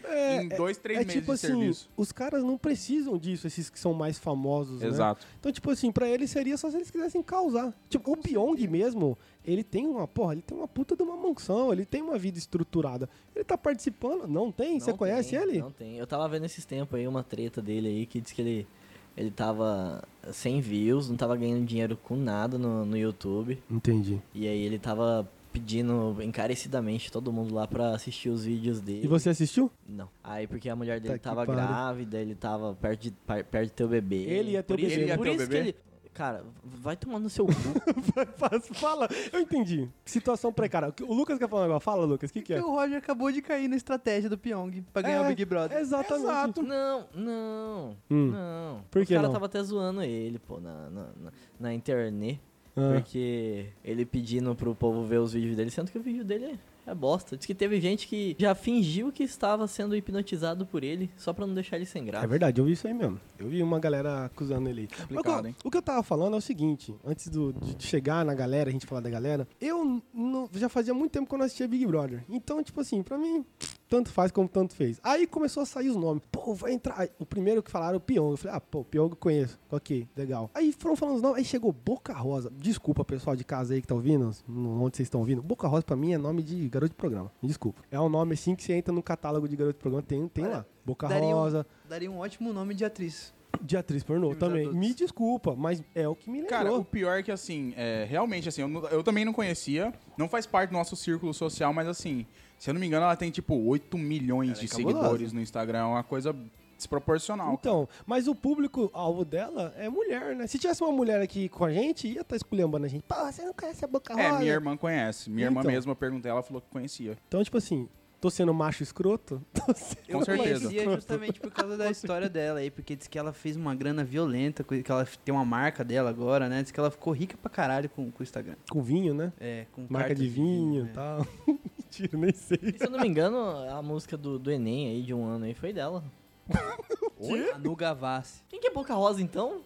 em 0.42 0.48
dois, 0.50 0.78
três 0.78 1.00
É 1.00 1.06
meses 1.06 1.14
tipo 1.22 1.28
de 1.28 1.32
assim, 1.34 1.48
serviço. 1.48 1.90
os 1.96 2.12
caras 2.12 2.44
não 2.44 2.58
precisam 2.58 3.18
disso, 3.18 3.48
esses 3.48 3.70
que 3.70 3.80
são 3.80 3.94
mais 3.94 4.18
famosos, 4.20 4.82
né? 4.82 4.88
Exato. 4.88 5.26
Então, 5.40 5.52
tipo 5.52 5.70
assim, 5.72 5.92
pra 5.92 6.08
eles 6.08 6.30
seria 6.30 6.58
só 6.58 6.70
se 6.70 6.76
eles 6.78 6.92
quisessem 6.92 7.24
causar. 7.24 7.74
Tipo, 7.90 8.12
o 8.14 8.18
Pyong 8.18 8.68
mesmo, 8.68 9.18
ele 9.46 9.64
tem 9.64 9.86
uma, 9.88 10.08
porra, 10.08 10.34
ele 10.34 10.42
tem 10.42 10.58
uma 10.58 10.68
puta 10.68 10.96
de 10.96 11.04
uma 11.04 11.16
mansão, 11.16 11.72
ele 11.72 11.86
tem 11.86 12.02
uma 12.02 12.18
vida 12.18 12.38
estruturada. 12.38 13.10
Ele 13.36 13.44
tá 13.46 13.58
participando? 13.58 14.28
Não 14.28 14.52
tem? 14.52 14.80
Você 14.80 14.92
Não 14.92 14.98
conhece 14.98 15.32
tem, 15.32 15.40
ele? 15.40 15.60
Não 15.60 15.72
tem. 15.72 15.98
Eu 15.98 16.08
tava 16.08 16.28
vendo 16.28 16.46
esses 16.46 16.66
tempos 16.66 16.98
aí 17.00 17.08
uma 17.08 17.24
treta 17.24 17.62
dele 17.62 17.88
aí 17.88 18.06
que 18.06 18.20
diz 18.22 18.32
que 18.32 18.42
ele, 18.42 18.68
ele 19.16 19.32
tava 19.32 20.04
sem 20.32 20.60
views, 20.62 21.10
não 21.10 21.16
tava 21.18 21.36
ganhando 21.36 21.66
dinheiro 21.66 21.98
com 22.04 22.16
nada 22.16 22.58
no, 22.58 22.86
no 22.86 22.98
YouTube. 22.98 23.62
Entendi. 23.70 24.20
E 24.34 24.48
aí 24.48 24.62
ele 24.62 24.80
tava 24.80 25.30
pedindo 25.54 26.18
encarecidamente 26.22 27.10
todo 27.10 27.32
mundo 27.32 27.54
lá 27.54 27.66
pra 27.66 27.92
assistir 27.96 28.28
os 28.30 28.44
vídeos 28.44 28.82
dele. 28.82 29.06
E 29.06 29.08
você 29.08 29.30
assistiu? 29.30 29.72
Não. 29.88 30.10
Aí 30.22 30.48
porque 30.48 30.68
a 30.70 30.76
mulher 30.76 31.00
Tá 31.00 31.08
dele 31.08 31.14
que 31.20 31.24
tava 31.24 31.46
grávida, 31.46 32.20
ele 32.20 32.36
tava 32.36 32.76
perto 32.76 33.02
de, 33.04 33.12
perto 33.12 33.66
de 33.68 33.72
ter 33.72 33.84
o 33.86 33.88
bebê. 33.88 34.24
Ele 34.24 34.52
ia 34.52 34.62
ter 34.64 34.74
o 34.74 34.78
Por 34.78 34.84
isso- 34.84 34.90
bebê. 34.90 35.02
Ele 35.04 35.12
ia 35.12 35.18
por 35.18 35.24
ter 35.24 35.30
o 35.30 35.34
isso 35.36 35.48
bebê? 35.48 35.62
que 35.64 35.70
ele... 35.70 35.76
Cara, 36.16 36.46
vai 36.64 36.96
tomar 36.96 37.20
no 37.20 37.30
seu 37.30 37.46
cu. 37.46 37.52
Fala, 38.74 39.08
eu 39.34 39.42
entendi. 39.42 39.90
Situação 40.06 40.52
precária. 40.52 40.94
O 41.02 41.14
Lucas 41.14 41.38
quer 41.38 41.50
falar 41.50 41.64
um 41.64 41.66
negócio? 41.66 41.84
Fala, 41.84 42.06
Lucas, 42.06 42.30
o 42.30 42.34
que, 42.34 42.42
que 42.42 42.54
é? 42.54 42.56
Porque 42.58 42.72
o 42.72 42.74
Roger 42.74 42.98
acabou 42.98 43.30
de 43.34 43.42
cair 43.42 43.68
na 43.68 43.76
estratégia 43.76 44.30
do 44.30 44.38
Pyong 44.38 44.82
pra 44.94 45.02
ganhar 45.02 45.18
É, 45.18 45.22
o 45.22 45.28
Big 45.28 45.44
Brother. 45.44 45.78
Exatamente. 45.78 46.62
não, 46.62 47.06
não, 47.14 47.98
Hum. 48.10 48.32
não. 48.32 48.82
Por 48.90 49.06
que 49.06 49.14
caras 49.14 49.28
não? 49.28 49.34
tava 49.34 49.46
até 49.48 49.62
zoando 49.62 50.02
ele, 50.04 50.40
pô, 50.40 50.58
na, 50.62 50.90
na, 50.90 51.02
na, 51.22 51.32
na 51.60 51.74
internet. 51.74 52.40
Ah. 52.78 52.94
Porque 52.96 53.68
ele 53.84 54.06
pedindo 54.06 54.56
pro 54.56 54.74
povo 54.74 55.04
ver 55.06 55.18
os 55.20 55.34
vídeos 55.34 55.58
dele, 55.58 55.70
sendo 55.70 55.92
que 55.92 55.98
o 55.98 56.02
vídeo 56.02 56.24
dele 56.24 56.46
é 56.46 56.58
bosta. 56.94 57.36
Diz 57.38 57.46
que 57.46 57.56
teve 57.56 57.80
gente 57.82 58.08
que 58.08 58.36
já 58.38 58.54
fingiu 58.54 59.12
que 59.12 59.24
estava 59.24 59.68
sendo 59.68 59.96
hipnotizado 59.96 60.66
por 60.66 60.84
ele, 60.84 61.10
só 61.18 61.34
pra 61.34 61.48
não 61.48 61.54
deixar 61.54 61.78
ele 61.78 61.86
sem 61.86 62.02
É 62.04 62.06
graça. 62.06 62.28
verdade, 62.28 62.60
eu 62.62 62.66
vi 62.66 62.74
isso 62.74 62.86
aí 62.88 62.94
mesmo. 62.94 63.20
Eu 63.40 63.48
vi 63.48 63.64
uma 63.64 63.80
galera 63.80 64.26
acusando 64.26 64.70
ele. 64.70 64.88
Mas 65.10 65.20
o 65.20 65.24
que 65.24 65.30
eu- 65.30 65.56
o 65.64 65.72
que 65.72 65.78
eu 65.78 65.82
tava 65.82 66.04
falando 66.04 66.36
é 66.36 66.38
o 66.38 66.42
seguinte: 66.42 66.94
antes 67.04 67.28
do- 67.30 67.54
de 67.54 67.84
chegar 67.84 68.24
na 68.26 68.34
galera, 68.34 68.70
a 68.70 68.74
gente 68.74 68.86
falar 68.86 69.02
da 69.02 69.10
galera, 69.10 69.48
eu 69.60 70.02
não- 70.14 70.50
já 70.54 70.70
fazia 70.70 70.94
muito 70.94 71.12
tempo 71.14 71.28
que 71.28 71.34
eu 71.34 71.40
não 71.40 71.46
assistia 71.46 71.68
Big 71.68 71.86
Brother. 71.88 72.24
Então, 72.30 72.62
tipo 72.62 72.80
assim, 72.82 73.02
pra 73.02 73.18
mim, 73.18 73.46
tanto 73.90 74.10
faz 74.12 74.32
como 74.32 74.48
tanto 74.48 74.74
fez. 74.76 75.00
Aí 75.04 75.28
começou 75.28 75.64
a 75.64 75.66
sair 75.66 75.90
os 75.90 75.96
nomes. 75.96 76.22
Pô, 76.32 76.54
vai 76.54 76.72
entrar. 76.74 77.08
O 77.20 77.26
primeiro 77.26 77.62
que 77.64 77.70
falaram, 77.72 77.98
o 77.98 78.02
Pyong. 78.02 78.32
Eu 78.32 78.38
falei, 78.38 78.58
ah, 78.58 78.62
pô, 78.62 78.84
Pyong 78.84 79.10
eu 79.12 79.16
conheço. 79.16 79.60
Ok, 79.72 80.08
legal. 80.16 80.50
Aí 80.54 80.72
foram 80.72 80.96
falando 80.96 81.16
os 81.18 81.22
nomes. 81.22 81.38
Aí 81.40 81.46
chegou 81.46 81.72
Boca 81.72 82.14
Rosa. 82.14 82.52
Desculpa, 82.58 83.04
pessoal 83.06 83.36
de 83.36 83.44
casa 83.44 83.74
aí 83.74 83.82
que 83.82 83.88
tá 83.88 83.96
ouvindo, 83.96 84.32
onde 84.48 84.98
vocês 84.98 85.06
estão 85.08 85.20
ouvindo. 85.22 85.42
Boca 85.42 85.68
Rosa 85.68 85.84
pra 85.84 85.96
mim 85.96 86.14
é 86.14 86.18
nome 86.18 86.42
de 86.44 86.68
garoto 86.70 86.90
de 86.92 86.96
programa. 86.98 87.32
Me 87.42 87.48
desculpa. 87.48 87.82
É 87.92 88.00
um 88.00 88.10
nome 88.10 88.34
assim 88.34 88.56
que 88.56 88.64
você 88.64 88.74
entra 88.74 88.94
no 88.94 89.04
catálogo 89.04 89.48
de 89.48 89.56
garoto 89.56 89.78
de 89.78 89.82
programa, 89.82 90.04
tem, 90.04 90.28
tem 90.28 90.46
lá. 90.48 90.66
Boca 90.86 91.08
Daria 91.08 91.28
um- 91.30 91.34
Rosa. 91.34 91.66
Daria 91.90 92.12
um 92.12 92.20
ótimo 92.20 92.52
nome 92.54 92.74
de 92.74 92.86
atriz. 92.86 93.34
De 93.62 93.78
atriz 93.78 94.04
pornô 94.04 94.28
Filmes 94.32 94.40
também. 94.40 94.62
adultos. 94.68 94.80
Me 94.80 94.94
desculpa, 94.94 95.56
mas 95.56 95.84
é 95.94 96.08
o 96.08 96.16
que 96.16 96.30
me 96.30 96.42
lembrou. 96.42 96.50
Cara, 96.58 96.74
o 96.74 96.84
pior 96.86 97.20
é 97.20 97.24
que, 97.24 97.32
assim, 97.32 97.74
é, 97.78 98.06
realmente, 98.10 98.50
assim, 98.50 98.62
eu, 98.62 98.88
eu 98.88 99.04
também 99.04 99.24
não 99.26 99.34
conhecia, 99.34 99.94
não 100.18 100.28
faz 100.30 100.46
parte 100.46 100.70
do 100.70 100.74
nosso 100.74 100.96
círculo 100.96 101.34
social, 101.34 101.74
mas, 101.74 101.88
assim, 101.88 102.26
se 102.58 102.70
eu 102.70 102.74
não 102.74 102.82
me 102.82 102.88
engano, 102.88 103.04
ela 103.06 103.16
tem, 103.16 103.32
tipo, 103.32 103.56
8 103.56 103.98
milhões 103.98 104.50
Ela 104.52 104.58
é 104.58 104.62
de 104.62 104.68
cabulosa. 104.68 104.98
seguidores 104.98 105.34
no 105.34 105.42
Instagram, 105.42 105.80
é 105.80 105.84
uma 105.86 106.04
coisa 106.04 106.36
desproporcional. 106.78 107.54
Então, 107.54 107.88
mas 108.06 108.28
o 108.28 108.36
público-alvo 108.36 109.24
dela 109.24 109.74
é 109.78 109.88
mulher, 109.90 110.36
né? 110.36 110.46
Se 110.46 110.60
tivesse 110.60 110.84
uma 110.84 110.92
mulher 110.92 111.22
aqui 111.22 111.48
com 111.50 111.64
a 111.66 111.72
gente, 111.72 112.08
ia 112.08 112.22
estar 112.22 112.36
esculhambando 112.36 112.86
a 112.86 112.90
gente. 112.90 113.04
Pô, 113.04 113.16
você 113.16 113.44
não 113.44 113.54
conhece 113.54 113.86
a 113.86 113.88
Boca 113.88 114.14
Rosa? 114.14 114.26
É, 114.28 114.40
minha 114.40 114.52
irmã 114.52 114.76
conhece. 114.76 115.30
Minha 115.30 115.48
irmã 115.48 115.62
Então. 115.62 115.72
mesma, 115.72 115.92
eu 115.94 115.96
perguntei, 115.96 116.30
ela 116.30 116.44
falou 116.44 116.62
que 116.62 116.68
conhecia. 116.70 117.18
Então, 117.28 117.42
tipo 117.44 117.58
assim, 117.58 117.88
tô 118.26 118.30
sendo 118.32 118.54
macho 118.56 118.82
escroto? 118.82 119.40
Tô 119.54 119.72
sendo 119.76 120.12
Com 120.12 120.26
certeza. 120.26 120.68
conhecia 120.68 120.96
justamente 120.96 121.40
por 121.40 121.52
causa 121.52 121.78
da 121.78 121.92
história 121.92 122.28
dela 122.28 122.60
aí, 122.60 122.72
porque 122.72 122.96
diz 122.96 123.08
que 123.08 123.20
ela 123.20 123.32
fez 123.32 123.56
uma 123.56 123.76
grana 123.76 124.04
violenta, 124.04 124.64
que 124.64 124.92
ela 124.92 125.08
tem 125.24 125.34
uma 125.34 125.46
marca 125.46 125.84
dela 125.84 126.10
agora, 126.10 126.50
né? 126.50 126.64
Diz 126.64 126.72
que 126.72 126.80
ela 126.80 126.90
ficou 126.90 127.14
rica 127.14 127.38
pra 127.38 127.52
caralho 127.52 127.88
com, 127.88 128.10
com 128.10 128.22
o 128.22 128.24
Instagram. 128.24 128.56
Com 128.68 128.82
vinho, 128.82 129.14
né? 129.14 129.32
É, 129.40 129.68
com 129.72 129.86
Marca 129.88 130.16
de 130.16 130.28
vinho 130.28 130.88
e 130.88 130.90
é. 130.90 130.94
tal. 130.94 131.28
Mentira, 131.78 132.18
nem 132.18 132.34
sei. 132.34 132.60
E, 132.64 132.78
se 132.80 132.86
eu 132.86 132.90
não 132.90 133.00
me 133.00 133.08
engano, 133.08 133.38
a 133.70 133.82
música 133.84 134.18
do, 134.18 134.40
do 134.40 134.52
Enem 134.52 134.88
aí 134.88 135.04
de 135.04 135.14
um 135.14 135.24
ano 135.24 135.46
aí 135.46 135.54
foi 135.54 135.72
dela. 135.72 136.04
A 137.54 137.58
Nu 137.60 137.76
Gavassi. 137.76 138.44
Quem 138.50 138.60
que 138.60 138.68
é 138.68 138.72
Boca 138.72 138.94
Rosa 138.94 139.22
então? 139.22 139.62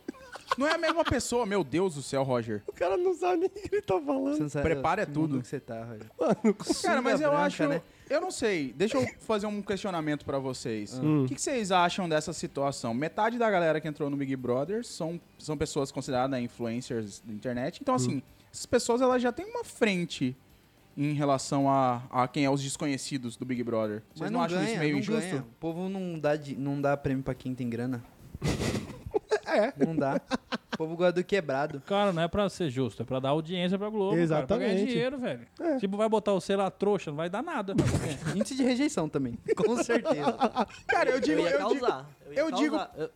Não 0.58 0.68
é 0.68 0.74
a 0.74 0.78
mesma 0.78 1.04
pessoa, 1.04 1.46
meu 1.46 1.64
Deus 1.64 1.96
do 1.96 2.02
céu, 2.02 2.24
Roger. 2.24 2.62
O 2.68 2.74
cara 2.74 2.98
não 2.98 3.14
sabe 3.14 3.38
nem 3.38 3.48
o 3.48 3.52
que 3.52 3.76
ele 3.76 3.82
tá 3.82 4.00
falando. 4.00 4.36
Você 4.36 4.42
não 4.42 4.50
sabe 4.50 4.64
Prepara 4.64 5.04
é 5.04 5.06
mundo 5.06 5.14
tudo. 5.14 5.42
que 5.42 5.48
você 5.48 5.60
tá, 5.60 5.86
Roger. 5.86 6.10
Cara, 6.82 7.02
mas 7.02 7.22
eu 7.22 7.30
branca, 7.30 7.46
acho. 7.46 7.68
né? 7.68 7.82
Eu 8.10 8.20
não 8.20 8.32
sei. 8.32 8.74
Deixa 8.76 8.98
eu 8.98 9.08
fazer 9.20 9.46
um 9.46 9.62
questionamento 9.62 10.26
pra 10.26 10.40
vocês. 10.40 10.98
Hum. 11.00 11.24
O 11.24 11.28
que, 11.28 11.36
que 11.36 11.42
vocês 11.42 11.72
acham 11.72 12.10
dessa 12.10 12.34
situação? 12.34 12.94
Metade 12.94 13.38
da 13.38 13.50
galera 13.50 13.80
que 13.80 13.88
entrou 13.88 14.10
no 14.10 14.18
Big 14.18 14.36
Brother 14.36 14.84
são, 14.86 15.20
são 15.38 15.56
pessoas 15.56 15.92
consideradas 15.92 16.40
influencers 16.42 17.22
da 17.24 17.32
internet. 17.34 17.80
Então, 17.82 17.94
assim, 17.94 18.22
essas 18.52 18.66
pessoas 18.66 19.02
elas 19.02 19.22
já 19.22 19.32
têm 19.32 19.46
uma 19.46 19.64
frente 19.64 20.36
em 20.98 21.14
relação 21.14 21.70
a, 21.70 22.02
a 22.10 22.28
quem 22.28 22.44
é 22.46 22.50
os 22.50 22.62
desconhecidos 22.62 23.38
do 23.38 23.46
Big 23.46 23.64
Brother. 23.64 24.02
Vocês 24.10 24.22
Mas 24.22 24.32
não, 24.32 24.42
acham 24.42 24.58
ganha, 24.58 24.70
isso 24.72 24.80
meio 24.80 24.92
não 24.94 25.00
injusto? 25.00 25.22
ganha. 25.22 25.42
O 25.42 25.56
povo 25.60 25.88
não 25.88 26.20
dá, 26.20 26.36
di- 26.36 26.56
não 26.58 26.82
dá 26.82 26.98
prêmio 26.98 27.24
pra 27.24 27.34
quem 27.36 27.54
tem 27.56 27.70
grana. 27.70 28.04
É. 29.46 29.74
Não 29.86 29.96
dá. 29.96 30.20
O 30.74 30.78
povo 30.78 30.96
gosta 30.96 31.14
do 31.14 31.24
quebrado. 31.24 31.82
Cara, 31.86 32.12
não 32.14 32.22
é 32.24 32.28
pra 32.28 32.48
ser 32.50 32.70
justo, 32.70 33.02
é 33.02 33.06
pra 33.06 33.20
dar 33.20 33.30
audiência 33.30 33.78
pra 33.78 33.90
Globo, 33.90 34.16
cara, 34.28 34.48
pra 34.48 34.58
ganhar 34.58 34.70
Exatamente. 34.74 34.92
dinheiro, 34.92 35.18
velho. 35.20 35.48
É. 35.60 35.78
Tipo, 35.78 35.98
vai 35.98 36.08
botar 36.10 36.34
o 36.34 36.40
sei 36.42 36.56
lá 36.56 36.70
trouxa, 36.72 37.12
não 37.12 37.18
vai 37.18 37.30
dar 37.30 37.44
nada. 37.44 37.74
Índice 38.36 38.56
de 38.56 38.64
rejeição 38.64 39.08
também. 39.10 39.38
Com 39.58 39.76
certeza. 39.84 40.38
Cara, 40.88 41.10
eu 41.12 41.20
digo. 41.20 41.42
eu 41.42 41.46
ia 41.48 41.52
Eu 41.52 41.68
digo 41.70 41.80
causar. 41.82 42.10
ia 42.32 42.40
eu 42.40 42.52
digo- 42.52 42.78
causar. 42.78 42.92
Eu- 42.96 43.10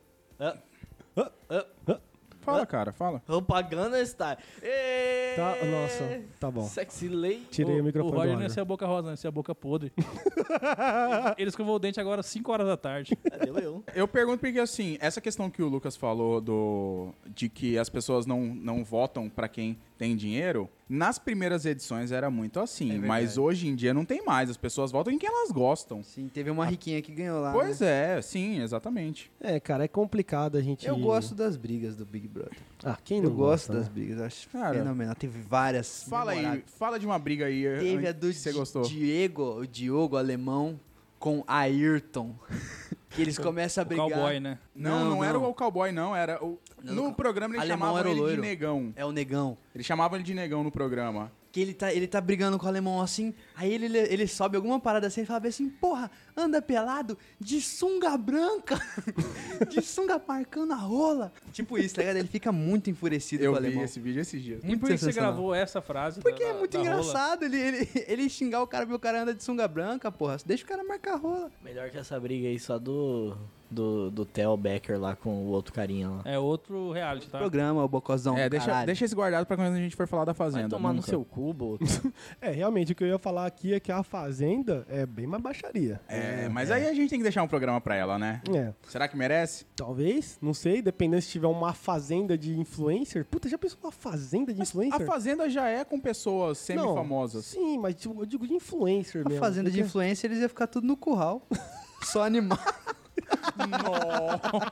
fala, 2.43 2.65
cara, 2.65 2.91
fala. 2.91 3.19
Propaganda 3.21 3.99
está. 3.99 4.38
Ê! 4.62 5.34
Tá, 5.36 5.56
nossa, 5.65 6.21
tá 6.39 6.51
bom. 6.51 6.63
Sexy 6.63 7.08
lady. 7.08 7.47
Tirei 7.49 7.77
o, 7.79 7.82
o 7.82 7.84
microfone 7.86 8.15
Roger 8.15 8.29
do 8.29 8.34
não 8.34 8.41
ia 8.41 8.47
Roger. 8.47 8.53
ser 8.53 8.60
a 8.62 8.65
boca 8.65 8.86
rosa, 8.86 9.01
não 9.03 9.12
ia 9.12 9.17
ser 9.17 9.27
a 9.27 9.32
boca 9.32 9.56
podre. 9.56 9.91
Ele 11.38 11.49
escovou 11.49 11.75
o 11.75 11.79
dente 11.79 11.99
agora 11.99 12.19
às 12.19 12.27
5 12.27 12.51
horas 12.51 12.67
da 12.67 12.77
tarde. 12.77 13.15
Cadê 13.15 13.49
eu? 13.65 13.84
Eu 13.95 14.08
pergunto 14.08 14.39
porque, 14.39 14.60
assim, 14.60 14.97
essa 14.99 15.19
questão 15.21 15.49
que 15.49 15.62
o 15.63 15.67
Lucas 15.67 15.95
falou 15.95 16.39
do 16.41 17.13
de 17.27 17.49
que 17.49 17.77
as 17.77 17.89
pessoas 17.89 18.25
não, 18.25 18.41
não 18.41 18.84
votam 18.84 19.29
pra 19.29 19.47
quem 19.47 19.77
tem 20.04 20.18
dinheiro, 20.18 20.70
nas 20.89 21.18
primeiras 21.18 21.66
edições 21.66 22.12
era 22.12 22.30
muito 22.30 22.60
assim, 22.60 22.89
verdade. 22.89 23.08
mas 23.08 23.38
hoje 23.38 23.70
em 23.70 23.76
dia 23.76 23.94
não 23.94 24.04
tem 24.04 24.22
mais. 24.26 24.50
As 24.50 24.58
pessoas 24.58 24.92
votam 24.92 25.13
em 25.13 25.18
quem 25.18 25.30
elas 25.30 25.50
gostam. 25.50 26.04
Sim, 26.04 26.28
teve 26.28 26.52
uma 26.52 26.66
riquinha 26.66 27.02
que 27.02 27.13
ganhou 27.13 27.39
lá. 27.39 27.54
Pois 27.54 27.80
né? 27.80 28.18
é, 28.18 28.22
sim, 28.22 28.62
exatamente. 28.62 29.32
É, 29.39 29.62
cara, 29.62 29.86
é 29.86 29.88
complicado 29.88 30.58
a 30.58 30.62
gente... 30.62 30.86
Eu 30.86 30.98
gosto 30.98 31.34
das 31.34 31.56
brigas 31.56 31.96
do 31.96 32.06
Big 32.06 32.28
Brother. 32.28 32.58
Ah, 32.84 32.98
quem 33.02 33.22
não 33.22 33.30
Eu 33.30 33.36
gosto 33.36 33.72
gosta, 33.72 33.74
das 33.74 33.88
né? 33.88 33.94
brigas, 33.94 34.20
acho 34.20 34.50
Cara, 34.50 34.78
fenomenal. 34.78 35.16
Teve 35.16 35.39
várias. 35.42 36.04
Fala 36.04 36.34
aí, 36.34 36.63
fala 36.68 37.00
de 37.00 37.06
uma 37.06 37.18
briga 37.18 37.46
aí. 37.46 37.63
Teve 37.80 38.06
a 38.06 38.12
do 38.12 38.28
que 38.28 38.34
você 38.34 38.52
gostou. 38.52 38.82
Diego, 38.82 39.60
o 39.62 39.66
Diogo 39.66 40.18
alemão 40.18 40.78
com 41.24 41.42
Ayrton. 41.48 42.36
Que 43.10 43.22
eles 43.22 43.38
começam 43.38 43.84
a 43.84 43.86
O 43.86 43.88
brigar. 43.88 44.10
cowboy, 44.10 44.40
né? 44.40 44.58
Não, 44.76 45.08
não, 45.08 45.24
era 45.24 45.38
o 45.38 45.54
cowboy, 45.54 45.92
não. 45.92 46.16
Era 46.16 46.44
o... 46.44 46.60
Não, 46.82 46.96
no 46.96 47.08
o 47.10 47.14
programa 47.14 47.54
eles 47.54 47.62
alemão 47.62 47.90
chamavam 47.90 48.00
era 48.00 48.10
o 48.10 48.28
ele 48.28 48.36
de 48.36 48.42
negão. 48.42 48.94
É 48.96 49.06
o 49.06 49.12
negão. 49.12 49.56
Eles 49.76 49.86
chamavam 49.86 50.18
ele 50.18 50.24
de 50.24 50.34
negão 50.34 50.64
no 50.64 50.72
programa. 50.72 51.32
Que 51.54 51.62
ele 51.62 51.74
tá, 51.76 51.94
ele 51.94 52.08
tá 52.08 52.20
brigando 52.20 52.58
com 52.58 52.66
o 52.66 52.68
alemão 52.68 53.00
assim, 53.00 53.32
aí 53.56 53.72
ele, 53.72 53.96
ele 53.96 54.28
sobe 54.28 54.56
alguma 54.58 54.80
parada 54.80 55.06
assim 55.06 55.22
e 55.22 55.26
fala 55.26 55.48
assim, 55.48 55.70
porra, 55.70 56.10
anda 56.36 56.60
pelado 56.63 57.16
de 57.39 57.62
sunga 57.62 58.18
branca, 58.18 58.82
de 59.70 59.80
sunga 59.80 60.20
marcando 60.28 60.74
a 60.74 60.78
rola. 60.78 61.32
Tipo 61.52 61.78
isso, 61.78 61.94
tá 61.94 62.02
ligado? 62.02 62.18
Ele 62.18 62.28
fica 62.28 62.52
muito 62.52 62.89
enfurecido 62.89 63.44
Eu 63.44 63.52
com 63.54 63.60
o 63.60 63.62
vi 63.62 63.68
alemão. 63.68 63.84
esse 63.86 64.00
vídeo 64.00 64.20
esses 64.20 64.42
dias. 64.42 64.62
E 64.63 64.76
por 64.76 64.89
que 64.89 64.98
você 64.98 65.12
gravou 65.12 65.54
essa 65.54 65.80
frase? 65.80 66.22
Porque 66.22 66.44
da- 66.44 66.50
é 66.50 66.54
muito 66.58 66.76
engraçado 66.76 67.44
ele, 67.46 67.58
ele, 67.60 67.89
ele 68.08 68.30
xingar 68.30 68.63
o 68.63 68.68
cara 68.68 68.86
porque 68.88 68.96
o 68.96 69.00
cara 69.00 69.22
anda 69.22 69.36
de 69.36 69.44
sunga 69.44 69.68
branca, 69.68 70.12
porra. 70.12 70.38
Deixa 70.44 70.63
o 70.63 70.68
cara 70.68 70.84
marcar 70.84 71.13
a 71.13 71.18
rola. 71.18 71.52
Melhor 71.63 71.88
que 71.92 72.00
essa 72.00 72.20
briga 72.20 72.48
aí 72.48 72.60
só 72.60 72.80
do. 72.80 73.38
Do, 73.74 74.12
do 74.12 74.26
Theo 74.26 74.56
Becker 74.56 75.00
lá 75.00 75.16
com 75.16 75.30
o 75.46 75.48
outro 75.48 75.74
carinha 75.74 76.10
lá. 76.10 76.22
É 76.26 76.38
outro 76.38 76.92
reality, 76.92 77.28
tá? 77.30 77.40
Programa, 77.40 77.84
o 77.84 77.88
bocozão. 77.88 78.38
É, 78.38 78.48
deixa, 78.50 78.86
deixa 78.86 79.06
esse 79.06 79.16
guardado 79.16 79.46
pra 79.46 79.56
quando 79.58 79.74
a 79.74 79.78
gente 79.78 79.96
for 79.96 80.08
falar 80.08 80.26
da 80.26 80.32
Vai 80.34 80.48
Fazenda. 80.52 80.70
tomar 80.70 80.90
no 80.90 80.96
nunca. 80.96 81.08
seu 81.08 81.24
cubo. 81.26 81.80
É, 82.42 82.52
realmente, 82.52 82.92
o 82.92 82.96
que 82.96 83.04
eu 83.04 83.08
ia 83.08 83.18
falar 83.18 83.46
aqui 83.46 83.74
é 83.74 83.80
que 83.80 83.92
a 83.92 84.04
Fazenda 84.04 84.86
é 84.90 85.06
bem 85.06 85.26
mais 85.26 85.42
baixaria. 85.42 86.00
É, 86.08 86.48
mas 86.50 86.70
aí 86.72 86.88
a 86.88 86.94
gente 86.94 87.10
tem 87.10 87.20
que 87.20 87.24
deixar 87.24 87.42
um 87.44 87.48
programa 87.48 87.80
pra 87.82 87.96
ela, 87.96 88.18
né? 88.20 88.42
É, 88.54 88.74
Será 88.90 89.08
que 89.08 89.16
merece? 89.18 89.66
talvez, 89.76 90.38
não 90.42 90.54
sei, 90.54 90.82
dependendo 90.82 91.22
se 91.22 91.30
tiver 91.30 91.48
uma 91.48 91.74
fazenda 91.74 92.38
de 92.38 92.58
influencer. 92.60 93.26
Puta, 93.26 93.48
já 93.50 93.58
pensou 93.58 93.80
uma 93.84 93.92
fazenda 93.92 94.54
de 94.54 94.62
influencer? 94.62 95.02
A 95.02 95.06
Fazenda 95.06 95.50
já 95.50 95.68
é 95.68 95.84
com 95.84 96.00
pessoas 96.00 96.58
semi-famosas. 96.58 97.46
Sim, 97.46 97.78
mas 97.78 97.96
tipo, 97.96 98.22
eu 98.22 98.26
digo 98.26 98.48
de 98.48 98.54
influencer 98.54 99.22
A 99.26 99.30
mesmo. 99.30 99.40
fazenda 99.44 99.72
de 99.72 99.82
influência, 99.82 100.28
eles 100.28 100.40
iam 100.40 100.50
ficar 100.50 100.68
tudo 100.68 100.86
no 100.88 100.96
curral. 100.98 101.48
Só 102.04 102.24
animal. 102.24 102.60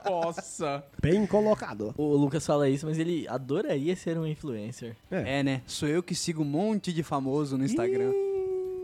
Nossa! 0.06 0.84
Bem 1.01 1.25
colocado. 1.25 1.93
O 1.97 2.15
Lucas 2.15 2.45
fala 2.45 2.69
isso, 2.69 2.86
mas 2.86 2.97
ele 2.97 3.27
adoraria 3.27 3.95
ser 3.95 4.17
um 4.17 4.25
influencer. 4.25 4.95
É. 5.10 5.39
É, 5.39 5.43
né? 5.43 5.62
Sou 5.65 5.88
eu 5.88 6.01
que 6.01 6.15
sigo 6.15 6.41
um 6.41 6.45
monte 6.45 6.91
de 6.93 7.04
famoso 7.04 7.58
no 7.58 7.65
Instagram. 7.65 8.12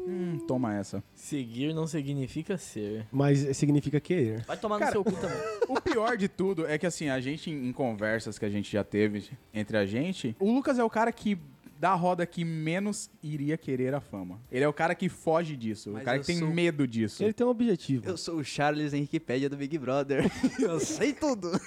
Hum, 0.10 0.40
toma 0.48 0.74
essa. 0.74 1.04
Seguir 1.14 1.74
não 1.74 1.86
significa 1.86 2.58
ser. 2.58 3.06
Mas 3.12 3.40
significa 3.58 4.00
querer. 4.00 4.46
Vai 4.46 4.56
tomar 4.56 4.80
Cara, 4.80 4.92
no 4.92 4.94
seu 4.94 5.04
cu 5.04 5.12
também. 5.20 5.38
O 5.68 5.82
pior 5.82 6.16
de 6.16 6.30
tudo 6.30 6.66
é 6.66 6.78
que, 6.78 6.86
assim, 6.86 7.10
a 7.10 7.20
gente, 7.20 7.52
em 7.52 7.74
conversas 7.74 8.40
que 8.40 8.46
a 8.46 8.50
gente 8.50 8.72
já 8.72 8.86
teve 8.86 9.32
entre 9.54 9.76
a 9.76 9.86
gente, 9.86 10.34
o 10.40 10.50
Lucas 10.50 10.80
é 10.80 10.84
o 10.84 10.90
cara 10.90 11.12
que 11.12 11.38
da 11.80 11.94
roda 11.94 12.26
que 12.26 12.44
menos 12.44 13.10
iria 13.22 13.58
querer 13.58 13.94
a 13.94 14.00
fama. 14.02 14.40
Ele 14.52 14.64
é 14.64 14.68
o 14.68 14.74
cara 14.74 14.96
que 14.96 15.08
foge 15.10 15.56
disso, 15.56 15.92
Mas 15.92 16.02
o 16.02 16.06
cara 16.06 16.18
eu 16.18 16.22
que 16.22 16.28
tem 16.28 16.38
sou- 16.40 16.48
medo 16.50 16.88
disso. 16.88 17.24
Ele 17.24 17.34
tem 17.34 17.46
um 17.46 17.50
objetivo. 17.50 18.08
Eu 18.08 18.18
sou 18.18 18.38
o 18.38 18.44
Charles 18.44 18.94
Henriquepédia 18.94 19.50
do 19.50 19.56
Big 19.58 19.78
Brother. 19.78 20.26
eu 20.60 20.80
sei 20.80 21.14
tudo. 21.14 21.52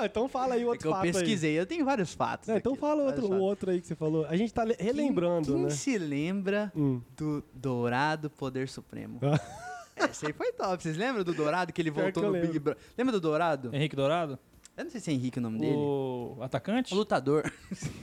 Ah, 0.00 0.06
então 0.06 0.28
fala 0.28 0.54
aí 0.54 0.62
É 0.62 0.64
outro 0.64 0.78
que 0.82 0.86
eu 0.86 0.92
fato 0.92 1.06
aí. 1.06 1.12
pesquisei, 1.12 1.58
eu 1.58 1.66
tenho 1.66 1.84
vários 1.84 2.14
fatos. 2.14 2.48
É, 2.48 2.56
então 2.56 2.76
fala 2.76 3.02
outro, 3.02 3.22
fatos. 3.22 3.40
outro 3.42 3.70
aí 3.72 3.80
que 3.80 3.86
você 3.88 3.96
falou. 3.96 4.24
A 4.26 4.36
gente 4.36 4.54
tá 4.54 4.62
le- 4.62 4.76
relembrando, 4.78 5.46
quem, 5.46 5.54
quem 5.56 5.64
né? 5.64 5.70
se 5.70 5.98
lembra 5.98 6.72
Hum. 6.76 7.00
do 7.16 7.42
Dourado 7.52 8.30
Poder 8.30 8.68
Supremo? 8.68 9.18
Ah. 9.22 10.06
Esse 10.08 10.26
aí 10.26 10.32
foi 10.32 10.52
top. 10.52 10.80
Vocês 10.80 10.96
lembram 10.96 11.24
do 11.24 11.34
Dourado 11.34 11.72
que 11.72 11.82
ele 11.82 11.90
voltou 11.90 12.12
que 12.12 12.18
eu 12.20 12.26
no 12.26 12.32
Big 12.34 12.46
lembro. 12.46 12.60
Brother? 12.60 12.82
Lembra 12.96 13.12
do 13.12 13.20
Dourado? 13.20 13.70
Henrique 13.74 13.96
Dourado? 13.96 14.38
Eu 14.78 14.84
não 14.84 14.90
sei 14.92 15.00
se 15.00 15.10
é 15.10 15.14
Henrique 15.14 15.38
o 15.38 15.42
nome 15.42 15.58
dele. 15.58 15.74
O 15.74 16.38
atacante? 16.40 16.94
O 16.94 16.96
lutador. 16.96 17.42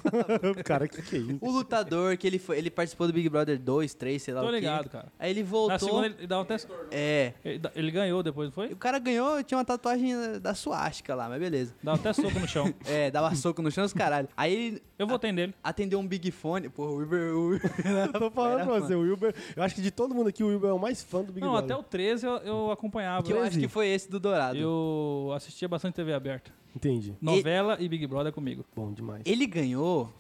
cara, 0.66 0.90
que 0.90 1.02
que 1.02 1.16
é 1.16 1.20
isso? 1.20 1.38
O 1.40 1.50
lutador 1.50 2.18
que 2.18 2.28
ele 2.28 2.38
foi, 2.38 2.58
ele 2.58 2.70
participou 2.70 3.08
do 3.08 3.14
Big 3.14 3.30
Brother 3.30 3.58
2, 3.58 3.94
3, 3.94 4.22
sei 4.22 4.34
lá 4.34 4.42
Tô 4.42 4.48
o 4.48 4.50
quê. 4.50 4.56
ligado, 4.58 4.90
cara. 4.90 5.08
Aí 5.18 5.32
ele 5.32 5.42
Na 5.42 5.50
voltou. 5.50 5.80
segunda 5.80 6.08
ele 6.08 6.28
dá 6.28 6.42
até... 6.42 6.58
É. 6.92 7.34
Ele, 7.46 7.62
ele 7.76 7.92
ganhou 7.92 8.22
depois, 8.22 8.50
não 8.50 8.54
foi? 8.54 8.74
o 8.74 8.76
cara 8.76 9.00
ganhou, 9.00 9.42
tinha 9.42 9.58
uma 9.58 9.64
tatuagem 9.64 10.14
da 10.42 10.54
suástica 10.54 11.16
lá, 11.16 11.30
mas 11.30 11.40
beleza. 11.40 11.74
Dá 11.82 11.94
até 11.94 12.12
soco 12.12 12.38
no 12.40 12.48
chão. 12.48 12.66
É, 12.86 13.10
dava 13.10 13.34
soco 13.36 13.62
no 13.62 13.72
chão 13.72 13.86
os 13.86 13.94
caralho. 13.94 14.28
Aí 14.36 14.54
ele 14.54 14.84
Eu 15.00 15.08
votei 15.08 15.32
nele. 15.32 15.56
atendeu 15.64 15.98
um 15.98 16.06
Big 16.06 16.30
Fone. 16.30 16.68
Porra, 16.68 16.92
o 16.92 17.02
Uber. 17.02 17.36
O 17.38 17.54
Eu 17.88 18.12
tô 18.20 18.30
falando 18.30 18.56
era 18.60 18.66
pra 18.66 18.74
fã. 18.76 18.82
você, 18.82 18.96
o 18.96 19.00
Wilber. 19.00 19.34
Eu 19.56 19.64
acho 19.64 19.74
que 19.76 19.82
de 19.82 19.92
todo 19.92 20.14
mundo 20.14 20.28
aqui, 20.28 20.44
o 20.44 20.48
Wilber 20.48 20.72
é 20.72 20.74
o 20.74 20.80
mais 20.80 21.02
fã 21.02 21.24
do 21.24 21.32
Big 21.32 21.40
Não, 21.46 21.54
Brother. 21.54 21.72
até 21.72 21.80
o 21.80 21.84
13 21.84 22.26
eu, 22.26 22.38
eu 22.40 22.72
acompanhava. 22.72 23.24
que 23.24 23.32
eu 23.32 23.42
acho 23.42 23.58
que 23.58 23.68
foi 23.70 23.88
esse 23.88 24.10
do 24.12 24.20
Dourado. 24.20 24.58
Eu 24.58 25.32
assistia 25.34 25.70
bastante 25.70 25.94
TV 25.96 26.12
aberta. 26.14 26.52
Entendi. 26.76 27.16
Novela 27.22 27.78
e 27.80 27.88
Big 27.88 28.06
Brother 28.06 28.34
comigo. 28.34 28.66
Bom 28.76 28.92
demais. 28.92 29.24
Ele 29.26 29.46
ganhou. 29.46 30.12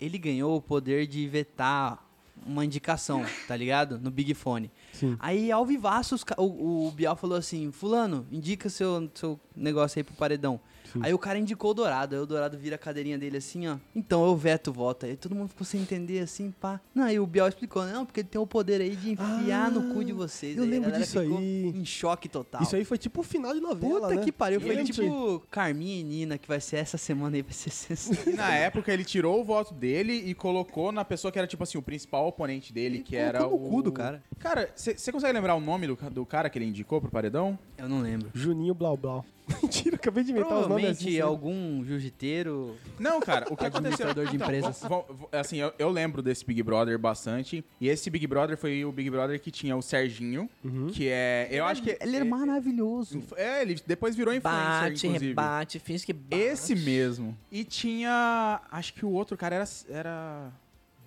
Ele 0.00 0.16
ganhou 0.16 0.56
o 0.56 0.62
poder 0.62 1.06
de 1.06 1.26
vetar 1.26 2.06
uma 2.46 2.64
indicação, 2.64 3.24
tá 3.48 3.56
ligado? 3.56 3.98
No 3.98 4.10
Big 4.10 4.32
Fone. 4.34 4.70
Sim. 4.92 5.16
Aí, 5.18 5.50
ao 5.50 5.66
vivaço, 5.66 6.16
o, 6.36 6.86
o 6.86 6.90
Bial 6.92 7.16
falou 7.16 7.36
assim: 7.36 7.72
Fulano, 7.72 8.26
indica 8.30 8.68
seu, 8.68 9.10
seu 9.14 9.40
negócio 9.56 9.98
aí 9.98 10.04
pro 10.04 10.14
paredão. 10.14 10.60
Sim. 10.92 11.00
Aí 11.02 11.12
o 11.14 11.18
cara 11.18 11.38
indicou 11.38 11.70
o 11.70 11.74
Dourado. 11.74 12.14
Aí 12.14 12.20
o 12.20 12.26
Dourado 12.26 12.56
vira 12.58 12.76
a 12.76 12.78
cadeirinha 12.78 13.18
dele 13.18 13.36
assim, 13.38 13.66
ó. 13.68 13.76
Então 13.94 14.24
eu 14.24 14.36
veto 14.36 14.68
o 14.68 14.72
voto. 14.72 15.06
Aí 15.06 15.16
todo 15.16 15.34
mundo 15.34 15.48
ficou 15.48 15.64
sem 15.66 15.80
entender 15.80 16.20
assim, 16.20 16.50
pá. 16.50 16.80
Não, 16.94 17.04
aí 17.04 17.18
o 17.18 17.26
Bial 17.26 17.48
explicou: 17.48 17.84
Não, 17.86 18.04
porque 18.06 18.20
ele 18.20 18.28
tem 18.28 18.40
o 18.40 18.46
poder 18.46 18.80
aí 18.80 18.94
de 18.96 19.12
enfiar 19.12 19.66
Ah, 19.66 19.70
no 19.70 19.94
cu 19.94 20.04
de 20.04 20.12
vocês. 20.12 20.56
eu 20.56 20.62
Aí 20.64 20.68
lembro 20.70 20.90
disso 20.92 21.20
ficou 21.20 21.38
aí. 21.38 21.66
Em 21.74 21.84
choque 21.84 22.28
total. 22.28 22.62
Isso 22.62 22.74
aí 22.76 22.84
foi 22.84 22.98
tipo 22.98 23.20
o 23.20 23.24
final 23.24 23.54
de 23.54 23.60
novela, 23.60 24.00
Puta 24.08 24.14
né? 24.14 24.22
que 24.22 24.32
pariu. 24.32 24.60
Foi 24.60 24.84
tipo 24.84 25.40
Carminha 25.50 26.00
e 26.00 26.04
Nina, 26.04 26.38
que 26.38 26.48
vai 26.48 26.60
ser 26.60 26.76
essa 26.76 26.96
semana 26.98 27.36
aí, 27.36 27.42
vai 27.42 27.52
ser 27.52 27.70
sensacional. 27.70 28.34
E 28.34 28.36
na 28.36 28.54
época 28.54 28.92
ele 28.92 29.04
tirou 29.04 29.40
o 29.40 29.44
voto 29.44 29.74
dele 29.74 30.12
e 30.12 30.34
colocou 30.34 30.90
na 30.92 31.04
pessoa 31.04 31.30
que 31.32 31.38
era, 31.38 31.46
tipo 31.46 31.62
assim, 31.62 31.78
o 31.78 31.82
principal 31.82 32.26
oponente 32.26 32.72
dele, 32.72 33.00
que 33.00 33.16
era 33.16 33.38
colocou 33.40 33.60
o... 33.60 33.64
no 33.64 33.70
cu 33.76 33.82
do 33.82 33.92
cara. 33.92 34.22
Cara, 34.38 34.70
você 34.74 35.12
consegue 35.12 35.32
lembrar 35.32 35.54
o 35.54 35.60
nome 35.60 35.86
do, 35.86 35.96
do 36.10 36.24
cara 36.26 36.48
que 36.48 36.58
ele 36.58 36.66
indicou 36.66 37.00
pro 37.00 37.10
paredão? 37.10 37.58
Eu 37.76 37.88
não 37.88 38.00
lembro. 38.00 38.30
Juninho 38.34 38.74
Blau 38.74 38.96
Blau. 38.96 39.24
Mentira, 39.62 39.96
acabei 39.96 40.22
de 40.24 40.30
inventar 40.32 40.48
os 40.60 40.68
nomes 40.68 40.68
Provavelmente 40.68 41.08
assim. 41.08 41.20
algum 41.20 41.84
jiu-jiteiro. 41.84 42.76
Não, 42.98 43.20
cara, 43.20 43.46
o 43.50 43.56
que 43.56 43.64
aconteceu... 43.64 44.08
Administrador 44.08 44.26
de 44.26 44.36
empresas. 44.36 44.80
vo- 44.82 45.28
assim, 45.32 45.56
eu, 45.58 45.72
eu 45.78 45.90
lembro 45.90 46.20
desse 46.22 46.44
Big 46.44 46.62
Brother 46.62 46.98
bastante. 46.98 47.64
E 47.80 47.88
esse 47.88 48.10
Big 48.10 48.26
Brother 48.26 48.56
foi 48.56 48.84
o 48.84 48.92
Big 48.92 49.08
Brother 49.10 49.40
que 49.40 49.50
tinha 49.50 49.76
o 49.76 49.82
Serginho, 49.82 50.48
Uhum. 50.64 50.88
que 50.88 51.08
é... 51.08 51.48
Eu 51.50 51.64
acho 51.64 51.82
que... 51.82 51.96
Ele 52.00 52.16
era 52.16 52.24
maravilhoso. 52.24 53.22
É, 53.36 53.62
ele 53.62 53.76
depois 53.86 54.14
virou 54.14 54.34
influencer, 54.34 54.62
Bate, 54.62 55.06
inclusive. 55.06 55.28
rebate, 55.28 55.78
finge 55.78 56.04
que 56.06 56.12
bate. 56.12 56.42
Esse 56.42 56.74
mesmo. 56.74 57.36
E 57.50 57.64
tinha... 57.64 58.60
Acho 58.70 58.92
que 58.94 59.04
o 59.04 59.10
outro 59.10 59.36
cara 59.36 59.56
era... 59.56 59.64
era... 59.88 60.52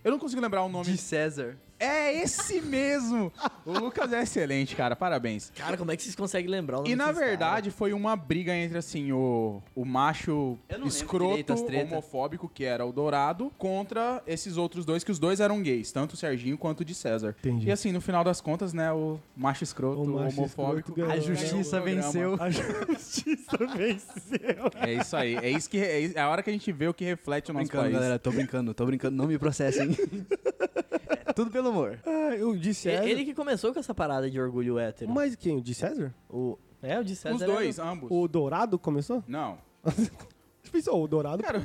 Eu 0.03 0.09
não 0.11 0.17
consigo 0.17 0.41
lembrar 0.41 0.63
o 0.63 0.69
nome. 0.69 0.85
De 0.85 0.97
César. 0.97 1.55
É 1.81 2.21
esse 2.21 2.61
mesmo! 2.61 3.33
o 3.65 3.71
Lucas 3.71 4.13
é 4.13 4.21
excelente, 4.21 4.75
cara. 4.75 4.95
Parabéns. 4.95 5.51
Cara, 5.55 5.75
como 5.75 5.91
é 5.91 5.97
que 5.97 6.03
vocês 6.03 6.15
conseguem 6.15 6.49
lembrar 6.49 6.77
o 6.77 6.81
nome 6.81 6.91
E 6.91 6.95
na 6.95 7.11
verdade 7.11 7.71
foi 7.71 7.91
uma 7.91 8.15
briga 8.15 8.55
entre 8.55 8.77
assim 8.77 9.11
o, 9.11 9.63
o 9.75 9.83
macho 9.83 10.59
escroto 10.85 11.53
homofóbico 11.53 12.47
que 12.47 12.63
era 12.63 12.85
o 12.85 12.91
Dourado 12.91 13.51
contra 13.57 14.21
esses 14.27 14.57
outros 14.57 14.85
dois 14.85 15.03
que 15.03 15.11
os 15.11 15.17
dois 15.17 15.39
eram 15.39 15.59
gays, 15.61 15.91
tanto 15.91 16.13
o 16.13 16.17
Serginho 16.17 16.55
quanto 16.55 16.81
o 16.81 16.85
de 16.85 16.93
César. 16.93 17.35
Entendi. 17.39 17.67
E 17.67 17.71
assim, 17.71 17.91
no 17.91 17.99
final 17.99 18.23
das 18.23 18.39
contas, 18.39 18.73
né, 18.73 18.91
o 18.91 19.19
macho 19.35 19.63
escroto 19.63 20.03
O 20.03 20.07
macho 20.19 20.37
homofóbico 20.39 20.91
escroto. 20.91 21.11
A 21.11 21.19
justiça 21.19 21.81
venceu. 21.81 22.37
A 22.39 22.49
justiça 22.51 23.57
venceu. 23.75 24.71
É 24.75 24.93
isso 24.93 25.15
aí. 25.15 25.35
É 25.37 25.49
isso 25.49 25.67
que 25.67 25.79
é, 25.79 26.11
é 26.13 26.19
a 26.19 26.29
hora 26.29 26.43
que 26.43 26.49
a 26.49 26.53
gente 26.53 26.71
vê 26.71 26.87
o 26.87 26.93
que 26.93 27.03
reflete 27.03 27.49
o 27.49 27.53
nosso 27.53 27.65
brincando, 27.65 27.83
país. 27.83 27.95
galera. 27.95 28.19
Tô 28.19 28.31
brincando, 28.31 28.73
tô 28.73 28.85
brincando. 28.85 29.17
Não 29.17 29.25
me 29.25 29.39
processem. 29.39 29.89
Tudo 31.33 31.51
pelo 31.51 31.69
amor. 31.69 31.99
Ah, 32.05 32.35
eu 32.35 32.55
disse 32.55 32.87
caras. 32.89 33.01
César. 33.01 33.11
Ele 33.11 33.25
que 33.25 33.33
começou 33.33 33.73
com 33.73 33.79
essa 33.79 33.93
parada 33.93 34.29
de 34.29 34.39
orgulho 34.39 34.77
hétero. 34.79 35.11
Mas 35.11 35.35
quem? 35.35 35.57
O 35.57 35.61
de 35.61 35.73
César? 35.73 36.13
O... 36.29 36.57
É, 36.81 36.99
o 36.99 37.03
de 37.03 37.15
César. 37.15 37.35
Os 37.35 37.41
era- 37.41 37.53
dois, 37.53 37.79
ambos. 37.79 38.09
O 38.11 38.27
Dourado 38.27 38.77
começou? 38.79 39.23
Não. 39.27 39.57
Você 39.83 40.09
pensou, 40.71 41.03
o 41.03 41.07
Dourado? 41.07 41.41
Cara, 41.43 41.63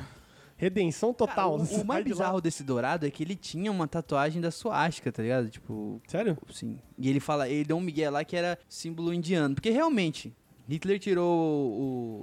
Redenção 0.59 1.13
total. 1.13 1.51
Cara, 1.51 1.63
o, 1.63 1.65
Sai 1.67 1.81
o 1.81 1.85
mais 1.85 2.03
bizarro 2.03 2.41
desse 2.41 2.63
dourado 2.63 3.05
é 3.05 3.11
que 3.11 3.21
ele 3.23 3.35
tinha 3.35 3.71
uma 3.71 3.87
tatuagem 3.87 4.41
da 4.41 4.49
suástica, 4.49 5.11
tá 5.11 5.21
ligado? 5.21 5.49
Tipo, 5.51 6.01
Sério? 6.07 6.35
sim. 6.51 6.79
E 6.97 7.07
ele 7.07 7.19
fala, 7.19 7.47
ele 7.47 7.63
deu 7.63 7.77
um 7.77 7.81
migué 7.81 8.09
lá 8.09 8.23
que 8.25 8.35
era 8.35 8.57
símbolo 8.67 9.13
indiano. 9.13 9.53
Porque 9.53 9.69
realmente, 9.69 10.35
Hitler 10.67 10.97
tirou 10.99 11.27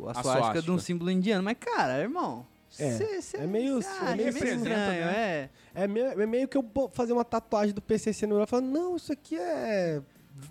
o, 0.02 0.09
a, 0.09 0.18
A 0.18 0.22
suástica. 0.22 0.62
de 0.62 0.70
um 0.72 0.78
símbolo 0.80 1.12
indiano. 1.12 1.44
Mas, 1.44 1.57
cara, 1.61 2.00
irmão. 2.00 2.44
É, 2.79 3.21
cê- 3.21 3.37
é 3.39 3.47
meio- 3.47 3.81
é 3.81 4.15
meio 4.17 4.29
estranho, 4.29 4.61
né? 4.65 5.49
é. 5.75 5.83
É 5.85 5.89
meio, 5.89 6.07
é 6.23 6.27
meio 6.27 6.49
que 6.49 6.57
eu 6.57 6.65
fazer 6.93 7.13
uma 7.13 7.25
tatuagem 7.25 7.75
do 7.75 7.81
PCC 7.83 8.27
no 8.27 8.35
olho 8.37 8.45
e 8.45 8.47
falar, 8.47 8.63
não, 8.63 8.97
isso 8.97 9.13
aqui 9.13 9.37
é 9.39 10.01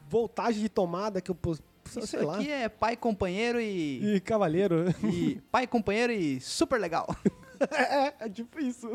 voltagem 0.09 0.61
de 0.61 0.69
tomada 0.69 1.19
que 1.21 1.29
eu 1.31 1.35
pus, 1.35 1.61
Isso 1.85 2.07
sei 2.07 2.21
lá. 2.21 2.35
aqui 2.35 2.49
é 2.49 2.69
pai, 2.69 2.95
companheiro 2.95 3.59
e, 3.59 4.15
E 4.15 4.19
cavaleiro. 4.21 4.85
e 5.03 5.41
pai, 5.51 5.67
companheiro 5.67 6.11
e 6.13 6.39
super 6.41 6.79
legal. 6.79 7.07
é, 7.71 8.13
é 8.25 8.29
tipo 8.29 8.59
isso. 8.59 8.89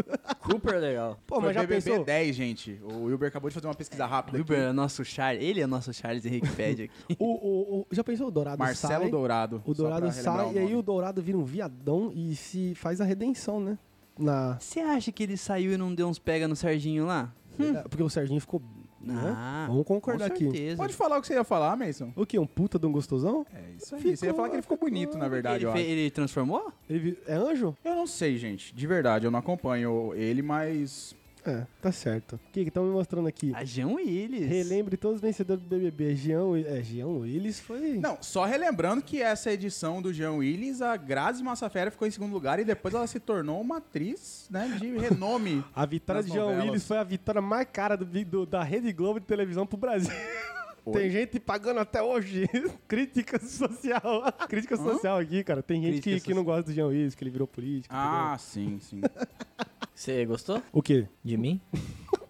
Super 0.51 0.81
legal. 0.81 1.19
Pô, 1.27 1.37
foi 1.37 1.47
mas 1.47 1.55
já 1.55 1.61
BBB 1.63 1.83
pensou? 1.91 2.05
10, 2.05 2.37
gente. 2.37 2.81
O 2.83 3.05
Wilber 3.05 3.29
acabou 3.29 3.49
de 3.51 3.55
fazer 3.55 3.67
uma 3.67 3.75
pesquisa 3.75 4.07
rápida 4.07 4.39
aqui. 4.39 4.51
Wilber 4.53 4.67
é 4.69 4.71
o 4.71 4.73
nosso 4.73 5.05
Charles, 5.05 5.43
ele 5.43 5.61
é 5.61 5.65
o 5.65 5.69
nosso 5.69 5.93
Charles 5.93 6.25
Henrique 6.25 6.49
Pede 6.51 6.83
aqui. 6.85 6.93
O, 7.19 7.25
o, 7.27 7.81
o- 7.81 7.87
já 7.91 8.05
pensou 8.05 8.29
o 8.29 8.31
Dourado 8.31 8.59
Marcelo 8.59 9.03
sai? 9.03 9.11
Dourado. 9.11 9.63
O 9.67 9.75
Dourado 9.75 10.11
sai 10.13 10.47
o 10.47 10.53
e 10.53 10.59
aí 10.59 10.75
o 10.77 10.83
Dourado 10.83 11.21
vira 11.23 11.37
um 11.39 11.45
viadão 11.45 12.13
e 12.15 12.35
se 12.37 12.75
faz 12.75 13.01
a 13.01 13.05
redenção, 13.05 13.61
né? 13.61 13.79
Na, 14.19 14.59
Você 14.59 14.81
acha 14.81 15.13
que 15.13 15.23
ele 15.23 15.37
saiu 15.37 15.73
e 15.73 15.77
não 15.77 15.95
deu 15.95 16.09
uns 16.09 16.19
pega 16.19 16.47
no 16.49 16.57
Serginho 16.57 17.07
lá? 17.07 17.33
Porque 17.89 18.03
o 18.03 18.09
Serginho 18.09 18.41
ficou. 18.41 18.63
Né? 19.01 19.15
Ah, 19.37 19.67
Vamos 19.69 19.87
concordar 19.87 20.29
com 20.29 20.35
aqui. 20.35 20.45
certeza. 20.45 20.77
Pode 20.77 20.95
falar 20.95 21.19
o 21.19 21.21
que 21.21 21.27
você 21.27 21.35
ia 21.35 21.45
falar, 21.45 21.77
Mason? 21.77 22.13
O 22.17 22.27
quê? 22.27 22.39
Um 22.39 22.47
puta 22.47 22.79
de 22.79 22.87
um 22.87 22.93
gostosão? 22.93 23.47
É 23.55 23.77
isso 23.77 23.95
aí. 23.95 24.17
Você 24.17 24.27
ia 24.27 24.35
falar 24.35 24.49
que 24.49 24.57
ele 24.57 24.63
ficou 24.63 24.77
bonito, 24.79 25.17
na 25.17 25.29
verdade, 25.29 25.67
ele, 25.67 25.81
ele 25.83 26.11
transformou? 26.11 26.73
Ele 26.89 27.19
é 27.27 27.35
anjo? 27.35 27.77
Eu 27.85 27.95
não 27.95 28.07
sei, 28.07 28.37
gente. 28.37 28.75
De 28.75 28.87
verdade, 28.87 29.27
eu 29.27 29.31
não 29.31 29.39
acompanho 29.39 30.13
ele, 30.15 30.43
mas... 30.43 31.15
É, 31.45 31.67
tá 31.81 31.91
certo. 31.93 32.35
O 32.37 32.53
que 32.53 32.61
estão 32.61 32.85
me 32.85 32.91
mostrando 32.91 33.27
aqui? 33.29 33.53
A 33.55 33.65
Jean 33.65 33.89
Willis. 33.89 34.47
Relembre 34.49 34.97
todos 34.97 35.17
os 35.17 35.21
vencedores 35.23 35.63
do 35.63 35.69
BBB. 35.69 36.15
Jean, 36.17 36.43
é, 36.67 36.83
Jean 36.83 37.07
Willis 37.09 37.61
foi. 37.61 37.99
Não, 37.99 38.19
só 38.21 38.45
relembrando 38.45 39.03
que 39.03 39.23
essa 39.23 39.51
edição 39.53 40.03
do 40.03 40.13
Jean 40.13 40.33
Willis, 40.33 40.83
a 40.83 40.97
Grazi 40.97 41.43
Massafera 41.43 41.91
ficou 41.91 42.07
em 42.07 42.11
segundo 42.11 42.33
lugar 42.33 42.59
e 42.59 42.65
depois 42.65 42.93
ela 42.95 43.07
se 43.07 43.19
tornou 43.21 43.61
uma 43.61 43.79
atriz, 43.79 44.47
né, 44.51 44.77
de 44.81 44.89
renome. 44.99 45.65
A 45.75 45.87
vitória 45.87 46.23
de 46.23 46.31
Jean 46.31 46.41
novelas. 46.47 46.65
Willis 46.67 46.85
foi 46.87 46.99
a 46.99 47.05
vitória 47.05 47.41
mais 47.41 47.67
cara 47.73 47.97
do, 47.97 48.05
do- 48.05 48.47
da 48.47 48.63
Rede 48.63 48.93
Globo 48.93 49.21
de 49.21 49.27
televisão 49.27 49.67
pro 49.67 49.77
Brasil. 49.79 50.13
Tem 50.93 51.11
gente 51.11 51.39
pagando 51.41 51.81
até 51.81 52.03
hoje 52.03 52.49
crítica 52.89 53.39
social. 53.39 54.23
crítica 54.49 54.77
social 54.77 55.19
aqui, 55.19 55.43
cara. 55.45 55.63
Tem 55.63 55.83
gente 55.83 56.01
que, 56.01 56.21
que 56.21 56.35
não 56.35 56.45
gosta 56.45 56.65
do 56.65 56.73
Jean 56.73 56.87
Willis, 56.87 57.15
que 57.15 57.23
ele 57.25 57.31
virou 57.31 57.47
político. 57.47 57.95
Ah, 57.95 58.37
sim, 58.39 58.79
sim. 58.81 59.01
Você 59.95 60.25
gostou 60.27 60.57
entendeu? 60.59 60.71
O 60.73 60.83
quê? 60.83 61.07
de 61.25 61.37
mim? 61.37 61.61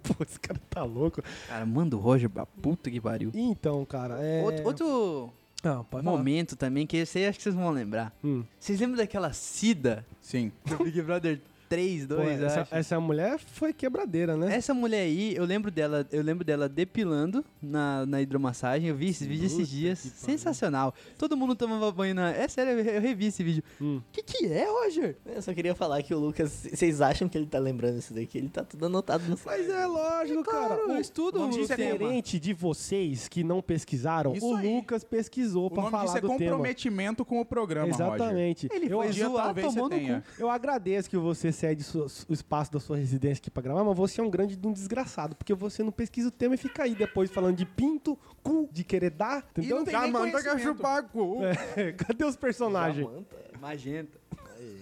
Pô, 0.03 0.25
esse 0.25 0.41
cara 0.41 0.59
tá 0.71 0.83
louco. 0.83 1.23
Cara, 1.47 1.67
manda 1.67 1.97
o 1.97 2.01
Roger 2.01 2.31
pra 2.31 2.47
puta 2.47 2.91
que 2.91 2.99
pariu. 3.01 3.31
Então, 3.35 3.85
cara, 3.85 4.19
é... 4.25 4.43
Outro, 4.43 4.65
outro 4.65 5.33
Ah, 5.63 5.85
pode 5.85 6.03
falar. 6.05 6.17
momento 6.17 6.57
também 6.57 6.87
que 6.87 6.97
esse 6.97 7.19
aí 7.19 7.27
acho 7.27 7.37
que 7.39 7.43
vocês 7.43 7.55
vão 7.55 7.71
lembrar. 7.71 8.17
Hum. 8.25 8.43
Vocês 8.59 8.81
lembram 8.81 8.97
daquela 8.97 9.33
Cida 9.35 10.05
Sim. 10.23 10.51
do 10.65 10.83
Big 10.83 11.03
Brother 11.03 11.41
3, 11.69 12.07
Pô, 12.07 12.15
2, 12.17 12.43
essa, 12.43 12.61
acho? 12.63 12.75
essa 12.75 13.01
mulher 13.01 13.39
foi 13.39 13.73
quebradeira, 13.73 14.37
né? 14.37 14.55
Essa 14.57 14.73
mulher 14.73 15.03
aí, 15.03 15.35
eu 15.37 15.45
lembro 15.45 15.71
dela, 15.71 16.07
eu 16.11 16.23
lembro 16.23 16.45
dela 16.45 16.69
depilando 16.69 17.45
na, 17.61 18.07
na 18.07 18.23
hidromassagem. 18.23 18.89
Eu 18.89 18.95
vi 18.97 19.09
esse 19.09 19.27
vídeo 19.27 19.47
esses 19.47 19.69
dias. 19.69 20.01
pariu. 20.01 20.17
Sensacional. 20.17 20.95
Todo 21.19 21.37
mundo 21.37 21.55
tomava 21.55 21.91
banho 21.93 22.15
na. 22.15 22.31
É 22.31 22.49
sério, 22.49 22.73
eu, 22.81 23.01
revi 23.01 23.27
esse 23.27 23.43
vídeo. 23.43 23.63
Hum. 23.81 24.01
Que 24.13 24.23
que 24.23 24.47
é, 24.47 24.67
Roger? 24.71 25.17
Eu 25.27 25.43
só 25.43 25.53
queria 25.53 25.75
falar 25.75 26.03
que 26.03 26.15
o 26.15 26.19
Lucas, 26.19 26.67
vocês 26.73 27.01
acham 27.01 27.29
que 27.29 27.37
ele 27.37 27.47
tá 27.47 27.59
lembrando 27.59 27.99
isso 27.99 28.15
daqui? 28.15 28.39
Ele 28.39 28.49
tá 28.49 28.65
tudo 28.65 28.87
anotado 28.87 29.25
no 29.29 29.39
Mas 29.45 29.69
é 29.69 29.87
lógico, 29.87 30.43
cara. 30.45 30.67
Claro, 30.77 30.83
eu 30.91 30.97
O- 30.97 31.01
estudo 31.01 31.41
o 31.41 31.49
é 31.49 31.51
tema. 31.51 31.93
Diferente 31.93 32.39
de 32.41 32.53
vocês 32.55 33.29
que 33.29 33.45
não 33.45 33.61
pesquisaram, 33.61 34.33
Isso 34.35 34.47
o 34.51 34.57
aí. 34.57 34.75
Lucas 34.75 35.05
pesquisou 35.05 35.69
nome 35.71 35.91
falar 35.91 36.05
disso 36.05 36.19
é 36.19 36.21
do 36.21 36.29
tema. 36.29 36.39
comprometimento 36.51 37.25
com 37.25 37.41
o 37.41 37.45
programa, 37.45 37.89
Roger. 37.93 38.07
Exatamente. 38.07 38.69
Ele 38.73 38.87
eu, 38.87 38.99
foi 38.99 39.09
Um 39.09 39.13
zoar, 39.13 39.45
talvez 39.47 39.67
você 39.67 39.75
tomou 39.75 39.89
no 39.91 39.97
tenha. 39.97 40.25
cu. 40.37 40.43
eu 40.43 40.51
agradeço 40.51 41.09
que 41.11 41.17
você 41.17 41.53
cede 41.59 41.83
sua- 41.83 42.07
o 42.29 42.33
espaço 42.33 42.73
da 42.73 42.79
sua 42.79 42.97
residência 42.97 43.41
aqui 43.41 43.51
pra 43.51 43.63
gravar, 43.63 43.83
mas 43.83 43.97
você 43.97 44.21
é 44.21 44.25
um 44.25 44.31
grande 44.31 44.55
de 44.57 44.67
um 44.67 44.73
desgraçado, 44.73 45.35
porque 45.35 45.53
você 45.55 45.83
não 45.83 45.91
pesquisa 45.91 46.29
o 46.29 46.31
tema 46.31 46.55
e 46.55 46.59
fica 46.59 46.85
aí 46.85 46.95
depois 46.95 47.31
falando 47.31 47.57
de 47.57 47.67
pinto, 47.67 48.17
cu, 48.43 48.69
de 48.73 48.85
querer 48.85 49.11
dar, 49.11 49.45
entendeu? 49.51 49.77
não 49.79 49.85
tem 49.85 49.93
Jamanta 49.95 50.43
quer 50.43 50.59
chupar 50.61 51.03
cu. 51.09 51.41
É, 51.77 51.93
cadê 51.99 52.25
os 52.25 52.37
personagens? 52.37 53.05
Jamanta. 53.05 53.37
Magenta. 53.61 54.19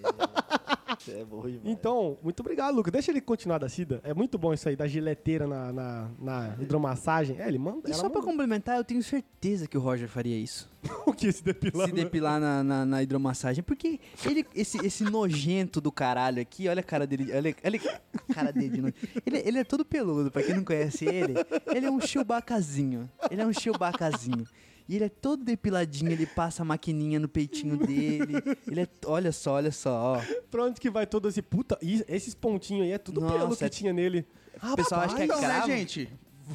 É 1.08 1.24
bom 1.24 1.42
demais. 1.42 1.60
Então, 1.64 2.18
muito 2.22 2.40
obrigado, 2.40 2.74
Lucas. 2.74 2.92
Deixa 2.92 3.10
ele 3.10 3.20
continuar 3.20 3.58
da 3.58 3.68
Cida. 3.68 4.00
É 4.02 4.12
muito 4.14 4.38
bom 4.38 4.52
isso 4.52 4.68
aí, 4.68 4.74
da 4.74 4.86
gileteira 4.86 5.46
na, 5.46 5.72
na, 5.72 6.10
na 6.18 6.56
hidromassagem. 6.60 7.36
É, 7.38 7.46
ele 7.46 7.58
manda. 7.58 7.88
E 7.88 7.94
só 7.94 8.08
pra 8.08 8.20
manda. 8.20 8.32
complementar, 8.32 8.76
eu 8.76 8.84
tenho 8.84 9.02
certeza 9.02 9.66
que 9.68 9.76
o 9.76 9.80
Roger 9.80 10.08
faria 10.08 10.36
isso. 10.36 10.70
o 11.06 11.12
que 11.12 11.30
se 11.30 11.44
depilar? 11.44 11.88
se 11.88 11.94
depilar 11.94 12.40
na, 12.40 12.64
na, 12.64 12.84
na 12.84 13.02
hidromassagem. 13.02 13.62
Porque 13.62 14.00
ele, 14.24 14.46
esse, 14.54 14.84
esse 14.84 15.04
nojento 15.04 15.80
do 15.80 15.92
caralho 15.92 16.40
aqui, 16.40 16.68
olha 16.68 16.80
a 16.80 16.84
cara 16.84 17.06
dele. 17.06 17.32
Olha, 17.32 17.54
olha 17.64 17.80
a 18.28 18.34
cara 18.34 18.52
dele. 18.52 18.68
de 18.70 18.82
nojo. 18.82 18.94
Ele, 19.24 19.38
ele 19.38 19.58
é 19.58 19.64
todo 19.64 19.84
peludo, 19.84 20.30
pra 20.30 20.42
quem 20.42 20.54
não 20.54 20.64
conhece 20.64 21.04
ele. 21.04 21.34
Ele 21.66 21.86
é 21.86 21.90
um 21.90 22.00
chewbaccazinho. 22.00 23.08
Ele 23.30 23.42
é 23.42 23.46
um 23.46 23.52
chewbaccazinho. 23.52 24.46
E 24.88 24.94
ele 24.96 25.04
é 25.04 25.08
todo 25.08 25.42
depiladinho, 25.44 26.12
ele 26.12 26.26
passa 26.26 26.62
a 26.62 26.64
maquininha 26.64 27.18
no 27.18 27.28
peitinho 27.28 27.76
dele. 27.76 28.34
Ele 28.70 28.80
é. 28.82 28.88
Olha 29.06 29.32
só, 29.32 29.54
olha 29.54 29.72
só, 29.72 30.14
ó. 30.18 30.20
Pra 30.50 30.64
onde 30.64 30.80
que 30.80 30.88
vai 30.90 31.06
todo 31.06 31.28
esse 31.28 31.42
puta? 31.42 31.76
Ih, 31.82 32.04
esses 32.08 32.34
pontinhos 32.34 32.84
aí 32.84 32.92
é 32.92 32.98
tudo 32.98 33.20
Nossa, 33.20 33.38
pelo 33.38 33.56
que 33.56 33.64
é- 33.64 33.68
tinha 33.68 33.92
nele. 33.92 34.24
Ah, 34.60 34.72
O 34.72 34.76
pessoal 34.76 35.00
acha 35.02 35.16
que 35.16 35.22
é 35.22 35.24
Então, 35.24 35.40
né, 35.40 35.62
gente? 35.66 36.08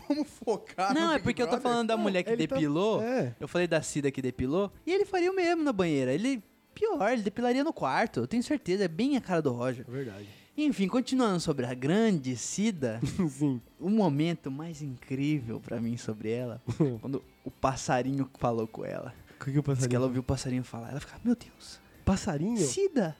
Vamos 0.07 0.27
focar 0.29 0.93
no 0.93 0.99
Não, 1.01 1.09
é 1.11 1.15
Big 1.15 1.23
porque 1.23 1.41
eu 1.41 1.45
tô 1.47 1.51
Brother? 1.57 1.69
falando 1.71 1.87
da 1.89 1.97
mulher 1.97 2.23
que 2.23 2.29
ele 2.29 2.47
tá- 2.47 2.55
depilou. 2.55 3.01
é. 3.01 3.35
Eu 3.39 3.47
falei 3.47 3.67
da 3.67 3.81
Cida 3.81 4.09
que 4.09 4.21
depilou. 4.21 4.71
E 4.87 4.91
ele 4.93 5.03
faria 5.05 5.29
o 5.29 5.35
mesmo 5.35 5.61
na 5.63 5.73
banheira. 5.73 6.13
Ele. 6.13 6.41
Pior, 6.73 7.11
ele 7.11 7.21
depilaria 7.21 7.65
no 7.65 7.73
quarto. 7.73 8.21
Eu 8.21 8.27
tenho 8.27 8.41
certeza. 8.41 8.85
É 8.85 8.87
bem 8.87 9.17
a 9.17 9.21
cara 9.21 9.41
do 9.41 9.51
Roger. 9.51 9.85
Verdade. 9.85 10.25
Enfim, 10.57 10.87
continuando 10.87 11.39
sobre 11.39 11.65
a 11.65 11.73
grande 11.73 12.35
Cida. 12.35 12.99
Sim. 13.29 13.61
o 13.79 13.89
momento 13.89 14.51
mais 14.51 14.81
incrível 14.81 15.59
pra 15.59 15.79
mim 15.79 15.97
sobre 15.97 16.31
ela. 16.31 16.61
quando 17.01 17.23
o 17.43 17.49
passarinho 17.51 18.29
falou 18.37 18.67
com 18.67 18.85
ela. 18.85 19.13
O 19.39 19.43
que, 19.45 19.51
que 19.51 19.59
o 19.59 19.61
Diz 19.61 19.63
passarinho? 19.63 19.89
que 19.89 19.95
ela 19.95 20.05
ouviu 20.05 20.21
o 20.21 20.23
passarinho 20.23 20.63
falar. 20.63 20.91
Ela 20.91 20.99
ficava, 20.99 21.19
meu 21.23 21.35
Deus. 21.35 21.79
Passarinho? 22.05 22.57
Cida! 22.57 23.15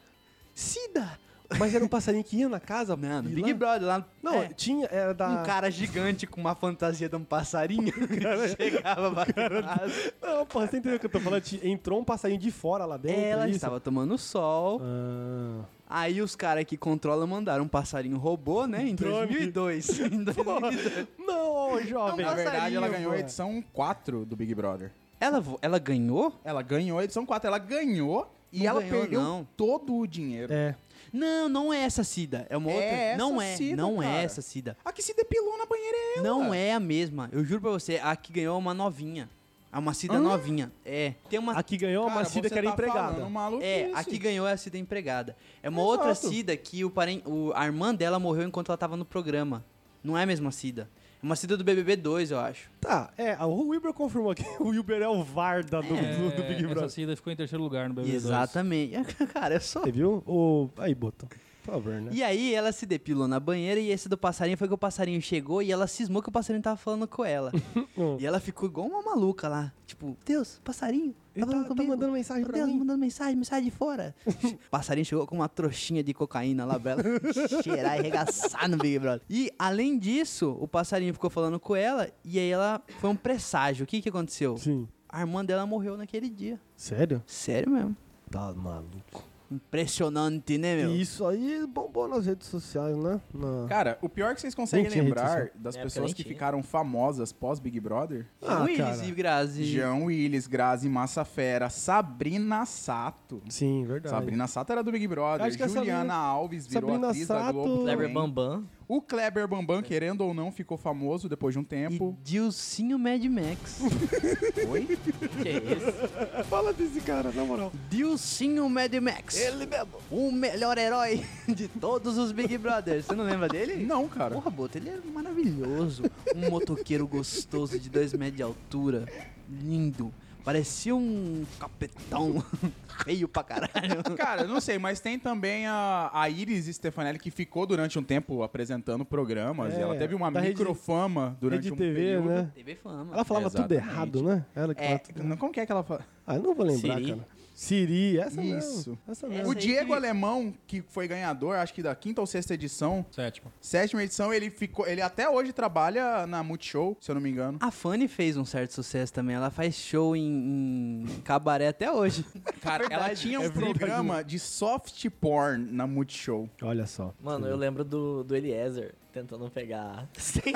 Cida! 0.54 1.20
Mas 1.60 1.76
era 1.76 1.84
um 1.84 1.88
passarinho 1.88 2.24
que 2.24 2.38
ia 2.38 2.48
na 2.48 2.62
casa? 2.62 2.96
Não, 2.96 3.22
no 3.24 3.30
Big 3.30 3.52
lá- 3.52 3.58
Brother 3.58 3.88
lá. 3.88 4.06
Não, 4.24 4.36
é, 4.36 4.48
tinha, 4.54 4.86
era 4.90 5.14
da... 5.14 5.28
Um 5.42 5.44
cara 5.44 5.70
gigante 5.70 6.26
com 6.26 6.40
uma 6.40 6.56
fantasia 6.56 7.10
de 7.10 7.16
um 7.18 7.26
passarinho. 7.26 7.92
chegava 8.58 9.12
pra 9.12 9.34
casa. 9.34 10.14
Não, 10.22 10.46
porra, 10.46 10.68
você 10.68 10.78
entendeu 10.78 10.96
o 10.96 11.00
que 11.00 11.08
eu 11.08 11.10
tô 11.10 11.20
falando? 11.20 11.44
Entrou 11.62 12.00
um 12.00 12.06
passarinho 12.06 12.40
de 12.40 12.52
fora 12.52 12.86
lá 12.86 12.96
dentro, 12.96 13.20
Ela 13.22 13.48
isso? 13.48 13.58
estava 13.58 13.82
tomando 13.82 14.18
sol. 14.18 14.80
Ah, 14.82 15.64
Aí 15.94 16.22
os 16.22 16.36
caras 16.36 16.64
que 16.64 16.78
controlam 16.78 17.28
mandaram 17.28 17.66
um 17.66 17.68
passarinho 17.68 18.18
robô, 18.18 18.66
né? 18.66 18.88
Em 18.88 18.96
Drone. 18.96 19.28
2002. 19.52 20.00
Em 20.12 20.24
2002. 20.24 21.08
não, 21.20 21.82
jovem. 21.86 22.26
Na 22.26 22.34
verdade, 22.34 22.76
ela 22.76 22.88
ganhou 22.88 23.12
a 23.12 23.20
edição 23.20 23.62
4 23.74 24.26
do 24.26 24.36
Big 24.36 24.56
Brother. 24.56 24.92
ela, 25.20 25.44
ela 25.62 25.78
ganhou? 25.80 26.34
Ela 26.44 26.62
ganhou 26.62 26.98
a 27.00 27.04
edição 27.04 27.26
4, 27.26 27.48
ela 27.48 27.58
ganhou 27.60 28.32
e 28.54 28.60
Não 28.60 28.66
ela 28.68 28.82
ganhou, 28.82 29.00
perdeu 29.02 29.22
não. 29.22 29.48
todo 29.58 29.96
o 29.98 30.08
dinheiro. 30.08 30.52
É. 30.54 30.76
Não, 31.12 31.50
não 31.50 31.74
é 31.74 31.80
essa 31.84 32.04
Cida. 32.06 32.48
É 32.50 32.56
uma 32.56 32.72
É 32.72 32.74
outra. 32.74 32.90
essa 32.90 33.18
não 33.18 33.42
é, 33.42 33.56
Cida, 33.56 33.76
não 33.82 34.02
é 34.02 34.06
cara. 34.06 34.22
essa 34.24 34.42
Cida. 34.42 34.78
A 34.86 34.94
que 34.94 35.02
se 35.02 35.14
depilou 35.14 35.58
na 35.58 35.66
banheira 35.66 35.98
é 35.98 36.18
ela. 36.20 36.24
Não 36.28 36.54
é 36.54 36.74
a 36.74 36.80
mesma. 36.80 37.28
Eu 37.34 37.44
juro 37.44 37.60
pra 37.62 37.72
você, 37.72 38.00
a 38.02 38.16
que 38.16 38.32
ganhou 38.32 38.56
é 38.56 38.58
uma 38.60 38.74
novinha. 38.74 39.30
É 39.72 39.80
uma 39.80 39.94
Cida 39.94 40.16
Hã? 40.16 40.20
novinha. 40.20 40.72
É. 40.86 41.14
Tem 41.30 41.40
uma. 41.40 41.54
A 41.54 41.64
que 41.64 41.78
ganhou 41.78 42.06
Cara, 42.06 42.20
uma 42.20 42.26
Cida 42.26 42.50
você 42.50 42.54
que 42.54 42.60
era 42.60 42.68
tá 42.68 42.74
empregada. 42.74 43.28
É, 43.62 43.92
a 43.94 44.04
que 44.04 44.18
ganhou 44.18 44.48
é 44.48 44.52
a 44.52 44.58
Cida 44.58 44.78
empregada. 44.78 45.36
É 45.64 45.70
uma 45.70 45.82
Exato. 45.82 45.92
outra 45.92 46.16
Cida 46.16 46.58
que 46.58 46.84
o, 46.84 46.90
paren... 46.90 47.22
o 47.26 47.54
a 47.56 47.66
irmã 47.66 47.96
dela 47.96 48.20
morreu 48.20 48.48
enquanto 48.48 48.70
ela 48.70 48.78
tava 48.78 48.98
no 48.98 49.06
programa. 49.06 49.64
Não 50.04 50.18
é 50.18 50.24
a 50.24 50.26
mesma 50.26 50.52
Cida. 50.52 50.90
É 51.22 51.26
uma 51.26 51.36
Cida 51.36 51.56
do 51.56 51.64
BBB 51.64 51.96
2, 51.96 52.32
eu 52.32 52.40
acho. 52.40 52.70
Tá, 52.82 53.14
é, 53.18 53.38
o 53.46 53.68
Wilber 53.70 53.94
confirmou 53.94 54.34
que 54.34 54.44
o 54.60 54.70
Wilber 54.70 55.02
é 55.02 55.08
o 55.08 55.24
Varda 55.24 55.82
do, 55.82 55.88
do, 55.88 56.36
do 56.36 56.44
Big 56.44 56.54
É, 56.54 56.58
essa 56.58 56.68
Brother. 56.68 56.90
Cida 56.90 57.16
ficou 57.16 57.32
em 57.32 57.36
terceiro 57.36 57.64
lugar 57.64 57.88
no 57.88 57.96
BBB2. 57.96 58.14
Exatamente. 58.14 58.96
Cara, 59.32 59.56
é 59.56 59.60
só. 59.60 59.82
Você 59.82 59.92
viu? 59.92 60.24
O... 60.26 60.70
Aí, 60.78 60.94
Boto. 60.94 61.28
Por 61.64 61.74
favor, 61.74 62.02
né? 62.02 62.10
E 62.14 62.24
aí 62.24 62.54
ela 62.54 62.72
se 62.72 62.86
depilou 62.86 63.28
na 63.28 63.40
banheira 63.40 63.80
e 63.80 63.90
esse 63.90 64.10
do 64.10 64.18
passarinho 64.18 64.58
foi 64.58 64.68
que 64.68 64.74
o 64.74 64.78
passarinho 64.78 65.22
chegou 65.22 65.62
e 65.62 65.72
ela 65.72 65.86
cismou 65.88 66.22
que 66.22 66.30
o 66.30 66.32
passarinho 66.32 66.64
tava 66.64 66.78
falando 66.78 67.08
com 67.08 67.24
ela. 67.24 67.52
Hum. 67.98 68.18
e 68.20 68.26
ela 68.26 68.40
ficou 68.40 68.68
igual 68.68 68.88
uma 68.88 69.02
maluca 69.02 69.48
lá. 69.48 69.72
Tipo, 69.86 70.18
Deus, 70.26 70.60
passarinho. 70.64 71.16
Ele 71.36 71.46
tá, 71.46 71.52
falando 71.52 71.64
tá 71.64 71.70
comigo. 71.70 71.90
mandando 71.92 72.12
mensagem 72.14 72.44
Meu 72.44 72.50
pra 72.50 72.58
Deus, 72.60 72.70
mim. 72.70 72.80
mandando 72.80 73.00
mensagem, 73.00 73.36
mensagem 73.36 73.66
de 73.66 73.72
fora. 73.72 74.16
o 74.26 74.70
passarinho 74.70 75.06
chegou 75.06 75.26
com 75.28 75.36
uma 75.36 75.48
trouxinha 75.48 76.04
de 76.04 76.14
cocaína 76.14 76.66
lá 76.66 76.80
pra 76.80 76.92
ela 76.92 77.04
cheirar 77.64 77.96
e 77.96 78.00
arregaçar 78.00 78.68
no 78.68 78.78
Big 78.78 79.00
Brother. 79.00 79.22
E, 79.30 79.52
além 79.58 79.98
disso, 79.98 80.58
o 80.60 80.68
passarinho 80.68 81.14
ficou 81.14 81.30
falando 81.30 81.60
com 81.60 81.76
ela 81.76 82.10
e 82.26 82.40
aí 82.40 82.50
ela 82.50 82.82
foi 83.00 83.10
um 83.10 83.16
presságio. 83.16 83.84
O 83.84 83.88
que 83.88 84.02
que 84.02 84.10
aconteceu? 84.10 84.58
Sim. 84.58 84.88
A 85.08 85.22
irmã 85.22 85.44
dela 85.46 85.66
morreu 85.66 85.96
naquele 85.98 86.30
dia. 86.30 86.60
Sério? 86.76 87.22
Sério 87.26 87.72
mesmo. 87.72 87.96
Tá 88.30 88.54
maluco. 88.54 89.31
Impressionante, 89.52 90.58
né, 90.58 90.76
meu? 90.78 90.92
E 90.92 91.02
isso 91.02 91.26
aí 91.26 91.66
bombou 91.68 92.08
nas 92.08 92.26
redes 92.26 92.48
sociais, 92.48 92.96
né? 92.98 93.20
Na... 93.34 93.68
Cara, 93.68 93.98
o 94.02 94.08
pior 94.08 94.32
é 94.32 94.36
que 94.36 94.42
vocês 94.42 94.56
conseguem 94.56 94.90
lembrar 94.90 95.50
das 95.56 95.76
época 95.76 95.84
pessoas 95.90 96.14
que 96.14 96.24
ficaram 96.24 96.64
famosas 96.64 97.34
pós 97.34 97.60
Big 97.60 97.80
Brother. 97.80 98.26
Ah, 98.42 98.64
Willis 98.64 99.02
e 99.08 99.12
Grazi. 99.12 99.64
Jean 99.66 99.96
Willis, 100.06 100.48
Grazi 100.48 100.88
Massa 100.88 101.26
Fera, 101.26 101.70
Sabrina 101.70 102.66
Sato. 102.66 103.42
Sim, 103.50 103.84
verdade. 103.86 104.16
Sabrina 104.16 104.48
Sato 104.48 104.72
era 104.72 104.84
do 104.84 104.92
Big 104.92 105.08
Brother. 105.08 105.46
Acho 105.46 105.58
que 105.58 105.64
a 105.64 105.68
Juliana 105.68 105.98
Sabrina- 106.00 106.14
Alves 106.16 106.68
virou 106.68 106.90
Sabrina 106.92 107.10
atriz 107.10 107.28
da 107.28 107.40
Sato- 107.40 107.54
Globo 107.54 107.84
Kleber 107.84 107.98
também. 108.08 108.14
Bambam. 108.14 108.64
O 108.88 109.02
Kleber 109.02 109.48
Bambam, 109.48 109.82
querendo 109.82 110.22
ou 110.22 110.34
não, 110.34 110.52
ficou 110.52 110.78
famoso 110.78 111.30
depois 111.30 111.54
de 111.54 111.60
um 111.60 111.62
E 111.62 111.66
tempo. 111.66 112.18
Dilcinho 112.24 113.00
Mad 113.00 113.24
Max. 113.26 113.80
Oi? 114.70 114.98
Que 115.42 115.48
é 115.48 115.58
isso? 115.58 116.44
Fala 116.50 116.74
desse 116.74 117.00
cara, 117.00 117.32
na 117.32 117.46
moral. 117.46 117.72
Dilcinho 117.90 118.68
Mad 118.70 118.94
Max. 118.96 119.38
Ele 119.40 119.66
mesmo. 119.66 119.88
O 120.10 120.32
melhor 120.32 120.78
herói 120.78 121.24
de 121.48 121.68
todos 121.70 122.18
os 122.18 122.32
Big 122.34 122.58
Brothers. 122.58 123.06
Você 123.06 123.16
não 123.16 123.24
lembra 123.24 123.48
dele? 123.48 123.86
Não, 123.86 124.08
cara. 124.10 124.36
Porra, 124.36 124.52
Boto, 124.52 124.78
ele 124.78 124.90
é 124.90 125.00
maravilhoso. 125.14 126.04
Um 126.36 126.50
motoqueiro 126.50 127.08
gostoso 127.08 127.80
de 127.80 127.90
2 127.90 128.14
metros 128.14 128.38
de 128.38 128.44
altura. 128.44 129.06
Lindo. 129.50 130.14
Parecia 130.44 130.96
um 130.96 131.46
capetão. 131.60 132.44
Feio 133.04 133.28
pra 133.28 133.44
caralho. 133.44 134.04
Cara, 134.18 134.42
eu 134.44 134.48
não 134.48 134.60
sei, 134.62 134.78
mas 134.78 135.00
tem 135.00 135.18
também 135.18 135.66
a, 135.68 136.10
a 136.14 136.30
Iris 136.30 136.66
Stefanelli 136.76 137.18
que 137.20 137.32
ficou 137.32 137.66
durante 137.66 137.98
um 137.98 138.04
tempo 138.04 138.44
apresentando 138.44 139.04
programas. 139.06 139.74
É, 139.74 139.80
e 139.80 139.82
ela 139.82 139.96
teve 139.98 140.14
uma 140.16 140.30
Rede- 140.30 140.50
microfama 140.50 141.36
durante 141.42 141.64
Rede 141.64 141.74
um 141.74 141.76
TV, 141.78 141.94
período. 141.96 142.28
né? 142.30 142.52
TV 142.54 142.76
fama. 142.76 143.14
Ela 143.14 143.24
falava 143.26 143.50
tudo 143.50 143.72
errado, 143.74 144.22
né? 144.24 144.46
Ela 144.56 144.76
que 144.76 144.82
É, 144.82 144.86
falava 144.86 145.04
tudo 145.04 145.38
Como 145.38 145.52
que 145.52 145.60
é 145.60 145.66
que 145.66 145.72
ela 145.72 145.84
fala? 145.84 146.06
Ah, 146.28 146.36
eu 146.36 146.44
não 146.44 146.54
vou 146.54 146.66
lembrar, 146.66 146.96
Siri. 146.98 147.10
cara. 147.12 147.28
Siri, 147.62 148.18
essa 148.18 148.42
Isso. 148.42 148.90
mesmo. 148.90 149.00
Essa 149.08 149.12
Essa 149.28 149.28
mesmo. 149.28 149.50
O 149.52 149.54
Diego 149.54 149.90
que- 149.90 149.94
Alemão, 149.94 150.52
que 150.66 150.82
foi 150.82 151.08
ganhador, 151.08 151.56
acho 151.58 151.72
que 151.76 151.84
da 151.84 151.94
quinta 151.94 152.20
ou 152.20 152.26
sexta 152.26 152.56
edição, 152.56 153.06
Sétimo. 153.12 153.52
sétima 153.62 154.04
edição, 154.04 154.34
ele 154.34 154.50
ficou. 154.50 154.88
Ele 154.88 155.00
até 155.00 155.30
hoje 155.30 155.54
trabalha 155.54 156.26
na 156.26 156.42
Multishow, 156.42 156.98
se 157.00 157.12
eu 157.12 157.14
não 157.16 157.22
me 157.22 157.30
engano. 157.30 157.60
A 157.62 157.70
Fanny 157.70 158.08
fez 158.08 158.36
um 158.36 158.44
certo 158.46 158.72
sucesso 158.74 159.14
também. 159.14 159.36
Ela 159.36 159.52
faz 159.52 159.76
show 159.76 160.16
em, 160.16 161.04
em 161.04 161.22
cabaré 161.24 161.68
até 161.68 161.92
hoje. 161.92 162.26
Cara, 162.62 162.88
ela 162.90 163.14
tinha 163.14 163.40
um 163.40 163.44
é 163.44 163.50
programa 163.52 164.24
de 164.24 164.40
soft 164.40 165.08
porn 165.22 165.72
na 165.72 165.86
Multishow. 165.86 166.50
Olha 166.64 166.88
só. 166.88 167.14
Mano, 167.22 167.46
eu 167.46 167.56
lembro 167.56 167.84
do, 167.84 168.24
do 168.24 168.36
Eliezer 168.36 168.96
tentando 169.12 169.50
pegar 169.50 170.08
100 170.18 170.54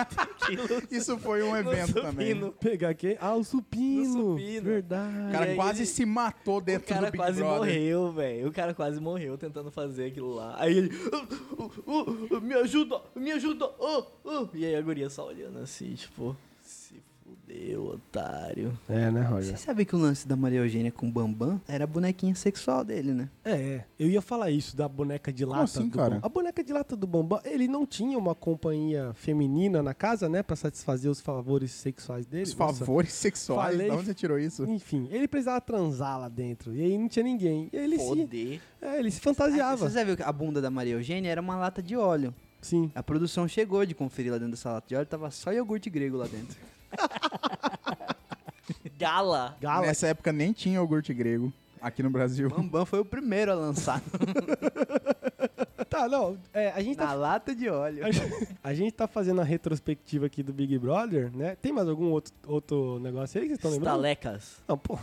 quilos 0.47 0.83
Isso 0.91 1.17
foi 1.17 1.43
um 1.43 1.55
evento 1.55 1.93
também. 1.93 2.29
supino. 2.33 2.51
Pegar 2.53 2.93
quem? 2.93 3.17
Ah, 3.19 3.35
o 3.35 3.43
supino. 3.43 4.33
O 4.33 4.39
supino. 4.39 4.61
Verdade. 4.63 5.27
O 5.27 5.31
cara 5.31 5.45
aí 5.45 5.55
quase 5.55 5.79
ele- 5.81 5.85
se 5.87 6.05
matou 6.05 6.57
O 6.57 6.61
dentro 6.61 6.87
cara 6.87 7.07
do 7.07 7.11
Big 7.11 7.17
quase 7.23 7.39
Brother. 7.39 7.57
morreu, 7.59 8.11
velho. 8.11 8.47
O 8.47 8.51
cara 8.51 8.73
quase 8.73 8.99
morreu 8.99 9.37
tentando 9.37 9.69
fazer 9.71 10.05
aquilo 10.07 10.33
lá. 10.33 10.55
Aí 10.57 10.77
ele. 10.77 10.89
"Uh, 10.95 11.63
uh, 11.85 12.35
uh, 12.37 12.41
me 12.41 12.53
ajuda, 12.55 13.01
me 13.15 13.31
ajuda. 13.31 13.65
uh, 13.79 14.05
uh." 14.25 14.49
E 14.53 14.65
aí 14.65 14.75
a 14.75 14.81
guria 14.81 15.09
só 15.09 15.27
olhando 15.27 15.59
assim, 15.59 15.93
tipo. 15.93 16.35
Se 17.55 17.61
fudeu, 17.61 17.85
otário. 17.87 18.77
É, 18.89 19.09
né, 19.11 19.21
Você 19.23 19.27
Roger? 19.33 19.57
sabe 19.59 19.85
que 19.85 19.95
o 19.95 19.99
lance 19.99 20.27
da 20.27 20.35
Maria 20.35 20.59
Eugênia 20.59 20.91
com 20.91 21.07
o 21.07 21.11
Bambam 21.11 21.61
era 21.67 21.83
a 21.85 21.87
bonequinha 21.87 22.35
sexual 22.35 22.83
dele, 22.83 23.13
né? 23.13 23.29
É, 23.43 23.51
é. 23.51 23.85
Eu 23.97 24.09
ia 24.09 24.21
falar 24.21 24.51
isso 24.51 24.75
da 24.75 24.87
boneca 24.87 25.31
de 25.31 25.43
Como 25.45 25.55
lata 25.57 25.63
assim, 25.65 25.87
do 25.87 25.97
cara? 25.97 26.15
Bambam. 26.15 26.21
A 26.25 26.29
boneca 26.29 26.63
de 26.63 26.73
lata 26.73 26.95
do 26.95 27.07
Bambam, 27.07 27.39
ele 27.45 27.67
não 27.67 27.85
tinha 27.85 28.17
uma 28.17 28.35
companhia 28.35 29.11
feminina 29.13 29.81
na 29.81 29.93
casa, 29.93 30.27
né? 30.27 30.43
Pra 30.43 30.55
satisfazer 30.55 31.09
os 31.09 31.21
favores 31.21 31.71
sexuais 31.71 32.25
dele. 32.25 32.43
Os 32.43 32.55
Nossa. 32.55 32.79
favores 32.79 33.13
sexuais. 33.13 33.71
Falei- 33.71 33.89
De 33.89 33.95
onde 33.95 34.05
você 34.05 34.13
tirou 34.13 34.37
isso? 34.37 34.65
Enfim, 34.65 35.07
ele 35.11 35.27
precisava 35.27 35.61
transar 35.61 36.19
lá 36.19 36.27
dentro. 36.29 36.75
E 36.75 36.81
aí 36.81 36.97
não 36.97 37.07
tinha 37.07 37.23
ninguém. 37.23 37.69
E 37.71 37.77
aí 37.77 37.83
ele 37.85 37.97
se, 37.97 38.05
Foder. 38.07 38.61
é, 38.81 38.99
ele 38.99 39.11
se 39.11 39.19
fantasiava. 39.21 39.89
Você 39.89 39.95
já 39.95 40.03
viu 40.03 40.17
que 40.17 40.23
a 40.23 40.31
bunda 40.31 40.61
da 40.61 40.69
Maria 40.69 40.93
Eugênia 40.93 41.29
era 41.31 41.39
uma 41.41 41.55
lata 41.55 41.81
de 41.81 41.95
óleo. 41.95 42.33
Sim. 42.61 42.91
A 42.95 43.03
produção 43.03 43.47
chegou 43.47 43.85
de 43.85 43.93
conferir 43.93 44.31
lá 44.31 44.39
dentro 44.39 44.51
dessa 44.51 44.71
lata 44.71 44.87
de 44.87 44.95
óleo, 44.95 45.05
tava 45.05 45.29
só 45.29 45.53
iogurte 45.53 45.87
grego 45.89 46.17
lá 46.17 46.25
dentro. 46.25 46.57
Gala. 48.97 49.57
Gala. 49.59 49.87
Nessa 49.87 50.07
época 50.07 50.31
nem 50.31 50.53
tinha 50.53 50.75
iogurte 50.75 51.13
grego 51.13 51.51
aqui 51.81 52.01
no 52.01 52.09
Brasil. 52.09 52.49
Bambam 52.49 52.83
foi 52.85 52.99
o 52.99 53.05
primeiro 53.05 53.51
a 53.51 53.55
lançar 53.55 54.01
Tá, 55.89 56.09
não. 56.09 56.37
É, 56.53 56.71
a 56.71 56.81
gente 56.81 56.97
tá 56.97 57.05
na 57.05 57.13
lata 57.13 57.55
de 57.55 57.69
óleo. 57.69 58.05
A 58.05 58.11
gente, 58.11 58.47
a 58.61 58.73
gente 58.73 58.91
tá 58.91 59.07
fazendo 59.07 59.39
a 59.39 59.43
retrospectiva 59.43 60.25
aqui 60.25 60.41
do 60.41 60.51
Big 60.51 60.77
Brother, 60.77 61.31
né? 61.33 61.55
Tem 61.61 61.71
mais 61.71 61.87
algum 61.87 62.11
outro, 62.11 62.33
outro 62.47 62.99
negócio 62.99 63.39
aí 63.39 63.47
que 63.47 63.49
vocês 63.49 63.59
estão 63.59 63.71
lembrando? 63.71 63.93
Estalecas. 63.93 64.57
Não, 64.67 64.77
pô. 64.77 64.97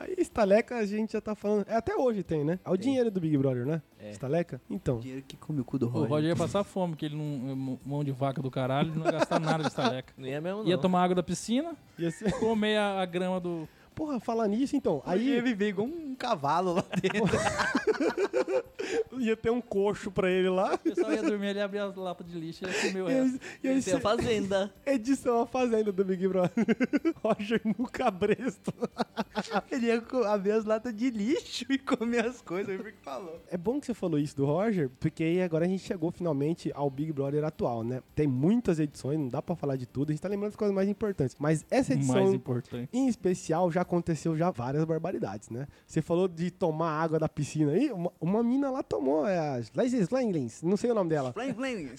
Aí, 0.00 0.14
estaleca, 0.16 0.78
a 0.78 0.86
gente 0.86 1.12
já 1.12 1.20
tá 1.20 1.34
falando. 1.34 1.66
É, 1.68 1.76
até 1.76 1.94
hoje 1.94 2.22
tem, 2.22 2.42
né? 2.42 2.58
É 2.64 2.70
o 2.70 2.76
dinheiro 2.76 3.10
do 3.10 3.20
Big 3.20 3.36
Brother, 3.36 3.66
né? 3.66 3.82
É. 3.98 4.10
Estaleca? 4.10 4.58
Então. 4.70 4.98
Dinheiro 4.98 5.22
que 5.28 5.36
come 5.36 5.60
o 5.60 5.64
cu 5.64 5.78
do 5.78 5.88
O 5.88 5.90
Roger. 5.90 6.08
Roger 6.08 6.28
ia 6.30 6.36
passar 6.36 6.64
fome, 6.64 6.94
porque 6.94 7.04
ele 7.04 7.16
não. 7.16 7.78
mão 7.84 8.02
de 8.02 8.10
vaca 8.10 8.40
do 8.40 8.50
caralho, 8.50 8.88
ele 8.88 8.98
não 8.98 9.04
ia 9.04 9.12
gastar 9.12 9.38
nada 9.38 9.62
de 9.62 9.68
estaleca. 9.68 10.14
Não 10.16 10.26
ia 10.26 10.40
mesmo, 10.40 10.62
não. 10.62 10.68
Ia 10.68 10.78
tomar 10.78 11.02
água 11.04 11.14
da 11.14 11.22
piscina, 11.22 11.76
Ia 11.98 12.10
ser... 12.10 12.32
comer 12.38 12.78
a, 12.78 13.02
a 13.02 13.04
grama 13.04 13.38
do. 13.38 13.68
Porra, 14.00 14.18
falar 14.18 14.48
nisso, 14.48 14.74
então. 14.74 15.02
Aí 15.04 15.28
ia 15.28 15.34
Aí 15.34 15.40
viver 15.42 15.68
igual 15.68 15.86
um 15.86 16.14
cavalo 16.14 16.72
lá 16.72 16.84
dentro. 17.02 17.36
ia 19.20 19.36
ter 19.36 19.50
um 19.50 19.60
coxo 19.60 20.10
pra 20.10 20.30
ele 20.30 20.48
lá. 20.48 20.72
O 20.74 20.78
pessoal 20.78 21.12
ia 21.12 21.22
dormir, 21.22 21.48
ele 21.48 21.60
abria 21.60 21.84
as 21.84 21.94
lapas 21.94 22.26
de 22.26 22.38
lixo 22.38 22.64
e 22.64 22.68
ia 22.68 22.80
comer 22.80 23.02
o 23.02 23.10
E 23.10 23.12
resto. 23.12 23.40
aí, 23.62 23.82
e 23.86 23.92
a 23.92 24.00
fazenda. 24.00 24.74
edição 24.86 25.42
a 25.42 25.46
fazenda 25.46 25.92
do 25.92 26.02
Big 26.02 26.26
Brother. 26.26 26.50
Roger 27.22 27.60
no 27.78 27.86
cabresto. 27.90 28.72
Ele 29.70 29.86
ia 29.88 30.02
abrir 30.28 30.52
as 30.52 30.64
latas 30.64 30.94
de 30.96 31.10
lixo 31.10 31.66
e 31.68 31.76
comer 31.78 32.24
as 32.24 32.40
coisas, 32.40 32.80
o 32.80 32.82
que 32.82 32.92
falou. 33.02 33.38
É 33.50 33.56
bom 33.58 33.78
que 33.78 33.86
você 33.86 33.92
falou 33.94 34.18
isso 34.18 34.34
do 34.34 34.46
Roger, 34.46 34.88
porque 34.98 35.22
aí 35.22 35.42
agora 35.42 35.66
a 35.66 35.68
gente 35.68 35.82
chegou 35.84 36.10
finalmente 36.10 36.70
ao 36.74 36.88
Big 36.88 37.12
Brother 37.12 37.44
atual, 37.44 37.84
né? 37.84 38.02
Tem 38.14 38.26
muitas 38.26 38.80
edições, 38.80 39.18
não 39.18 39.28
dá 39.28 39.42
pra 39.42 39.54
falar 39.54 39.76
de 39.76 39.84
tudo, 39.86 40.08
a 40.10 40.12
gente 40.12 40.22
tá 40.22 40.28
lembrando 40.28 40.50
das 40.52 40.56
coisas 40.56 40.74
mais 40.74 40.88
importantes. 40.88 41.36
Mas 41.38 41.66
essa 41.70 41.92
edição 41.92 42.14
Mais 42.16 42.32
importante. 42.32 42.88
em 42.92 43.06
especial 43.08 43.70
já 43.70 43.84
aconteceu 43.90 44.36
já 44.36 44.50
várias 44.50 44.84
barbaridades, 44.84 45.50
né? 45.50 45.66
Você 45.86 46.00
falou 46.00 46.28
de 46.28 46.50
tomar 46.50 46.90
água 47.02 47.18
da 47.18 47.28
piscina 47.28 47.72
aí, 47.72 47.90
uma, 47.90 48.12
uma 48.20 48.42
mina 48.42 48.70
lá 48.70 48.82
tomou, 48.82 49.26
é 49.26 49.36
a 49.38 49.60
Laser 49.74 50.00
Slanglins, 50.02 50.62
não 50.62 50.76
sei 50.76 50.90
o 50.90 50.94
nome 50.94 51.10
dela. 51.10 51.32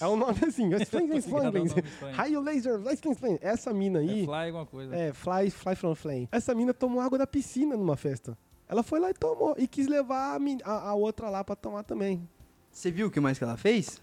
É 0.01 0.08
o 0.08 0.15
nome 0.15 0.39
assim, 0.47 0.73
é 0.73 0.77
um 1.27 1.43
nome 1.43 1.67
estranho. 1.67 2.15
Raio 2.15 2.41
Laser, 2.41 2.80
Flame. 3.15 3.38
Essa 3.41 3.73
mina 3.73 3.99
É 3.99 4.01
aí, 4.01 4.25
fly 4.25 4.34
alguma 4.47 4.65
coisa. 4.65 4.95
é, 4.95 5.13
Fly, 5.13 5.49
Fly 5.51 5.75
from 5.75 5.95
Flame. 5.95 6.30
Essa 6.32 6.56
mina 6.56 6.73
tomou 6.73 7.01
água 7.01 7.17
da 7.17 7.27
piscina 7.27 7.75
numa 7.75 7.97
festa. 7.97 8.38
Ela 8.69 8.84
foi 8.84 8.99
lá 9.01 9.10
e 9.10 9.13
tomou, 9.13 9.54
e 9.58 9.67
quis 9.67 9.86
levar 9.88 10.38
a, 10.39 10.71
a- 10.71 10.89
a 10.89 10.93
outra 10.95 11.30
lá 11.30 11.43
pra 11.43 11.56
tomar 11.58 11.84
também. 11.84 12.27
Você 12.71 12.89
viu 12.89 13.08
o 13.08 13.12
que 13.12 13.19
mais 13.19 13.38
que 13.38 13.43
ela 13.43 13.58
fez? 13.58 13.99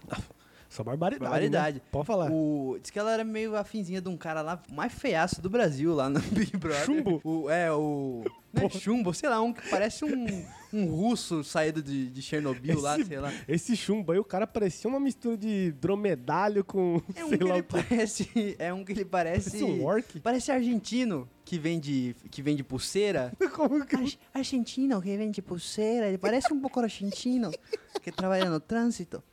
Só 0.69 0.83
barbaridade. 0.83 1.23
Barbaridade. 1.23 1.75
Né? 1.77 1.81
Pode 1.91 2.05
falar. 2.05 2.31
O, 2.31 2.77
diz 2.79 2.91
que 2.91 2.99
ela 2.99 3.11
era 3.11 3.23
meio 3.23 3.55
afinzinha 3.55 3.99
de 3.99 4.07
um 4.07 4.15
cara 4.15 4.41
lá, 4.41 4.61
mais 4.71 4.93
feiaço 4.93 5.41
do 5.41 5.49
Brasil, 5.49 5.95
lá 5.95 6.07
no 6.07 6.19
Big 6.31 6.55
Brother. 6.57 6.85
Chumbo? 6.85 7.19
O, 7.23 7.49
é, 7.49 7.71
o... 7.71 8.23
Não 8.53 8.65
é 8.65 8.69
chumbo, 8.69 9.13
sei 9.13 9.29
lá, 9.29 9.41
um 9.41 9.51
que 9.51 9.67
parece 9.67 10.05
um, 10.05 10.45
um 10.71 10.85
russo 10.85 11.43
saído 11.43 11.81
de, 11.81 12.09
de 12.09 12.21
Chernobyl 12.21 12.79
lá, 12.79 12.97
Esse- 12.99 13.07
sei 13.07 13.19
lá. 13.19 13.33
Esse 13.47 13.75
chumbo 13.75 14.11
aí, 14.11 14.19
o 14.19 14.23
cara 14.23 14.45
parecia 14.45 14.87
uma 14.89 14.99
mistura 14.99 15.35
de 15.35 15.71
dromedalho 15.73 16.63
com. 16.63 17.01
É 17.15 17.25
um 17.25 17.29
sei 17.29 17.37
que 17.39 17.43
lá 17.43 17.53
ele 17.55 17.63
parece... 17.63 18.55
É 18.59 18.71
um 18.73 18.85
que 18.85 18.91
ele 18.91 19.05
parece... 19.05 19.49
Parece 19.49 19.63
um 19.63 19.83
orc. 19.83 20.19
Parece 20.19 20.51
argentino 20.51 21.27
que 21.49 21.57
vende, 21.57 22.15
que 22.29 22.43
vende 22.43 22.63
pulseira. 22.63 23.33
Como 23.55 23.83
que. 23.83 23.95
Ar- 23.95 24.19
argentino 24.35 25.01
que 25.01 25.17
vende 25.17 25.41
pulseira. 25.41 26.07
Ele 26.07 26.19
parece 26.19 26.53
um 26.53 26.59
pouco 26.59 26.79
argentino 26.79 27.49
que 28.03 28.11
trabalha 28.11 28.47
no 28.47 28.59
trânsito. 28.59 29.23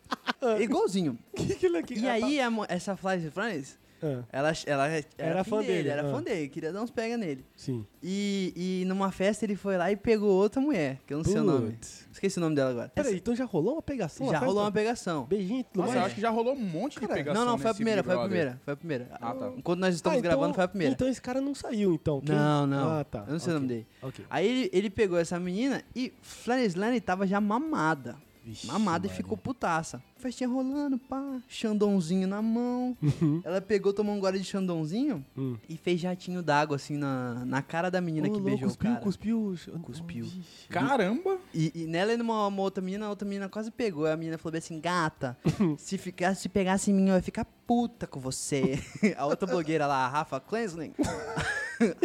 Igualzinho. 0.59 1.19
que, 1.37 1.55
que 1.57 1.67
ele 1.67 1.77
aqui? 1.77 1.95
E 1.99 2.09
Ah, 2.09 2.15
aí, 2.15 2.41
a 2.41 2.51
essa 2.69 2.97
Fly 2.97 3.31
Franz, 3.31 3.79
Ah, 4.03 4.23
ela, 4.31 4.53
ela 4.67 4.87
era, 4.89 5.05
Era 5.19 5.45
fã 5.45 5.61
dele, 5.61 5.73
dele, 5.75 5.89
era 5.89 6.07
ah. 6.07 6.11
fã 6.11 6.23
dele, 6.23 6.49
queria 6.49 6.73
dar 6.73 6.83
uns 6.83 6.91
pega 6.91 7.17
nele. 7.17 7.45
sim. 7.57 7.85
E, 8.09 8.53
e 8.83 8.85
numa 8.87 9.11
festa 9.11 9.45
ele 9.45 9.57
foi 9.57 9.77
lá 9.77 9.91
e 9.91 9.97
pegou 9.97 10.31
outra 10.31 10.61
mulher, 10.61 11.01
que 11.05 11.13
eu 11.13 11.19
não 11.19 11.25
sei 11.25 11.41
o 11.41 11.43
nome. 11.43 11.73
Putz. 11.73 12.07
Esqueci 12.13 12.39
o 12.39 12.41
nome 12.41 12.55
dela 12.55 12.71
agora. 12.71 12.89
Peraí, 12.95 13.17
então 13.17 13.35
já 13.35 13.45
rolou 13.45 13.73
uma 13.75 13.83
pegação? 13.83 14.31
Já 14.31 14.39
rolou 14.39 14.63
uma 14.63 14.71
pegação. 14.71 15.25
Beijinho 15.25 15.65
tudo 15.65 15.79
Nossa, 15.81 15.89
mais? 15.89 16.01
eu 16.01 16.07
acho 16.07 16.15
que 16.15 16.21
já 16.21 16.31
rolou 16.31 16.55
um 16.55 16.61
monte 16.61 16.95
de 16.95 17.01
Cara, 17.01 17.15
pegação 17.15 17.45
Não, 17.45 17.51
não, 17.53 17.59
foi 17.59 17.71
a 17.71 17.75
primeira, 17.75 18.05
foi 18.05 18.15
a 18.15 18.19
primeira, 18.21 18.61
foi 18.65 18.75
a 18.75 18.77
primeira. 18.77 19.09
Ah, 19.21 19.35
tá. 19.35 19.53
Enquanto 19.57 19.81
nós 19.81 19.95
estamos 19.95 20.17
Ah, 20.17 20.21
então- 20.21 20.31
gravando, 20.31 20.55
foi 20.55 20.65
a 20.65 20.69
primeira. 20.69 20.93
Então 20.95 21.09
esse 21.09 21.21
cara 21.21 21.41
não 21.41 21.53
saiu, 21.55 21.95
então. 21.95 22.21
Quem- 22.21 22.35
Não, 22.35 22.65
não. 22.67 22.91
Ah, 23.01 23.05
tá. 23.05 23.25
Eu 23.27 23.33
não 23.33 23.39
sei 23.41 23.53
o 23.53 23.57
ok. 23.57 23.61
nome 23.61 23.67
dele. 23.67 23.87
Ok. 24.03 24.25
Aí 24.31 24.47
ele, 24.47 24.71
ele 24.73 24.91
pegou 24.91 25.19
essa 25.19 25.41
menina 25.41 25.83
e 25.97 26.13
Flanislane 26.23 27.01
tava 27.01 27.27
já 27.27 27.41
mamada. 27.41 28.17
Vixe, 28.47 28.67
Mamada 28.69 29.07
e 29.07 29.11
Maria. 29.11 29.17
ficou 29.25 29.37
putaça. 29.37 30.01
Festinha 30.17 30.49
rolando, 30.49 30.97
pá, 30.99 31.41
xandãozinho 31.49 32.29
na 32.29 32.41
mão. 32.41 32.97
Ela 33.45 33.61
pegou, 33.61 33.93
tomou 33.93 34.15
um 34.15 34.21
gole 34.21 34.39
de 34.39 34.45
xandãozinho 34.45 35.25
Hum. 35.37 35.57
e 35.69 35.77
fez 35.77 36.01
jatinho 36.01 36.43
d'água 36.43 36.77
assim 36.77 36.97
na, 36.97 37.45
na 37.45 37.61
cara 37.61 37.91
da 37.91 38.01
menina 38.01 38.27
que 38.29 38.35
louco, 38.35 38.45
beijou 38.45 38.69
cuspiu, 38.69 38.89
o 38.91 38.93
cara. 38.95 39.05
cuspiu, 39.05 39.57
Cuspiu. 39.83 40.25
Vixe. 40.25 40.69
Caramba! 40.69 41.39
E, 41.53 41.73
e 41.75 41.87
nela 41.87 42.13
e 42.13 42.17
numa 42.17 42.47
uma 42.47 42.63
outra 42.63 42.83
menina, 42.83 43.07
a 43.07 43.11
outra 43.11 43.27
menina 43.27 43.49
quase 43.49 43.71
pegou. 43.71 44.07
A 44.07 44.17
menina 44.17 44.39
falou 44.39 44.53
bem 44.53 44.59
assim, 44.59 44.81
gata, 44.81 45.37
se, 45.77 45.99
ficar, 45.99 46.35
se 46.37 46.49
pegasse 46.49 46.91
em 46.91 46.95
mim, 46.95 47.09
eu 47.09 47.17
ia 47.17 47.23
ficar 47.23 47.45
puta 47.67 48.07
com 48.07 48.21
você. 48.21 48.79
a 49.19 49.27
outra 49.27 49.47
blogueira 49.47 49.87
lá, 49.89 50.07
a 50.07 50.09
Rafa 50.09 50.39
Klensling. 50.41 50.93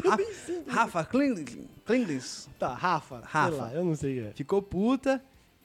Rafa, 0.04 0.23
Rafa 0.67 1.06
Klinglis. 1.06 2.49
Tá, 2.60 2.73
Rafa. 2.73 3.21
Rafa. 3.23 3.56
Lá, 3.56 3.73
eu 3.73 3.86
não 3.86 3.95
sei. 3.95 4.19
É. 4.19 4.32
Ficou 4.34 4.62
puta. 4.62 5.23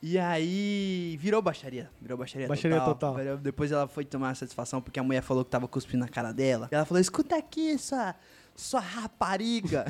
E 0.09 0.21
aí 0.21 1.17
virou 1.21 1.43
baixaria. 1.43 1.91
Virou 2.01 2.17
baixaria, 2.17 2.47
Baixaria 2.47 2.79
total. 2.79 3.13
total. 3.17 3.37
Depois 3.39 3.73
ela 3.73 3.89
foi 3.89 4.05
tomar 4.05 4.37
satisfação 4.37 4.81
porque 4.81 5.01
a 5.01 5.03
mulher 5.03 5.21
falou 5.21 5.45
que 5.45 5.51
tava 5.51 5.67
cuspindo 5.67 6.05
na 6.05 6.09
cara 6.09 6.31
dela. 6.31 6.69
E 6.71 6.75
ela 6.77 6.85
falou: 6.85 7.01
escuta 7.01 7.37
aqui, 7.37 7.77
sua, 7.77 8.15
sua 8.55 8.79
rapariga. 8.79 9.85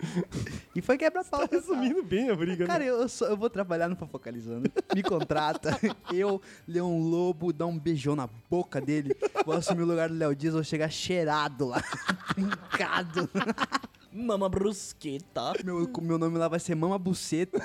e 0.74 0.80
foi 0.80 0.96
quebra 0.96 1.22
pau. 1.22 1.46
Tá 1.46 1.56
resumindo 1.56 2.02
bem 2.02 2.30
a 2.30 2.34
briga, 2.34 2.64
Cara, 2.64 2.84
né? 2.84 2.90
eu, 2.90 3.06
eu 3.28 3.36
vou 3.36 3.50
trabalhar 3.50 3.86
no 3.86 3.96
Fofocalizando. 3.96 4.72
Me 4.94 5.02
contrata. 5.02 5.78
Eu, 6.10 6.40
Leão 6.66 6.98
Lobo, 6.98 7.52
dar 7.52 7.66
um 7.66 7.78
beijão 7.78 8.16
na 8.16 8.26
boca 8.48 8.80
dele. 8.80 9.14
Vou 9.44 9.54
assumir 9.54 9.82
o 9.82 9.86
lugar 9.86 10.08
do 10.08 10.14
Léo 10.14 10.34
Dias, 10.34 10.54
vou 10.54 10.64
chegar 10.64 10.88
cheirado 10.88 11.66
lá. 11.66 11.82
Trincado. 12.34 13.28
Mama 14.10 14.48
brusqueta. 14.48 15.52
Meu, 15.62 15.90
meu 16.00 16.16
nome 16.16 16.38
lá 16.38 16.48
vai 16.48 16.60
ser 16.60 16.74
Mama 16.74 16.98
Buceta. 16.98 17.60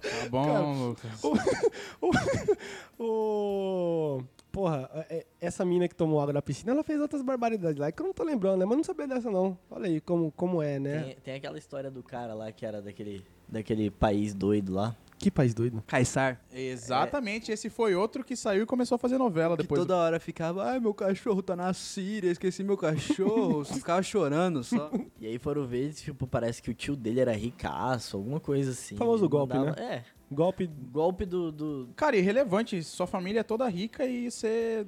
Tá 0.00 0.28
bom, 0.30 0.88
Lucas. 0.88 1.20
O. 2.98 4.22
Porra, 4.50 4.88
é- 5.10 5.16
é- 5.18 5.26
essa 5.40 5.64
mina 5.66 5.86
que 5.86 5.94
tomou 5.94 6.18
água 6.20 6.32
da 6.32 6.40
piscina, 6.40 6.72
ela 6.72 6.82
fez 6.82 6.98
outras 6.98 7.20
barbaridades 7.20 7.76
lá, 7.78 7.92
que 7.92 8.00
eu 8.00 8.06
não 8.06 8.14
tô 8.14 8.24
lembrando, 8.24 8.58
né? 8.60 8.64
Mas 8.64 8.76
não 8.78 8.84
sabia 8.84 9.06
dessa, 9.06 9.30
não. 9.30 9.58
Olha 9.70 9.86
aí 9.86 10.00
como, 10.00 10.32
como 10.32 10.62
é, 10.62 10.78
né? 10.78 11.02
Tem, 11.02 11.16
tem 11.16 11.34
aquela 11.34 11.58
história 11.58 11.90
do 11.90 12.02
cara 12.02 12.32
lá 12.32 12.50
que 12.50 12.64
era 12.64 12.80
daquele, 12.80 13.22
daquele 13.46 13.90
país 13.90 14.32
doido 14.32 14.72
lá. 14.72 14.96
Que 15.18 15.30
país 15.30 15.54
doido. 15.54 15.82
Caissar. 15.86 16.40
Exatamente, 16.52 17.50
esse 17.50 17.70
foi 17.70 17.94
outro 17.94 18.22
que 18.22 18.36
saiu 18.36 18.62
e 18.62 18.66
começou 18.66 18.96
a 18.96 18.98
fazer 18.98 19.16
novela 19.18 19.56
Que 19.56 19.62
depois. 19.62 19.80
toda 19.80 19.96
hora 19.96 20.20
ficava, 20.20 20.64
ai, 20.64 20.78
meu 20.80 20.92
cachorro 20.92 21.42
tá 21.42 21.56
na 21.56 21.72
Síria, 21.72 22.30
esqueci 22.30 22.62
meu 22.62 22.76
cachorro. 22.76 23.64
ficava 23.64 24.02
chorando 24.02 24.62
só. 24.62 24.90
E 25.18 25.26
aí 25.26 25.38
foram 25.38 25.66
ver, 25.66 25.92
tipo, 25.94 26.26
parece 26.26 26.62
que 26.62 26.70
o 26.70 26.74
tio 26.74 26.94
dele 26.94 27.20
era 27.20 27.32
ricaço, 27.32 28.16
alguma 28.18 28.38
coisa 28.38 28.72
assim. 28.72 28.96
Famoso 28.96 29.26
golpe, 29.28 29.54
mandava- 29.56 29.80
É, 29.80 30.04
Golpe. 30.30 30.66
golpe 30.92 31.24
do... 31.24 31.50
do... 31.50 31.88
Cara, 31.96 32.16
irrelevante, 32.16 32.82
sua 32.82 33.06
família 33.06 33.40
é 33.40 33.42
toda 33.42 33.66
rica 33.68 34.04
e 34.04 34.30
você 34.30 34.86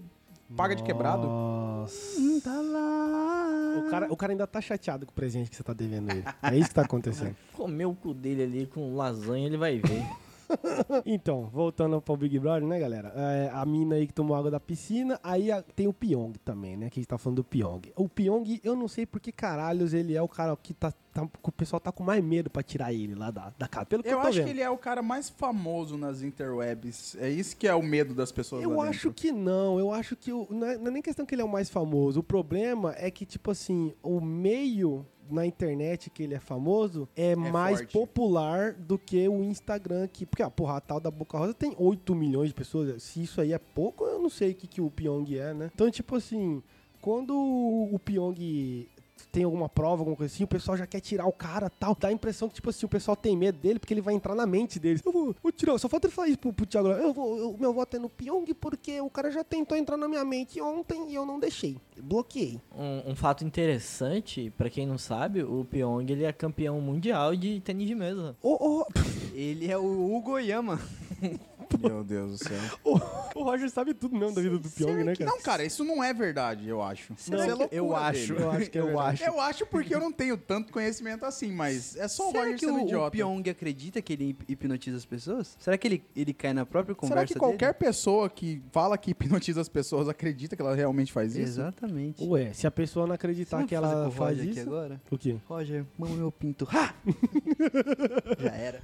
paga 0.57 0.75
de 0.75 0.83
quebrado. 0.83 1.27
Nossa. 1.27 2.21
Hum, 2.21 2.41
tá 2.41 2.61
lá. 2.61 3.79
O 3.79 3.91
cara, 3.91 4.13
o 4.13 4.17
cara 4.17 4.33
ainda 4.33 4.47
tá 4.47 4.61
chateado 4.61 5.07
com 5.07 5.13
o 5.13 5.15
presente 5.15 5.51
que 5.51 5.57
você 5.57 5.63
tá 5.63 5.73
devendo 5.73 6.11
ele. 6.11 6.25
É 6.43 6.57
isso 6.57 6.69
que 6.69 6.75
tá 6.75 6.83
acontecendo. 6.83 7.37
Comeu 7.53 7.91
o 7.91 7.95
cu 7.95 8.15
dele 8.15 8.43
ali 8.43 8.67
com 8.67 8.97
lasanha, 8.97 9.47
ele 9.47 9.57
vai 9.57 9.79
ver. 9.79 10.07
Então, 11.05 11.47
voltando 11.53 12.01
pro 12.01 12.17
Big 12.17 12.39
Brother, 12.39 12.67
né, 12.67 12.79
galera? 12.79 13.13
É, 13.15 13.51
a 13.53 13.65
mina 13.65 13.97
aí 13.97 14.07
que 14.07 14.13
tomou 14.13 14.37
água 14.37 14.51
da 14.51 14.59
piscina, 14.61 15.19
aí 15.23 15.51
a- 15.53 15.63
tem 15.63 15.87
o 15.87 15.93
Pyong 15.93 16.33
também, 16.45 16.77
né? 16.77 16.89
Que 16.91 16.99
a 16.99 17.01
gente 17.01 17.09
tá 17.09 17.19
falando 17.19 17.37
do 17.37 17.45
Pyong. 17.45 17.83
O 17.97 18.09
Pyong, 18.09 18.61
eu 18.65 18.75
não 18.75 18.89
sei 18.89 19.05
por 19.07 19.21
que 19.21 19.31
caralhos 19.33 19.93
ele 19.95 20.15
é 20.15 20.23
o 20.23 20.29
cara 20.29 20.57
que 20.57 20.73
tá, 20.75 20.93
tá- 21.13 21.29
o 21.43 21.53
pessoal 21.53 21.81
tá 21.81 21.93
com 21.93 22.03
mais 22.03 22.23
medo 22.23 22.49
pra 22.51 22.63
tirar 22.63 22.93
ele 22.93 23.15
lá 23.15 23.31
da, 23.31 23.53
da 23.59 23.69
casa. 23.69 23.87
Pelo 23.87 24.03
que 24.03 24.09
eu, 24.09 24.13
Eu 24.13 24.21
acho 24.21 24.33
vendo. 24.39 24.45
que 24.45 24.51
ele 24.51 24.63
é 24.63 24.71
o 24.71 24.79
cara 24.79 25.03
mais 25.03 25.29
famoso 25.29 25.97
nas 25.99 26.23
interwebs. 26.23 27.17
É 27.21 27.29
isso 27.29 27.57
que 27.57 27.67
é 27.69 27.75
o 27.75 27.83
medo 27.83 28.15
das 28.15 28.33
pessoas 28.33 28.63
Eu 28.63 28.81
acho 28.81 29.13
que 29.13 29.31
não, 29.33 29.79
eu 29.79 29.93
acho 29.93 30.17
que 30.17 30.33
o- 30.33 30.47
não, 30.51 30.67
é, 30.67 30.79
não 30.79 30.89
é 30.89 30.91
nem 30.91 31.03
questão 31.03 31.27
que 31.27 31.35
ele 31.35 31.43
é 31.43 31.45
o 31.45 31.49
mais 31.49 31.69
famoso. 31.69 32.21
O 32.21 32.23
problema 32.23 32.95
é 32.97 33.11
que, 33.11 33.25
tipo 33.27 33.51
assim, 33.51 33.93
o 34.03 34.21
meio 34.21 35.05
na 35.31 35.47
internet 35.47 36.11
que 36.11 36.23
ele 36.23 36.35
é 36.35 36.41
famoso 36.41 37.09
é, 37.17 37.35
mais 37.37 37.79
forte. 37.79 37.93
popular 37.93 38.73
do 38.73 38.99
que 38.99 39.29
o 39.29 39.43
Instagram. 39.43 40.09
Que, 40.09 40.27
porque, 40.27 40.43
ah, 40.43 40.51
porra, 40.51 40.77
a 40.77 40.81
tal 40.81 41.01
da 41.01 41.11
Boca 41.11 41.39
Rosa 41.39 41.55
tem 41.55 41.75
8 41.79 42.15
milhões 42.15 42.49
de 42.49 42.55
pessoas. 42.55 43.03
Se 43.03 43.23
isso 43.23 43.41
aí 43.41 43.53
é 43.53 43.59
pouco, 43.59 44.05
eu 44.05 44.19
não 44.19 44.31
sei 44.31 44.53
o 44.53 44.55
que, 44.55 44.67
que 44.67 44.81
o 44.81 44.91
Pyong 44.91 45.37
é, 45.37 45.55
né? 45.55 45.71
Então, 45.75 45.91
tipo 45.91 46.17
assim, 46.17 46.63
quando 47.01 47.35
o 47.37 47.99
Pyong 47.99 48.89
tem 49.27 49.45
alguma 49.45 49.69
prova, 49.69 50.03
alguma 50.03 50.17
coisa 50.17 50.33
assim, 50.33 50.45
o 50.45 50.49
pessoal 50.49 50.77
já 50.77 50.87
quer 50.87 51.01
tirar 51.01 51.27
o 51.27 51.33
cara 51.33 51.69
tal. 51.71 51.97
Dá 51.99 52.09
a 52.09 52.13
impressão 52.13 52.49
que, 52.49 52.55
tipo 52.55 52.71
assim, 52.71 52.87
o 52.87 52.89
pessoal 52.89 53.17
tem 53.17 53.37
medo 53.37 53.59
dele 53.59 53.79
porque 53.79 53.93
ele 53.95 54.01
vai 54.01 54.15
entrar 54.15 54.35
na 54.35 54.47
mente 54.47 54.79
deles. 54.79 55.01
Eu 55.05 55.13
vou, 55.13 55.35
vou 55.43 55.51
tirar, 55.53 55.77
só 55.79 55.89
falta 55.89 56.07
ele 56.07 56.15
falar 56.15 56.29
isso 56.29 56.39
pro, 56.39 56.53
pro 56.53 56.67
Thiago. 56.67 56.89
Eu 56.89 57.13
vou, 57.13 57.39
eu- 57.39 57.57
meu 57.59 57.73
voto 57.73 57.97
é 57.97 57.99
no 57.99 58.09
Pyong 58.09 58.45
porque 58.55 59.01
o 59.01 59.11
cara 59.11 59.31
já 59.31 59.43
tentou 59.43 59.77
entrar 59.77 59.97
na 59.97 60.07
minha 60.09 60.25
mente 60.25 60.61
ontem 60.61 61.11
e 61.11 61.15
eu 61.15 61.25
não 61.27 61.39
deixei. 61.41 61.77
Bloqueei. 62.01 62.61
Um, 62.77 63.11
um 63.13 63.17
fato 63.17 63.45
interessante, 63.45 64.53
pra 64.57 64.71
quem 64.71 64.87
não 64.87 64.99
sabe, 64.99 65.43
o 65.43 65.65
Pyong 65.65 66.05
ele 66.11 66.25
é 66.25 66.33
campeão 66.33 66.81
mundial 66.81 67.35
de 67.35 67.61
tênis 67.61 67.87
de 67.89 67.95
mesa. 67.95 68.37
Ô, 68.43 68.81
ô, 68.81 68.87
Ele 69.35 69.71
é 69.71 69.77
o 69.79 70.15
Hugo 70.17 70.39
Yama. 70.39 70.81
Meu 71.83 72.03
Deus 72.05 72.33
do 72.33 72.39
céu. 72.39 72.59
O, 72.85 73.41
o 73.41 73.45
Roger 73.45 73.71
sabe 73.71 73.95
tudo 73.95 74.17
mesmo 74.17 74.35
da 74.35 74.43
vida 74.43 74.59
do 74.59 74.69
Pyong, 74.69 75.05
né, 75.05 75.15
cara? 75.15 75.31
Não, 75.31 75.41
cara, 75.41 75.65
isso 75.65 75.85
não 75.85 76.03
é 76.03 76.13
verdade, 76.13 76.67
eu 76.69 76.83
acho. 76.83 77.13
Será 77.17 77.43
Isso 77.43 77.51
é 77.51 77.55
loucura 77.55 77.77
eu 77.77 77.95
acho. 77.95 78.33
dele. 78.35 78.43
Eu 78.45 78.51
acho 78.51 78.71
que 78.71 78.79
é 78.79 78.83
verdade. 78.83 79.23
Eu 79.25 79.41
acho 79.41 79.67
porque 79.67 79.95
eu 79.95 80.01
não 80.01 80.11
tenho 80.11 80.37
tanto 80.37 80.73
conhecimento 80.73 81.25
assim, 81.25 81.53
mas 81.53 81.95
é 81.97 82.09
só 82.09 82.29
o 82.29 82.33
Será 82.33 82.45
Roger 82.45 82.59
que 82.59 82.65
sendo 82.67 82.79
o, 82.79 82.83
o 82.83 82.87
idiota. 82.87 83.11
Pyong 83.13 83.49
acredita 83.51 84.03
que 84.03 84.13
ele 84.15 84.31
hip- 84.31 84.45
hipnotiza 84.49 84.97
as 84.97 85.05
pessoas? 85.05 85.57
Será 85.61 85.77
que 85.79 85.87
ele, 85.87 86.05
ele 86.17 86.33
cai 86.33 86.53
na 86.53 86.67
própria 86.67 86.95
conversa 86.95 87.15
Será 87.21 87.27
que 87.27 87.35
qualquer 87.39 87.73
dele? 87.75 87.79
pessoa 87.79 88.29
que 88.31 88.61
fala 88.73 88.97
que 88.99 89.11
hipnotiza 89.13 89.61
as 89.61 89.69
pessoas 89.69 90.09
acredita 90.09 90.57
que 90.57 90.63
ela 90.63 90.75
realmente 90.75 91.13
faz 91.13 91.33
isso? 91.37 91.43
Exatamente. 91.61 92.25
Ué, 92.25 92.53
se 92.53 92.67
a 92.67 92.71
pessoa 92.71 93.07
não 93.07 93.15
acreditar 93.15 93.65
que 93.67 93.75
ela 93.75 94.09
o 94.09 94.11
faz 94.11 94.39
isso... 94.39 94.61
agora? 94.61 95.01
O 95.11 95.17
quê? 95.19 95.37
Roger, 95.47 95.85
mama 95.99 96.15
meu 96.17 96.33
pinto. 96.33 96.67
Ha! 96.73 96.95
Já 98.39 98.51
era. 98.53 98.83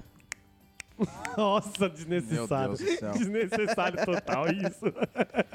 Nossa, 1.36 1.88
desnecessário. 1.88 2.74
Desnecessário 3.18 4.04
total 4.04 4.46
isso. 4.48 4.84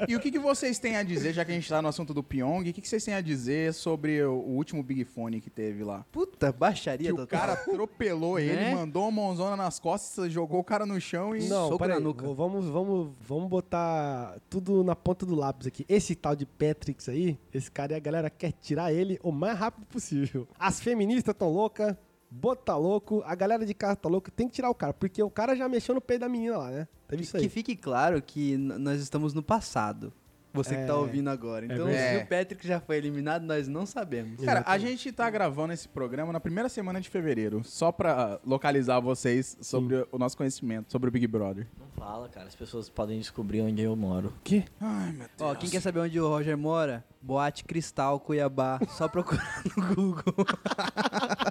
E 0.08 0.14
o 0.14 0.20
que, 0.20 0.30
que 0.30 0.38
vocês 0.38 0.78
têm 0.78 0.96
a 0.96 1.02
dizer, 1.02 1.32
já 1.32 1.44
que 1.44 1.50
a 1.50 1.54
gente 1.54 1.68
tá 1.68 1.80
no 1.80 1.88
assunto 1.88 2.12
do 2.12 2.22
Pyong, 2.22 2.60
o 2.60 2.64
que, 2.72 2.80
que 2.82 2.88
vocês 2.88 3.02
têm 3.04 3.14
a 3.14 3.20
dizer 3.20 3.72
sobre 3.72 4.22
o, 4.22 4.32
o 4.34 4.50
último 4.56 4.82
Big 4.82 5.04
Fone 5.04 5.40
que 5.40 5.48
teve 5.48 5.82
lá? 5.82 6.04
Puta, 6.12 6.52
baixaria 6.52 7.06
Que 7.08 7.12
o 7.12 7.16
total. 7.16 7.40
cara 7.40 7.52
atropelou 7.54 8.38
ele, 8.38 8.54
Né? 8.54 8.74
mandou 8.74 9.04
uma 9.08 9.22
mãozona 9.22 9.56
nas 9.56 9.78
costas, 9.78 10.30
jogou 10.32 10.60
o 10.60 10.64
cara 10.64 10.84
no 10.84 11.00
chão 11.00 11.34
e... 11.34 11.48
Não, 11.48 11.70
nuca. 12.00 12.26
v- 12.26 12.34
Vamos, 12.34 12.66
vamos, 12.66 13.12
vamos 13.20 13.48
botar 13.48 14.36
tudo 14.50 14.84
na 14.84 14.94
ponta 14.94 15.24
do 15.24 15.34
lápis 15.34 15.66
aqui. 15.66 15.84
Esse 15.88 16.14
tal 16.14 16.36
de 16.36 16.44
Patrix 16.44 17.08
aí, 17.08 17.38
esse 17.52 17.70
cara 17.70 17.92
e 17.92 17.96
a 17.96 17.98
galera 18.00 18.28
quer 18.30 18.52
tirar 18.52 18.92
ele 18.92 19.18
o 19.22 19.32
mais 19.32 19.58
rápido 19.58 19.86
possível. 19.86 20.46
As 20.58 20.80
feministas 20.80 21.34
tão 21.34 21.48
loucas, 21.48 21.96
Boto 22.30 22.62
tá 22.64 22.76
louco, 22.76 23.22
a 23.26 23.34
galera 23.34 23.66
de 23.66 23.74
casa 23.74 23.96
tá 23.96 24.08
louca, 24.08 24.30
tem 24.30 24.46
que 24.48 24.54
tirar 24.54 24.70
o 24.70 24.74
cara, 24.74 24.92
porque 24.94 25.20
o 25.22 25.30
cara 25.30 25.56
já 25.56 25.68
mexeu 25.68 25.94
no 25.94 26.00
peito 26.00 26.20
da 26.20 26.28
menina 26.28 26.58
lá, 26.58 26.70
né? 26.70 26.88
Teve 27.08 27.22
isso 27.24 27.32
Que 27.36 27.42
aí. 27.44 27.48
fique 27.48 27.74
claro 27.74 28.22
que 28.22 28.56
nós 28.56 29.00
estamos 29.00 29.34
no 29.34 29.42
passado. 29.42 30.12
Você 30.52 30.74
que 30.74 30.80
É, 30.80 30.84
tá 30.86 30.96
ouvindo 30.96 31.30
agora. 31.30 31.64
Então, 31.64 31.86
verdade. 31.86 32.18
se 32.18 32.24
o 32.24 32.26
Patrick 32.26 32.66
já 32.66 32.80
foi 32.80 32.96
eliminado, 32.96 33.44
nós 33.44 33.68
não 33.68 33.86
sabemos. 33.86 34.44
Cara, 34.44 34.64
a 34.66 34.76
gente 34.78 35.12
tá 35.12 35.30
gravando 35.30 35.72
esse 35.72 35.88
programa 35.88 36.32
na 36.32 36.40
primeira 36.40 36.68
semana 36.68 37.00
de 37.00 37.08
fevereiro, 37.08 37.62
só 37.62 37.92
pra 37.92 38.40
localizar 38.44 38.98
vocês 38.98 39.56
sobre 39.60 40.04
o 40.10 40.18
nosso 40.18 40.36
conhecimento 40.36 40.90
sobre 40.90 41.08
o 41.08 41.12
Big 41.12 41.24
Brother. 41.28 41.68
Não 41.78 41.86
fala, 41.96 42.28
cara. 42.28 42.48
As 42.48 42.56
pessoas 42.56 42.88
podem 42.88 43.18
descobrir 43.20 43.60
onde 43.60 43.80
eu 43.80 43.94
moro. 43.94 44.32
Que? 44.42 44.64
Ai, 44.80 45.12
meu 45.12 45.28
Deus. 45.38 45.50
Ó, 45.50 45.54
quem 45.54 45.70
quer 45.70 45.80
saber 45.80 46.00
onde 46.00 46.18
o 46.20 46.26
Roger 46.26 46.56
mora? 46.58 47.04
Boate 47.22 47.62
Cristal, 47.62 48.18
Cuiabá. 48.18 48.80
Só 48.88 49.06
procurar 49.06 49.62
no 49.76 49.94
Google. 49.94 50.34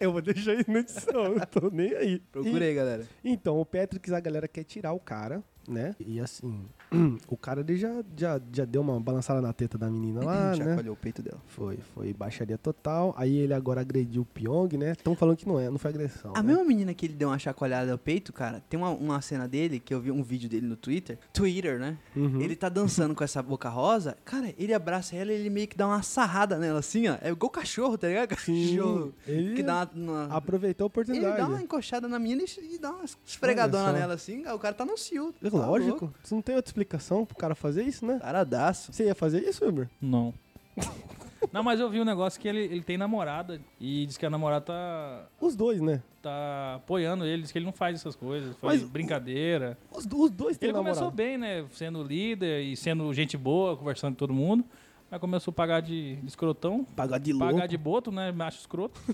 Eu 0.00 0.12
vou 0.12 0.22
deixar 0.22 0.54
isso 0.54 0.70
na 0.70 0.80
edição, 0.80 1.24
eu 1.24 1.46
tô 1.46 1.70
nem 1.70 1.94
aí. 1.94 2.18
Procura 2.18 2.64
aí, 2.64 2.74
galera. 2.74 3.06
Então, 3.24 3.60
o 3.60 3.66
Patrick, 3.66 4.12
a 4.12 4.20
galera 4.20 4.48
quer 4.48 4.64
tirar 4.64 4.92
o 4.92 5.00
cara, 5.00 5.42
né? 5.68 5.94
E 6.00 6.20
assim, 6.20 6.64
o 7.28 7.36
cara 7.36 7.60
ele 7.60 7.76
já, 7.76 8.02
já, 8.16 8.40
já 8.52 8.64
deu 8.64 8.80
uma 8.82 8.98
balançada 9.00 9.40
na 9.40 9.52
teta 9.52 9.76
da 9.78 9.90
menina 9.90 10.24
lá, 10.24 10.50
né? 10.50 10.56
Chacoalhou 10.56 10.94
o 10.94 10.96
peito 10.96 11.22
dela. 11.22 11.40
Foi, 11.46 11.78
foi 11.94 12.12
baixaria 12.12 12.58
total. 12.58 13.14
Aí 13.16 13.36
ele 13.36 13.54
agora 13.54 13.80
agrediu 13.80 14.22
o 14.22 14.24
Pyong, 14.24 14.76
né? 14.76 14.92
Estão 14.92 15.14
falando 15.14 15.36
que 15.36 15.46
não 15.46 15.58
é, 15.58 15.70
não 15.70 15.78
foi 15.78 15.90
agressão. 15.90 16.32
A 16.34 16.42
né? 16.42 16.48
mesma 16.48 16.64
menina 16.64 16.94
que 16.94 17.06
ele 17.06 17.14
deu 17.14 17.28
uma 17.28 17.38
chacoalhada 17.38 17.90
no 17.90 17.98
peito, 17.98 18.32
cara, 18.32 18.62
tem 18.68 18.78
uma, 18.78 18.90
uma 18.90 19.20
cena 19.20 19.46
dele, 19.48 19.80
que 19.80 19.92
eu 19.94 20.00
vi 20.00 20.10
um 20.10 20.22
vídeo 20.22 20.48
dele 20.48 20.66
no 20.66 20.76
Twitter. 20.76 21.18
Twitter, 21.32 21.78
né? 21.78 21.96
Uhum. 22.16 22.40
Ele 22.40 22.56
tá 22.56 22.68
dançando 22.68 23.14
com 23.14 23.24
essa 23.24 23.42
boca 23.42 23.68
rosa. 23.68 24.16
Cara, 24.24 24.52
ele 24.58 24.74
abraça 24.74 25.16
ela 25.16 25.32
e 25.32 25.34
ele 25.36 25.50
meio 25.50 25.68
que 25.68 25.76
dá 25.76 25.86
uma 25.86 26.02
sarrada 26.02 26.58
nela, 26.58 26.78
assim, 26.80 27.08
ó. 27.08 27.16
É 27.20 27.30
igual 27.30 27.50
cachorro, 27.50 27.96
tá 27.96 28.08
ligado? 28.08 28.28
Cachorro. 28.28 29.12
ele 29.26 29.54
Que 29.54 29.62
dá 29.62 29.88
uma... 29.94 30.24
uma- 30.26 30.36
aproveitou 30.36 30.84
a 30.84 30.86
Ele 30.86 30.92
oportunidade. 30.92 31.36
dá 31.36 31.46
uma 31.46 31.62
encoxada 31.62 32.08
na 32.08 32.18
menina 32.18 32.42
e, 32.42 32.74
e 32.74 32.78
dá 32.78 32.90
uma 32.90 33.04
esfregadona 33.26 33.92
nela, 33.92 34.14
assim. 34.14 34.46
O 34.46 34.58
cara 34.58 34.74
tá 34.74 34.84
no 34.84 34.96
cio. 34.96 35.32
Tá 35.40 35.50
Lógico, 35.58 36.04
louco. 36.06 36.14
você 36.22 36.34
não 36.34 36.42
tem 36.42 36.54
outra 36.56 36.68
explicação 36.68 37.24
pro 37.26 37.36
cara 37.36 37.54
fazer 37.54 37.82
isso, 37.84 38.04
né? 38.06 38.18
Taradaço. 38.18 38.92
Você 38.92 39.04
ia 39.04 39.14
fazer 39.14 39.40
isso, 39.42 39.64
Uber? 39.64 39.88
Não. 40.00 40.32
Não, 41.52 41.60
mas 41.62 41.80
eu 41.80 41.90
vi 41.90 42.00
um 42.00 42.04
negócio 42.04 42.40
que 42.40 42.46
ele, 42.46 42.60
ele 42.60 42.82
tem 42.82 42.96
namorada 42.96 43.60
e 43.80 44.06
diz 44.06 44.16
que 44.16 44.24
a 44.24 44.30
namorada 44.30 44.64
tá, 44.66 45.24
Os 45.40 45.56
dois, 45.56 45.80
né? 45.80 46.00
tá 46.22 46.76
apoiando 46.76 47.24
ele, 47.26 47.42
diz 47.42 47.50
que 47.50 47.58
ele 47.58 47.64
não 47.66 47.72
faz 47.72 47.96
essas 47.96 48.14
coisas, 48.14 48.56
faz 48.58 48.80
Mas- 48.80 48.88
brincadeira. 48.88 49.76
Os, 49.90 50.06
os 50.06 50.30
dois 50.30 50.56
têm 50.56 50.68
Ele 50.68 50.78
começou 50.78 51.10
namorado. 51.10 51.16
bem, 51.16 51.36
né? 51.36 51.66
Sendo 51.72 52.00
líder 52.04 52.62
e 52.62 52.76
sendo 52.76 53.12
gente 53.12 53.36
boa, 53.36 53.76
conversando 53.76 54.12
com 54.12 54.18
todo 54.18 54.32
mundo. 54.32 54.64
Aí 55.10 55.18
começou 55.18 55.50
a 55.50 55.54
pagar 55.54 55.80
de, 55.82 56.14
de 56.14 56.26
escrotão, 56.28 56.84
Pagar 56.94 57.18
de 57.18 57.32
louco. 57.32 57.52
pagar 57.54 57.66
de 57.66 57.76
boto, 57.76 58.12
né? 58.12 58.30
Macho 58.30 58.60
escroto. 58.60 59.00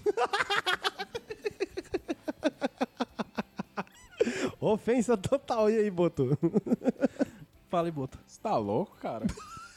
Ofensa 4.61 5.17
total. 5.17 5.71
E 5.71 5.79
aí, 5.79 5.91
Boto? 5.91 6.37
Fala 7.69 7.89
e 7.89 7.91
boto. 7.91 8.19
Você 8.27 8.41
tá 8.41 8.57
louco, 8.57 8.97
cara? 8.97 9.27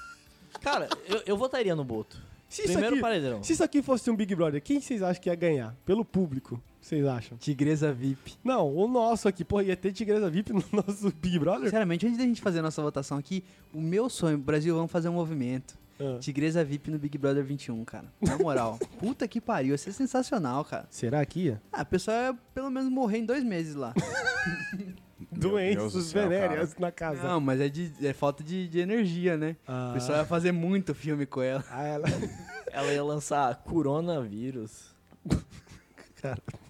Cara, 0.62 0.88
eu, 1.08 1.22
eu 1.26 1.38
votaria 1.38 1.76
no 1.76 1.84
Boto. 1.84 2.18
Se 2.48 2.62
isso, 2.64 2.74
Primeiro 2.74 2.96
aqui, 2.96 3.02
paredão. 3.02 3.42
se 3.44 3.54
isso 3.54 3.64
aqui 3.64 3.82
fosse 3.82 4.12
um 4.12 4.16
Big 4.16 4.36
Brother, 4.36 4.62
quem 4.62 4.80
vocês 4.80 5.02
acham 5.02 5.22
que 5.22 5.30
ia 5.30 5.36
ganhar? 5.36 5.76
Pelo 5.86 6.04
público, 6.06 6.62
vocês 6.82 7.06
acham? 7.06 7.38
Tigresa 7.38 7.92
VIP. 7.94 8.34
Não, 8.44 8.74
o 8.76 8.88
nosso 8.88 9.28
aqui, 9.28 9.44
porra, 9.44 9.64
ia 9.64 9.76
ter 9.76 9.92
Tigresa 9.94 10.30
VIP 10.30 10.52
no 10.54 10.64
nosso 10.72 11.12
Big 11.14 11.40
Brother? 11.40 11.64
Sinceramente, 11.64 12.06
antes 12.06 12.18
da 12.18 12.26
gente 12.26 12.42
fazer 12.42 12.60
a 12.60 12.64
nossa 12.64 12.82
votação 12.82 13.18
aqui, 13.18 13.44
o 13.74 13.82
meu 13.82 14.10
sonho, 14.10 14.38
Brasil, 14.38 14.76
vamos 14.76 14.92
fazer 14.92 15.10
um 15.10 15.14
movimento. 15.14 15.78
Ah. 16.00 16.18
Tigresa 16.20 16.64
VIP 16.64 16.92
no 16.92 17.00
Big 17.00 17.18
Brother 17.18 17.44
21, 17.44 17.84
cara. 17.86 18.12
Na 18.22 18.38
moral. 18.38 18.78
puta 19.00 19.28
que 19.28 19.40
pariu, 19.40 19.72
ia 19.72 19.78
ser 19.78 19.94
sensacional, 19.94 20.64
cara. 20.66 20.86
Será 20.90 21.26
que 21.26 21.46
ia? 21.46 21.62
Ah, 21.72 21.82
a 21.82 21.86
pessoa 21.86 22.16
ia 22.16 22.34
pelo 22.54 22.70
menos 22.70 22.92
morrer 22.92 23.20
em 23.20 23.26
dois 23.26 23.44
meses 23.44 23.76
lá. 23.76 23.94
Doenças 25.32 26.12
venéreas 26.12 26.76
na 26.78 26.92
casa. 26.92 27.24
Não, 27.24 27.40
mas 27.40 27.62
é, 27.62 27.70
de, 27.70 27.94
é 28.06 28.14
falta 28.14 28.44
de, 28.44 28.68
de 28.68 28.80
energia, 28.80 29.38
né? 29.38 29.56
Ah. 29.68 29.90
O 29.92 29.94
pessoal 29.94 30.20
ia 30.20 30.26
fazer 30.26 30.52
muito 30.52 30.96
filme 30.96 31.26
com 31.26 31.42
ela. 31.42 31.64
Ah, 31.70 31.84
ela... 31.84 32.08
Ela 32.74 32.94
ia 32.94 33.04
lançar 33.04 33.54
coronavírus. 33.64 34.96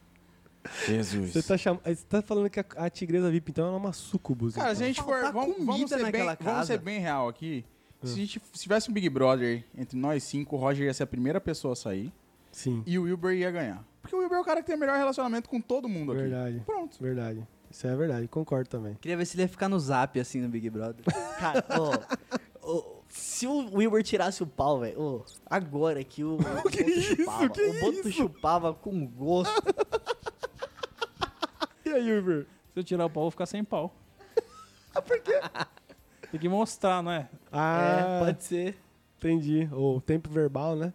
Jesus. 0.85 1.31
Você 1.31 1.43
tá, 1.43 1.57
cham... 1.57 1.79
você 1.83 2.05
tá 2.07 2.21
falando 2.21 2.49
que 2.49 2.59
a, 2.59 2.65
a 2.75 2.89
Tigresa 2.89 3.29
VIP, 3.29 3.51
então, 3.51 3.67
ela 3.67 3.75
é 3.75 3.77
uma 3.77 3.93
sucubus. 3.93 4.55
Cara, 4.55 4.69
então. 4.69 4.77
se 4.77 4.83
a 4.83 4.87
gente 4.87 5.01
for. 5.01 5.21
Falta 5.21 5.31
Vamos, 5.31 5.65
vamos 5.65 5.89
ser 5.89 6.11
bem, 6.11 6.23
vamos 6.39 6.67
ser 6.67 6.79
bem 6.79 6.99
real 6.99 7.27
aqui. 7.27 7.65
Se 8.03 8.13
a 8.13 8.15
gente 8.15 8.41
se 8.51 8.63
tivesse 8.63 8.89
um 8.89 8.93
Big 8.93 9.07
Brother 9.09 9.63
entre 9.77 9.97
nós 9.97 10.23
cinco, 10.23 10.55
o 10.55 10.59
Roger 10.59 10.87
ia 10.87 10.93
ser 10.93 11.03
a 11.03 11.07
primeira 11.07 11.39
pessoa 11.39 11.73
a 11.73 11.75
sair 11.75 12.11
Sim, 12.51 12.81
e 12.85 12.97
o 12.97 13.03
Wilber 13.03 13.35
ia 13.35 13.51
ganhar. 13.51 13.85
Porque 14.01 14.15
o 14.15 14.19
Wilber 14.19 14.39
é 14.39 14.41
o 14.41 14.43
cara 14.43 14.61
que 14.61 14.65
tem 14.65 14.75
o 14.75 14.79
melhor 14.79 14.97
relacionamento 14.97 15.47
com 15.47 15.61
todo 15.61 15.87
mundo 15.87 16.11
aqui. 16.11 16.21
verdade. 16.21 16.63
Pronto. 16.65 16.97
Verdade. 16.99 17.47
Isso 17.71 17.87
é 17.87 17.95
verdade, 17.95 18.27
concordo 18.27 18.69
também. 18.69 18.95
Queria 18.95 19.15
ver 19.17 19.25
se 19.25 19.35
ele 19.35 19.43
ia 19.43 19.47
ficar 19.49 19.69
no 19.69 19.79
zap, 19.79 20.19
assim, 20.19 20.41
no 20.41 20.49
Big 20.49 20.69
Brother. 20.69 21.03
Cara, 21.39 21.65
ô, 22.61 22.69
ô, 22.71 23.01
se 23.09 23.47
o 23.47 23.75
Wilber 23.77 24.03
tirasse 24.03 24.43
o 24.43 24.47
pau, 24.47 24.79
velho, 24.81 24.99
ô, 25.01 25.25
agora 25.45 26.03
que 26.03 26.23
o, 26.23 26.35
o 26.35 26.37
Boto 26.37 26.71
chupava. 27.01 27.49
que 27.49 27.61
o 27.61 27.79
Boto 27.81 28.11
chupava 28.11 28.73
com 28.73 29.07
gosto. 29.07 29.51
E 31.85 31.89
aí, 31.89 32.17
Uber? 32.19 32.45
Se 32.73 32.79
eu 32.79 32.83
tirar 32.83 33.05
o 33.05 33.09
pau, 33.09 33.21
eu 33.21 33.25
vou 33.25 33.31
ficar 33.31 33.45
sem 33.45 33.63
pau. 33.63 33.93
Por 35.05 35.19
quê? 35.21 35.39
Tem 36.31 36.39
que 36.39 36.47
mostrar, 36.47 37.01
não 37.03 37.11
é? 37.11 37.27
Ah, 37.51 38.19
É, 38.21 38.25
pode 38.25 38.43
ser. 38.43 38.77
entendi. 39.17 39.67
O 39.73 39.99
tempo 39.99 40.29
verbal, 40.29 40.75
né? 40.75 40.93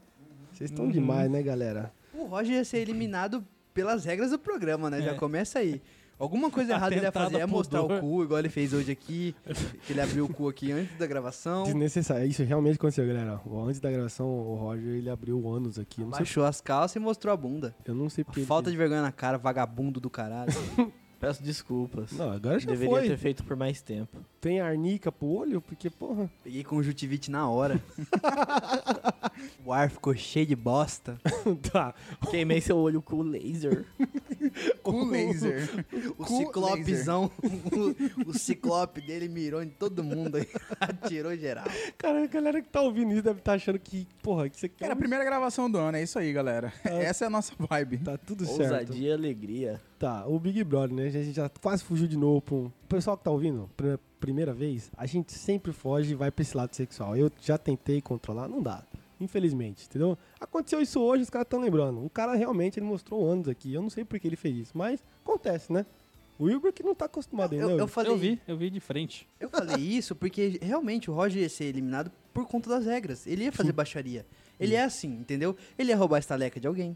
Vocês 0.53 0.71
estão 0.71 0.89
demais, 0.89 1.31
né, 1.31 1.43
galera? 1.43 1.93
O 2.15 2.25
Roger 2.25 2.55
ia 2.57 2.65
ser 2.65 2.79
eliminado 2.79 3.45
pelas 3.75 4.05
regras 4.07 4.31
do 4.31 4.39
programa, 4.39 4.89
né? 4.89 5.03
Já 5.03 5.11
É. 5.13 5.15
começa 5.15 5.59
aí. 5.59 5.83
Alguma 6.19 6.51
coisa 6.51 6.73
errada 6.75 6.95
ele 6.95 7.05
ia 7.05 7.13
fazer, 7.13 7.37
ia 7.37 7.43
ao 7.45 7.49
mostrar 7.49 7.83
o 7.83 8.01
cu, 8.01 8.25
igual 8.25 8.39
ele 8.39 8.49
fez 8.49 8.73
hoje 8.73 8.91
aqui. 8.91 9.35
que 9.87 9.93
ele 9.93 10.01
abriu 10.01 10.25
o 10.25 10.29
cu 10.33 10.49
aqui 10.49 10.73
antes 10.73 10.97
da 10.99 11.07
gravação. 11.07 11.65
Desnecessário. 11.65 12.27
Isso 12.27 12.43
realmente 12.43 12.77
aconteceu, 12.77 13.07
galera. 13.07 13.41
Antes 13.67 13.81
da 13.81 13.91
gravação, 13.91 14.27
o 14.27 14.55
Roger, 14.57 14.95
ele 14.95 15.11
abriu 15.11 15.39
o 15.39 15.53
ânus 15.53 15.79
aqui. 15.79 16.01
Não 16.03 16.13
sei, 16.13 16.43
as 16.43 16.61
calças 16.61 16.97
e 16.97 16.99
mostrou 16.99 17.33
a 17.33 17.37
bunda. 17.37 17.75
eu 17.85 17.95
não 17.95 18.09
sei 18.09 18.25
porque... 18.25 18.41
ele 18.41 18.47
Falta 18.47 18.65
fez. 18.65 18.73
de 18.73 18.79
vergonha 18.79 19.03
na 19.03 19.13
cara, 19.13 19.39
vagabundo 19.39 20.01
do 20.01 20.11
caralho. 20.11 20.53
Peço 21.19 21.43
desculpas. 21.43 22.13
Não, 22.13 22.31
agora 22.31 22.59
já 22.59 22.69
Deveria 22.69 22.95
foi. 22.95 23.09
ter 23.09 23.17
feito 23.17 23.43
por 23.43 23.57
mais 23.57 23.81
tempo. 23.81 24.19
Tem 24.41 24.61
arnica 24.61 25.11
pro 25.11 25.27
olho? 25.27 25.61
Porque, 25.63 25.89
porra... 25.89 26.31
Peguei 26.45 26.63
conjuntivite 26.63 27.31
na 27.31 27.49
hora. 27.49 27.83
o 29.65 29.73
ar 29.73 29.91
ficou 29.91 30.15
cheio 30.15 30.47
de 30.47 30.55
bosta. 30.55 31.19
tá. 31.73 31.95
Queimei 32.31 32.61
seu 32.61 32.77
olho 32.77 33.01
com 33.01 33.17
o 33.17 33.23
laser. 33.23 33.87
Com 34.83 35.05
laser. 35.05 35.69
O 36.19 36.25
Com 36.25 36.39
ciclopezão, 36.39 37.31
o, 37.43 38.31
o 38.31 38.39
ciclope 38.39 39.01
dele 39.01 39.29
mirou 39.29 39.63
em 39.63 39.69
todo 39.69 40.03
mundo 40.05 40.37
aí. 40.37 40.49
Atirou 40.81 41.37
geral. 41.37 41.65
Cara, 41.97 42.25
a 42.25 42.27
galera 42.27 42.63
que 42.63 42.69
tá 42.69 42.81
ouvindo 42.81 43.13
isso 43.13 43.23
deve 43.23 43.39
estar 43.39 43.55
achando 43.55 43.79
que, 43.79 44.07
porra, 44.23 44.49
que 44.49 44.59
você 44.59 44.69
quer... 44.69 44.87
Era 44.87 44.95
a 44.95 44.97
primeira 44.97 45.25
gravação 45.25 45.71
do 45.71 45.79
ano, 45.79 45.97
é 45.97 46.03
isso 46.03 46.19
aí, 46.19 46.33
galera. 46.33 46.73
Essa 46.85 47.25
é 47.25 47.27
a 47.27 47.31
nossa 47.31 47.53
vibe. 47.59 47.99
Tá 47.99 48.17
tudo 48.17 48.47
certo. 48.47 48.63
Ousadia 48.63 49.09
e 49.09 49.13
alegria. 49.13 49.81
Tá, 49.99 50.27
o 50.27 50.39
Big 50.39 50.63
Brother, 50.63 50.95
né? 50.95 51.07
A 51.07 51.11
gente 51.11 51.33
já 51.33 51.49
quase 51.49 51.83
fugiu 51.83 52.07
de 52.07 52.17
novo 52.19 52.43
pra 52.43 52.55
um... 52.55 52.67
O 52.67 52.73
pessoal 52.89 53.17
que 53.17 53.25
tá 53.25 53.31
ouvindo, 53.31 53.71
pela 53.77 53.99
primeira 54.21 54.53
vez, 54.53 54.91
a 54.97 55.07
gente 55.07 55.33
sempre 55.33 55.73
foge 55.73 56.13
e 56.13 56.15
vai 56.15 56.31
pra 56.31 56.43
esse 56.43 56.55
lado 56.57 56.75
sexual. 56.75 57.17
Eu 57.17 57.31
já 57.41 57.57
tentei 57.57 58.03
controlar, 58.03 58.47
não 58.47 58.63
dá. 58.63 58.83
Infelizmente, 59.19 59.87
entendeu? 59.87 60.19
Aconteceu 60.39 60.83
isso 60.83 61.01
hoje, 61.01 61.23
os 61.23 61.31
caras 61.31 61.47
estão 61.47 61.61
lembrando. 61.61 62.05
O 62.05 62.11
cara 62.11 62.35
realmente, 62.35 62.79
ele 62.79 62.85
mostrou 62.87 63.27
anos 63.31 63.49
aqui. 63.49 63.73
Eu 63.73 63.81
não 63.81 63.89
sei 63.89 64.05
por 64.05 64.21
que 64.21 64.27
ele 64.29 64.37
fez 64.37 64.55
isso, 64.57 64.73
mas 64.77 65.03
acontece, 65.25 65.73
né? 65.73 65.87
O 66.39 66.45
Wilber 66.45 66.71
que 66.71 66.83
não 66.83 66.95
tá 66.95 67.07
acostumado 67.07 67.55
ainda. 67.55 67.65
Eu, 67.65 67.71
eu 67.71 67.77
Wilber. 67.77 67.89
falei, 67.89 68.13
Eu 68.13 68.19
vi, 68.19 68.41
eu 68.47 68.57
vi 68.59 68.69
de 68.69 68.81
frente. 68.81 69.27
eu 69.41 69.49
falei 69.49 69.77
isso 69.81 70.15
porque 70.15 70.59
realmente 70.61 71.11
o 71.11 71.15
Roger 71.15 71.41
ia 71.41 71.49
ser 71.49 71.65
eliminado 71.65 72.13
por 72.35 72.47
conta 72.47 72.69
das 72.69 72.85
regras. 72.85 73.27
Ele 73.27 73.45
ia 73.45 73.53
fazer 73.53 73.73
baixaria. 73.73 74.27
Ele 74.61 74.75
é 74.75 74.85
assim, 74.85 75.09
entendeu? 75.09 75.57
Ele 75.79 75.91
ia 75.91 75.97
roubar 75.97 76.17
a 76.17 76.19
estaleca 76.19 76.61
de 76.61 76.67
alguém, 76.67 76.95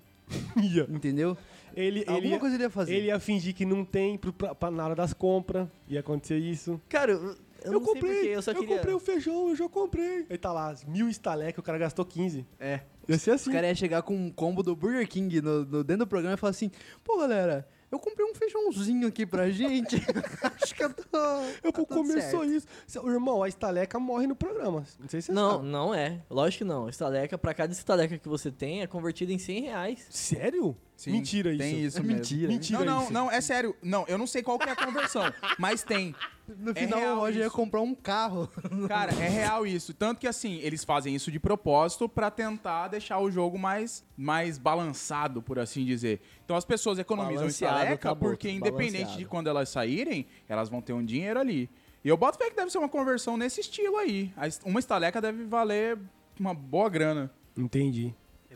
Ia. 0.63 0.87
entendeu? 0.89 1.37
Ele, 1.77 2.01
ele, 2.01 2.11
Alguma 2.11 2.35
ia, 2.35 2.39
coisa 2.41 2.57
ele 2.57 2.65
ia 2.65 2.71
fazer. 2.71 2.95
ele 2.95 3.07
ia 3.07 3.21
fingir 3.21 3.55
que 3.55 3.65
não 3.65 3.85
tem 3.85 4.19
pro, 4.19 4.33
pra, 4.33 4.55
pra- 4.55 4.71
na 4.71 4.85
hora 4.85 4.95
das 4.95 5.13
compras. 5.13 5.69
Ia 5.89 6.01
acontecer 6.01 6.37
isso. 6.39 6.81
Cara, 6.89 7.13
eu, 7.13 7.37
eu, 7.65 7.73
não 7.73 7.85
sei 7.85 7.95
porquê, 8.01 8.27
eu 8.33 8.43
só 8.43 8.53
queria... 8.55 8.77
comprei 8.77 8.95
o 8.95 8.99
feijão, 8.99 9.49
eu 9.51 9.57
já 9.57 9.69
comprei. 9.69 10.27
Aí 10.29 10.37
tá 10.39 10.53
lá, 10.53 10.75
mil 10.89 11.09
estaleca, 11.09 11.61
o 11.61 11.63
cara 11.63 11.79
gastou 11.79 12.05
15. 12.05 12.45
É. 12.59 12.81
Ia 13.09 13.19
ser 13.19 13.33
assim. 13.33 13.53
caras 13.53 13.69
iam 13.69 13.75
chegar 13.77 14.03
com 14.03 14.15
um 14.17 14.31
combo 14.31 14.63
do 14.63 14.75
Burger 14.75 15.07
King 15.09 15.41
no, 15.41 15.65
no- 15.65 15.85
dentro 15.85 16.05
do 16.05 16.09
programa 16.09 16.35
e 16.35 16.39
falar 16.39 16.51
assim: 16.51 16.71
pô, 17.05 17.19
galera, 17.19 17.67
eu 17.91 17.99
comprei 17.99 18.25
um 18.27 18.35
feijãozinho 18.35 19.09
aqui 19.09 19.25
pra 19.27 19.51
gente. 19.51 19.97
Acho 20.63 20.75
que 20.75 20.85
eu 20.85 20.93
tô. 20.93 21.19
Eu 21.63 21.73
tá 21.73 21.79
vou 21.79 21.87
tudo 21.87 21.87
comer 21.87 22.21
certo." 22.21 22.31
só 22.31 22.45
isso. 22.45 22.67
Irmão, 23.09 23.43
a 23.43 23.49
estaleca 23.49 23.99
morre 23.99 24.27
no 24.27 24.37
programa. 24.37 24.85
Não 24.99 25.09
sei 25.09 25.21
se 25.21 25.27
você 25.27 25.33
Não, 25.33 25.51
sabe. 25.53 25.67
não 25.67 25.95
é. 25.95 26.21
Lógico 26.31 26.59
que 26.65 26.69
não. 26.69 26.89
Estaleca, 26.89 27.37
pra 27.39 27.55
cada 27.55 27.73
estaleca 27.73 28.19
que 28.19 28.29
você 28.29 28.51
tem, 28.51 28.83
é 28.83 28.87
convertida 28.87 29.33
em 29.33 29.39
100 29.39 29.61
reais. 29.63 30.07
Sério? 30.11 30.77
Sim, 31.01 31.13
Mentira 31.13 31.49
isso. 31.49 31.59
Tem 31.59 31.83
isso 31.83 31.97
É 31.99 32.03
mesmo. 32.03 32.17
mentira. 32.19 32.49
Mentira 32.49 32.85
Não, 32.85 33.05
não, 33.05 33.11
não, 33.11 33.31
é 33.31 33.41
sério. 33.41 33.75
Não, 33.83 34.05
eu 34.07 34.19
não 34.19 34.27
sei 34.27 34.43
qual 34.43 34.59
que 34.59 34.69
é 34.69 34.73
a 34.73 34.77
conversão, 34.77 35.23
mas 35.59 35.83
tem. 35.83 36.15
No 36.59 36.73
É 36.73 36.75
final, 36.75 36.99
real 36.99 37.17
o 37.17 37.21
Roger 37.21 37.45
ia 37.45 37.51
comprar 37.51 37.81
um 37.81 37.95
carro. 37.95 38.47
Cara, 38.87 39.11
é 39.13 39.29
real 39.31 39.67
isso. 39.67 39.95
Tanto 39.95 40.21
que 40.21 40.27
assim, 40.27 40.59
eles 40.59 40.85
fazem 40.85 41.15
isso 41.15 41.33
de 41.33 41.41
propósito 41.41 42.07
pra 42.07 42.31
tentar 42.31 42.89
deixar 42.89 43.19
o 43.19 43.31
jogo 43.31 43.59
mais, 43.59 44.05
mais 44.15 44.59
balançado, 44.59 45.41
por 45.41 45.59
assim 45.59 45.87
dizer. 45.87 46.21
Então 46.45 46.55
as 46.55 46.67
pessoas 46.67 46.99
economizam 46.99 47.45
Balanceado, 47.45 47.77
estaleca 47.79 48.15
porque 48.15 48.51
independente 48.51 49.17
de 49.17 49.25
quando 49.25 49.47
elas 49.49 49.71
saírem, 49.71 50.27
elas 50.47 50.69
vão 50.69 50.83
ter 50.83 50.93
um 50.93 51.03
dinheiro 51.03 51.41
ali. 51.41 51.71
E 52.05 52.09
eu 52.11 52.17
boto 52.19 52.37
fé 52.37 52.51
que 52.51 52.57
deve 52.57 52.71
ser 52.71 52.77
uma 52.77 52.91
conversão 52.91 53.39
nesse 53.39 53.63
estilo 53.63 53.97
aí. 53.97 54.31
Uma 54.67 54.81
estaleca 54.81 55.19
deve 55.19 55.45
valer 55.45 55.99
uma 56.39 56.53
boa 56.53 56.91
grana. 56.91 57.31
Entendi. 57.57 58.15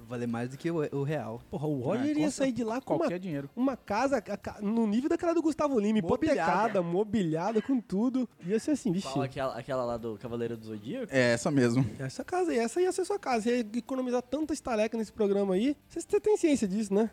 Valer 0.09 0.29
mais 0.29 0.51
do 0.51 0.57
que 0.57 0.71
o, 0.71 0.77
o 0.97 1.03
real. 1.03 1.41
Porra, 1.51 1.67
o 1.67 1.81
Roger 1.81 2.17
É, 2.17 2.21
ia 2.21 2.31
sair 2.31 2.53
de 2.53 2.63
lá 2.63 2.81
com 2.81 2.95
uma, 2.95 3.01
Qualquer 3.01 3.19
dinheiro. 3.19 3.51
uma 3.57 3.77
casa 3.77 4.19
a 4.19 4.63
no 4.63 4.87
nível 4.87 5.09
daquela 5.09 5.35
do 5.35 5.43
Gustavo 5.43 5.79
Lima, 5.79 5.99
hipotecada, 5.99 6.83
mobiliada, 6.83 7.61
com 7.63 7.81
tudo. 7.81 8.29
Ia 8.47 8.59
ser 8.59 8.73
assim, 8.73 8.93
vixe. 8.93 9.09
Qual 9.09 9.23
aquela, 9.23 9.57
aquela 9.59 9.85
lá 9.85 9.97
do 9.97 10.17
Cavaleiro 10.19 10.57
do 10.57 10.67
Zodíaco? 10.67 11.09
É 11.13 11.33
essa 11.33 11.51
mesmo. 11.51 11.85
Essa 11.99 12.25
casa 12.25 12.51
aí, 12.51 12.59
essa 12.59 12.81
ia 12.81 12.93
ser 12.93 13.05
sua 13.05 13.19
casa. 13.19 13.43
Você 13.43 13.57
ia 13.59 13.79
economizar 13.79 14.23
tanta 14.23 14.53
estaleca 14.53 14.97
nesse 14.97 15.13
programa 15.13 15.55
aí. 15.55 15.77
Você, 15.89 16.21
tem 16.21 16.37
ciência 16.37 16.69
disso, 16.69 16.93
né? 16.93 17.11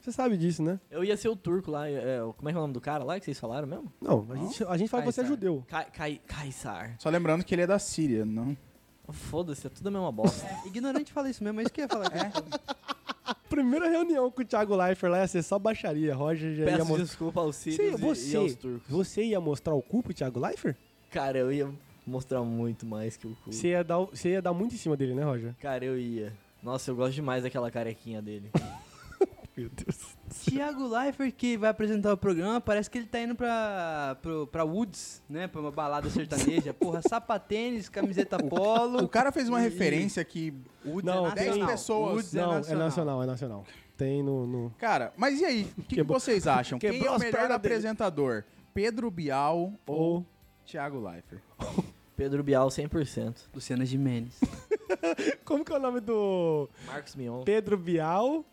Você 0.00 0.10
sabe 0.10 0.36
disso, 0.36 0.62
né? 0.62 0.80
Eu 0.90 1.04
ia 1.04 1.16
ser 1.16 1.28
o 1.28 1.36
turco 1.36 1.70
lá. 1.70 1.88
é, 1.88 2.18
como 2.36 2.48
é 2.48 2.52
que 2.52 2.56
é 2.56 2.58
o 2.58 2.62
nome 2.62 2.74
do 2.74 2.80
cara 2.80 3.04
lá 3.04 3.18
que 3.20 3.24
vocês 3.24 3.38
falaram 3.38 3.68
mesmo? 3.68 3.92
Não, 4.00 4.26
a 4.30 4.36
gente, 4.36 4.64
a 4.64 4.76
gente 4.76 4.88
fala 4.88 5.04
que 5.04 5.12
você 5.12 5.20
é 5.20 5.24
Kaysar. 5.24 5.36
judeu. 5.36 5.64
Kaysar. 6.26 6.96
Só 6.98 7.08
lembrando 7.08 7.44
que 7.44 7.54
ele 7.54 7.62
é 7.62 7.66
da 7.66 7.78
Síria, 7.78 8.24
não? 8.24 8.56
Foda-se, 9.12 9.66
é 9.66 9.70
tudo 9.70 9.86
a 9.88 9.90
mesma 9.90 10.10
bosta. 10.12 10.46
Ignorante 10.66 11.12
fala 11.12 11.28
isso 11.30 11.42
mesmo, 11.44 11.60
é 11.60 11.64
isso 11.64 11.72
que 11.72 11.80
eu 11.80 11.84
ia 11.84 11.88
falar. 11.88 12.10
Primeira 13.48 13.88
reunião 13.88 14.30
com 14.30 14.40
o 14.42 14.44
Thiago 14.44 14.74
Leifert 14.74 15.10
lá 15.12 15.18
ia 15.20 15.28
ser 15.28 15.42
só 15.42 15.58
baixaria. 15.58 16.14
Roger 16.14 16.54
já 16.54 16.62
ia 16.64 16.70
Peço 16.72 16.86
mostrar. 16.86 17.04
desculpa 17.04 17.40
aos 17.40 17.56
sírios 17.56 17.78
e- 17.78 17.94
e, 17.94 17.96
você, 18.00 18.36
aos 18.36 18.54
turcos. 18.54 18.88
você 18.88 19.22
ia 19.24 19.40
mostrar 19.40 19.74
o 19.74 19.82
cu 19.82 20.02
pro 20.02 20.14
Thiago 20.14 20.40
Leifert? 20.40 20.76
Cara, 21.10 21.36
eu 21.38 21.52
ia 21.52 21.70
mostrar 22.06 22.42
muito 22.42 22.86
mais 22.86 23.16
que 23.16 23.26
o 23.26 23.36
cu. 23.44 23.52
Você 23.52 23.68
ia, 23.68 23.84
dar, 23.84 23.98
o- 23.98 24.06
você 24.06 24.30
ia 24.30 24.42
dar 24.42 24.54
muito 24.54 24.74
em 24.74 24.78
cima 24.78 24.96
dele, 24.96 25.14
né, 25.14 25.22
Roger? 25.22 25.54
Cara, 25.60 25.84
eu 25.84 25.98
ia. 25.98 26.32
Nossa, 26.62 26.90
eu 26.90 26.96
gosto 26.96 27.12
demais 27.14 27.42
daquela 27.42 27.70
carequinha 27.70 28.22
dele. 28.22 28.50
Meu 29.56 29.68
Deus. 29.68 30.16
Tiago 30.40 30.86
Leifert, 30.88 31.32
que 31.34 31.56
vai 31.56 31.70
apresentar 31.70 32.12
o 32.12 32.16
programa, 32.16 32.60
parece 32.60 32.88
que 32.90 32.98
ele 32.98 33.06
tá 33.06 33.20
indo 33.20 33.34
pra, 33.34 34.16
pro, 34.22 34.46
pra 34.46 34.64
Woods, 34.64 35.22
né? 35.28 35.46
Pra 35.46 35.60
uma 35.60 35.70
balada 35.70 36.08
sertaneja. 36.10 36.72
Porra, 36.74 37.00
sapatênis, 37.02 37.88
camiseta 37.88 38.38
polo. 38.38 39.02
O 39.04 39.08
cara 39.08 39.30
fez 39.32 39.48
uma 39.48 39.60
E- 39.60 39.64
referência 39.64 40.24
que. 40.24 40.52
Woods 40.84 41.04
Não, 41.04 41.26
é 41.26 41.30
tem- 41.32 41.46
nacional. 41.46 41.68
pessoas- 41.68 42.12
Woods 42.14 42.32
Não, 42.32 42.42
é 42.42 42.44
é 42.44 42.58
nacional. 42.58 42.84
nacional, 42.84 43.22
é 43.22 43.26
nacional. 43.26 43.64
Tem 43.96 44.22
no. 44.22 44.46
no- 44.46 44.70
Cara, 44.78 45.12
mas 45.16 45.40
e 45.40 45.44
aí? 45.44 45.62
O 45.62 45.82
que, 45.82 45.82
que 45.88 45.94
Quebrou- 45.96 46.18
vocês 46.18 46.46
acham? 46.46 46.78
Quem 46.80 46.90
é 46.90 46.92
quebrou 46.94 47.12
o 47.12 47.14
as 47.16 47.20
melhor 47.20 47.32
pernas 47.32 47.48
dele. 47.60 47.74
apresentador? 47.74 48.44
Pedro 48.74 49.10
Bial 49.10 49.72
ou 49.86 49.96
Ou. 49.98 50.26
Thiago 50.66 50.98
Leifert? 51.00 51.42
Pedro 52.16 52.42
Bial 52.42 52.68
100%. 52.68 53.48
Luciana 53.54 53.84
Gimenez. 53.84 54.38
Como 55.44 55.64
que 55.64 55.72
é 55.72 55.76
o 55.76 55.80
nome 55.80 56.00
do. 56.00 56.68
Marcos 56.86 57.14
Mion. 57.16 57.42
Pedro 57.42 57.76
Bial, 57.76 58.44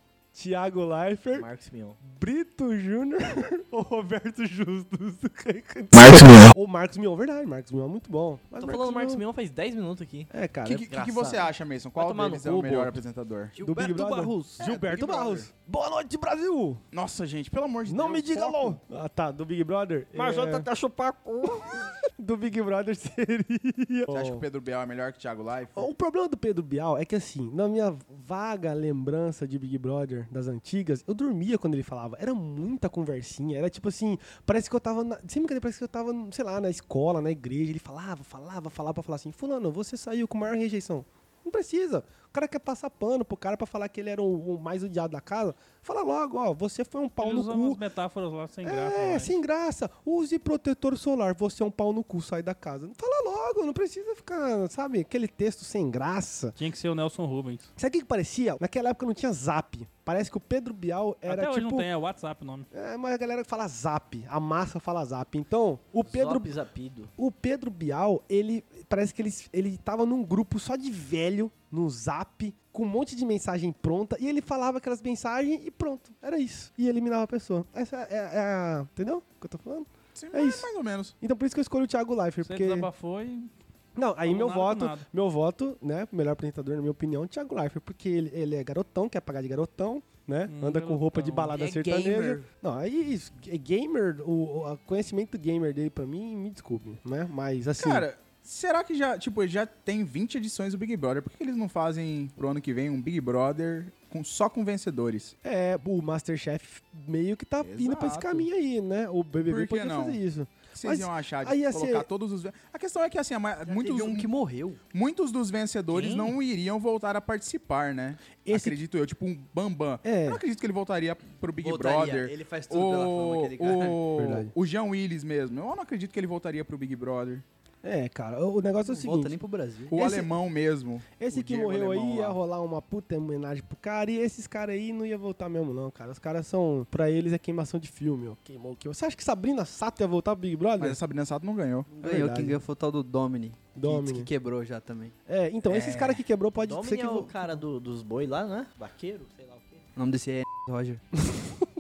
Thiago 0.41 0.85
Leifert, 0.85 1.41
Marcos 1.41 1.69
Mion. 1.69 1.91
Brito 2.17 2.73
Júnior 2.77 3.21
ou 3.71 3.81
Roberto 3.81 4.45
Justus? 4.45 5.15
Marcos 5.93 6.21
Mion. 6.23 6.51
Ou 6.55 6.65
Marcos 6.67 6.97
Mion, 6.97 7.15
verdade. 7.17 7.45
Marcos 7.45 7.71
Mion 7.73 7.85
é 7.85 7.89
muito 7.89 8.09
bom. 8.09 8.39
Mas 8.49 8.63
Tô 8.63 8.71
falando 8.71 8.93
Marcos 8.93 9.15
Mion 9.15 9.33
faz 9.33 9.49
10 9.49 9.75
minutos 9.75 10.01
aqui. 10.01 10.25
É, 10.31 10.45
O 10.45 10.49
cara. 10.49 10.67
que, 10.67 10.73
é 10.73 10.77
que, 10.77 10.85
que 10.87 10.95
engraçado. 10.95 11.13
você 11.13 11.35
acha, 11.35 11.65
Mason? 11.65 11.91
Qual 11.91 12.13
deles 12.13 12.45
é 12.45 12.51
o 12.51 12.61
melhor 12.61 12.77
Boto. 12.77 12.89
apresentador? 12.89 13.49
do 13.57 13.75
Big 13.75 13.93
Brother. 13.93 14.15
Barros. 14.15 14.59
É, 14.61 14.63
Gilberto 14.63 14.95
Big 14.97 15.07
Brother. 15.07 15.25
Barros. 15.25 15.53
Boa 15.67 15.89
noite, 15.89 16.17
Brasil! 16.17 16.77
Nossa, 16.91 17.25
gente, 17.25 17.51
pelo 17.51 17.65
amor 17.65 17.83
de 17.83 17.93
Não 17.93 18.05
Deus. 18.05 18.17
me 18.17 18.21
diga 18.21 18.49
não! 18.49 18.79
Ah, 18.91 19.09
tá, 19.09 19.31
do 19.31 19.45
Big 19.45 19.63
Brother. 19.63 20.07
Mas 20.13 20.37
é, 20.37 20.41
eu 20.41 20.63
tá 20.63 20.73
chupar 20.73 21.13
cu. 21.13 21.41
Do 22.20 22.36
Big 22.36 22.61
Brother 22.61 22.93
seria. 22.97 24.05
Você 24.05 24.17
acha 24.17 24.32
que 24.32 24.38
o 24.38 24.39
Pedro 24.39 24.59
Bial 24.59 24.82
é 24.82 24.86
melhor 24.86 25.13
que 25.13 25.20
o 25.20 25.22
Thiago 25.22 25.41
Leifert? 25.41 25.72
O 25.78 25.95
problema 25.95 26.28
do 26.28 26.36
Pedro 26.36 26.61
Bial 26.61 26.97
é 26.97 27.05
que, 27.05 27.15
assim, 27.15 27.49
na 27.53 27.65
minha 27.67 27.95
vaga 28.09 28.74
lembrança 28.74 29.47
de 29.47 29.57
Big 29.57 29.78
Brother 29.78 30.28
das 30.30 30.47
antigas, 30.47 31.01
eu 31.07 31.13
dormia 31.13 31.57
quando 31.57 31.76
ele 31.76 31.84
falava. 31.84 32.17
Era 32.20 32.34
muita 32.34 32.89
conversinha. 32.89 33.57
Era 33.57 33.70
tipo 33.70 33.88
assim, 33.88 34.17
parece 34.45 34.70
que 34.70 34.76
eu 34.76 34.82
tava. 34.82 35.01
Na, 35.03 35.15
sem 35.28 35.41
brincadeira, 35.41 35.61
parece 35.61 35.78
que 35.78 35.84
eu 35.86 35.88
tava, 35.88 36.11
sei 36.32 36.43
lá, 36.43 36.59
na 36.59 36.70
escola, 36.70 37.22
na 37.22 37.32
igreja. 37.32 37.72
Ele 37.72 37.80
falava, 37.80 38.22
falava, 38.22 38.70
falava 38.70 38.95
pra 38.95 39.03
falar 39.03 39.15
assim: 39.15 39.32
Fulano, 39.32 39.72
você 39.72 39.95
saiu 39.95 40.28
com 40.28 40.38
maior 40.38 40.57
rejeição. 40.57 41.05
Não 41.43 41.51
precisa. 41.51 42.03
O 42.30 42.32
cara 42.32 42.47
quer 42.47 42.59
passar 42.59 42.91
pano 42.91 43.25
pro 43.25 43.36
cara 43.36 43.57
pra 43.57 43.65
falar 43.65 43.89
que 43.89 43.99
ele 43.99 44.11
era 44.11 44.21
o, 44.21 44.55
o 44.55 44.59
mais 44.59 44.84
odiado 44.84 45.13
da 45.13 45.19
casa. 45.19 45.55
Fala 45.82 46.03
logo, 46.03 46.38
ó, 46.38 46.53
você 46.53 46.86
foi 46.86 47.01
um 47.01 47.09
pau 47.09 47.27
Ele 47.27 47.38
no 47.38 47.43
cu. 47.43 47.51
umas 47.53 47.77
metáforas 47.77 48.32
lá 48.32 48.47
sem 48.47 48.65
graça. 48.65 48.95
É, 48.97 49.17
sem 49.19 49.41
graça. 49.41 49.89
Use 50.05 50.38
protetor 50.38 50.95
solar. 50.95 51.34
Você 51.34 51.63
é 51.63 51.65
um 51.65 51.71
pau 51.71 51.91
no 51.91 52.03
cu, 52.03 52.21
sai 52.21 52.43
da 52.43 52.53
casa. 52.53 52.88
Fala 52.95 53.23
logo, 53.32 53.65
não 53.65 53.73
precisa 53.73 54.13
ficar, 54.15 54.69
sabe, 54.69 54.99
aquele 54.99 55.27
texto 55.27 55.63
sem 55.63 55.89
graça. 55.89 56.53
Tinha 56.55 56.69
que 56.69 56.77
ser 56.77 56.89
o 56.89 56.95
Nelson 56.95 57.25
Rubens. 57.25 57.61
Sabe 57.75 57.89
o 57.89 57.91
que, 57.93 57.99
que 58.01 58.05
parecia? 58.05 58.55
Naquela 58.59 58.89
época 58.89 59.07
não 59.07 59.13
tinha 59.15 59.32
zap. 59.34 59.88
Parece 60.05 60.30
que 60.30 60.38
o 60.38 60.41
Pedro 60.41 60.73
Bial 60.73 61.17
era 61.21 61.34
Até 61.41 61.49
hoje 61.49 61.59
tipo. 61.61 61.71
não 61.71 61.77
tem, 61.77 61.89
é 61.89 61.97
WhatsApp 61.97 62.43
o 62.43 62.45
nome. 62.45 62.65
É, 62.71 62.95
mas 62.97 63.13
a 63.13 63.17
galera 63.17 63.43
fala 63.43 63.67
zap. 63.67 64.23
A 64.30 64.39
massa 64.39 64.80
fala 64.80 65.03
zap. 65.05 65.36
Então, 65.38 65.80
o 65.91 66.03
Pedro, 66.03 66.34
Zop 66.36 66.51
zapido. 66.51 67.09
o 67.17 67.32
Pedro 67.32 67.71
Bial, 67.71 68.23
ele. 68.30 68.63
Parece 68.88 69.13
que 69.13 69.21
ele, 69.21 69.34
ele 69.53 69.77
tava 69.80 70.05
num 70.05 70.23
grupo 70.23 70.59
só 70.59 70.75
de 70.75 70.89
velho, 70.91 71.51
no 71.72 71.89
zap, 71.89 72.53
com 72.72 72.84
um 72.84 72.88
monte 72.88 73.15
de 73.15 73.26
mensagem 73.26 73.72
pronta, 73.72 74.17
e 74.20 74.28
ele 74.28 74.41
falava 74.41 74.78
aquelas 74.80 75.01
mensagens 75.01 75.61
e 75.65 75.72
pronto. 75.72 76.11
Era 76.22 76.38
isso. 76.39 76.72
E 76.78 76.88
eliminava 76.88 77.24
a 77.24 77.28
pessoa. 77.28 77.65
Essa 77.74 77.97
é, 78.09 78.15
é 78.15 78.39
a. 78.39 78.88
Entendeu 78.93 79.17
o 79.17 79.39
que 79.39 79.45
eu 79.45 79.49
tô 79.49 79.57
falando? 79.57 79.86
Sim, 80.13 80.28
é 80.34 80.41
isso. 80.43 80.61
Mais 80.63 80.76
ou 80.76 80.84
menos. 80.84 81.15
Então 81.22 81.38
por 81.38 81.45
isso 81.45 81.55
que 81.55 81.59
eu 81.59 81.63
escolhi 81.63 81.86
o 81.86 81.88
Thiago 81.88 82.13
Leifert, 82.13 82.45
Você 82.47 82.53
porque... 82.53 82.63
desabafou 82.63 83.22
e 83.22 83.49
Não, 83.95 84.13
aí 84.17 84.34
meu 84.34 84.47
nada 84.47 84.59
voto, 84.59 84.99
meu 85.13 85.30
voto, 85.30 85.78
né, 85.82 86.07
melhor 86.11 86.32
apresentador, 86.32 86.76
na 86.76 86.82
minha 86.82 86.91
opinião, 86.91 87.26
Thiago 87.28 87.55
Leifert, 87.55 87.82
porque 87.84 88.09
ele, 88.09 88.30
ele 88.34 88.55
é 88.55 88.63
garotão, 88.63 89.07
quer 89.07 89.22
pagar 89.22 89.41
de 89.41 89.47
garotão, 89.47 90.01
né, 90.28 90.47
Hum, 90.51 90.67
anda 90.67 90.80
com 90.82 90.95
roupa 90.95 91.22
de 91.22 91.32
garotão. 91.32 91.47
balada 91.47 91.65
É 91.65 91.72
sertaneja. 91.72 92.09
gamer. 92.11 92.43
Não, 92.61 92.78
aí, 92.78 93.13
isso, 93.13 93.32
é 93.47 93.57
gamer, 93.57 94.22
o, 94.28 94.72
o 94.74 94.78
conhecimento 94.86 95.38
gamer 95.38 95.74
dele 95.74 95.89
pra 95.89 96.05
mim, 96.05 96.36
me 96.36 96.49
desculpe, 96.49 96.97
né, 97.05 97.28
mas 97.32 97.67
assim... 97.67 97.89
Cara, 97.89 98.17
será 98.49 98.83
que 98.83 98.95
já, 98.95 99.17
tipo, 99.17 99.45
já 99.47 99.65
tem 99.65 100.03
20 100.03 100.35
edições 100.37 100.71
do 100.73 100.77
Big 100.79 100.95
Brother? 100.97 101.21
Por 101.21 101.31
que 101.31 101.43
eles 101.43 101.55
não 101.55 101.69
fazem 101.69 102.29
pro 102.35 102.49
ano 102.49 102.59
que 102.59 102.73
vem 102.73 102.89
um 102.89 102.99
Big 103.01 103.21
Brother 103.21 103.85
com, 104.09 104.23
só 104.23 104.49
com 104.49 104.65
vencedores? 104.65 105.35
É, 105.43 105.79
o 105.85 106.01
Masterchef 106.01 106.81
meio 107.07 107.37
que 107.37 107.45
tá 107.45 107.63
indo 107.77 107.95
pra 107.95 108.07
esse 108.07 108.17
Exato. 108.17 108.19
caminho 108.21 108.55
aí, 108.55 108.81
né, 108.81 109.07
o 109.09 109.23
BBB 109.23 109.67
podia 109.67 109.85
não? 109.85 110.05
fazer 110.05 110.17
isso. 110.17 110.41
O 110.41 110.71
que 110.71 110.79
vocês 110.79 110.91
Mas 110.91 110.99
iam 110.99 111.11
achar 111.11 111.43
de 111.45 111.51
colocar 111.73 111.99
ser- 111.99 112.03
todos 112.05 112.31
os... 112.31 112.45
A 112.73 112.79
questão 112.79 113.03
é 113.03 113.09
que, 113.09 113.17
assim, 113.17 113.33
muitos, 113.67 113.95
teve 113.97 114.07
um 114.07 114.15
que 114.15 114.27
morreu. 114.27 114.75
muitos 114.93 115.31
dos 115.31 115.49
vencedores 115.49 116.09
Quem? 116.09 116.17
não 116.17 116.41
iriam 116.41 116.79
voltar 116.79 117.15
a 117.15 117.21
participar, 117.21 117.93
né? 117.93 118.15
Esse- 118.45 118.69
Acredito 118.69 118.95
eu, 118.97 119.05
tipo 119.05 119.25
um 119.25 119.37
Bambam. 119.53 119.99
É. 120.03 120.25
Eu 120.25 120.29
não 120.29 120.35
acredito 120.37 120.59
que 120.59 120.65
ele 120.65 120.73
voltaria 120.73 121.15
pro 121.15 121.51
Big 121.51 121.69
Voltaria, 121.69 121.97
Brother. 122.13 122.29
Ele 122.31 122.43
faz 122.43 122.65
tudo 122.67 122.79
pela 122.91 123.03
fama, 123.03 123.09
O, 123.09 123.39
aquele 123.43 123.57
cara. 123.57 123.89
o, 123.89 124.51
o 124.61 124.65
Jean 124.65 124.83
Willis 124.83 125.23
mesmo. 125.23 125.59
Eu 125.59 125.75
não 125.75 125.81
acredito 125.81 126.11
que 126.11 126.19
ele 126.19 126.27
voltaria 126.27 126.63
pro 126.63 126.77
Big 126.77 126.95
Brother. 126.95 127.41
É, 127.82 128.09
cara, 128.09 128.45
o 128.45 128.61
negócio 128.61 128.91
é 128.91 128.93
o 128.93 128.95
Não 128.95 129.01
seguinte... 129.01 129.13
volta 129.15 129.30
nem 129.30 129.38
pro 129.38 129.47
Brasil. 129.47 129.88
O 129.89 129.95
Esse- 129.97 130.15
alemão 130.15 130.49
mesmo. 130.49 131.01
Esse 131.19 131.41
que 131.43 131.53
Diego 131.53 131.63
morreu 131.71 131.91
aí 131.91 132.15
ia 132.17 132.27
lá. 132.27 132.34
rolar 132.34 132.61
uma 132.61 132.82
puta 132.82 133.17
homenagem 133.17 133.63
pro 133.63 133.77
cara 133.77 134.11
e 134.11 134.17
esses 134.17 134.47
caras 134.47 134.75
aí 134.75 134.91
não 134.91 135.05
ia 135.05 135.17
voltar 135.17 135.47
mesmo 135.47 135.73
não, 135.73 135.89
cara. 135.89 136.11
Os 136.11 136.19
caras 136.19 136.45
são, 136.45 136.86
pra 136.91 137.09
eles 137.09 137.32
é 137.32 137.38
queimação 137.39 137.80
de 137.80 137.88
filme, 137.88 138.27
ó. 138.27 138.34
Queimou, 138.43 138.75
queimou. 138.75 138.93
Você 138.93 139.05
acha 139.05 139.15
que 139.15 139.23
Sabrina 139.23 139.63
Sato 139.63 140.01
ia 140.01 140.07
voltar 140.07 140.32
pro 140.36 140.41
Big 140.41 140.57
Brother? 140.57 140.80
Mas 140.82 140.91
a 140.91 140.95
Sabrina 140.95 141.23
Sato 141.25 141.45
não 141.45 141.55
ganhou. 141.55 141.86
Ganhou, 142.01 142.30
quem 142.34 142.45
ganhou 142.45 142.59
foi 142.59 142.73
o 142.73 142.75
tal 142.75 142.91
do 142.91 143.01
Domini. 143.01 143.49
Que, 143.73 143.80
Domini. 143.80 144.03
disse 144.03 144.13
que 144.15 144.23
quebrou 144.23 144.65
já 144.65 144.82
também. 144.82 145.13
É, 145.25 145.49
então 145.51 145.73
esses 145.73 145.95
caras 145.95 146.17
que 146.17 146.23
quebrou 146.23 146.51
pode 146.51 146.73
ser 146.73 146.82
Domini 146.82 146.97
que 146.97 147.03
é 147.03 147.09
o 147.09 147.13
vo- 147.13 147.23
cara 147.23 147.55
do- 147.55 147.80
dos 147.80 148.03
boi 148.03 148.27
lá, 148.27 148.45
né? 148.45 148.67
Vaqueiro, 148.77 149.25
sei 149.38 149.45
lá 149.45 149.53
o 149.53 149.59
quê. 149.69 149.77
O 149.95 149.99
nome 149.99 150.11
desse 150.11 150.32
é 150.32 150.43
Roger. 150.67 150.99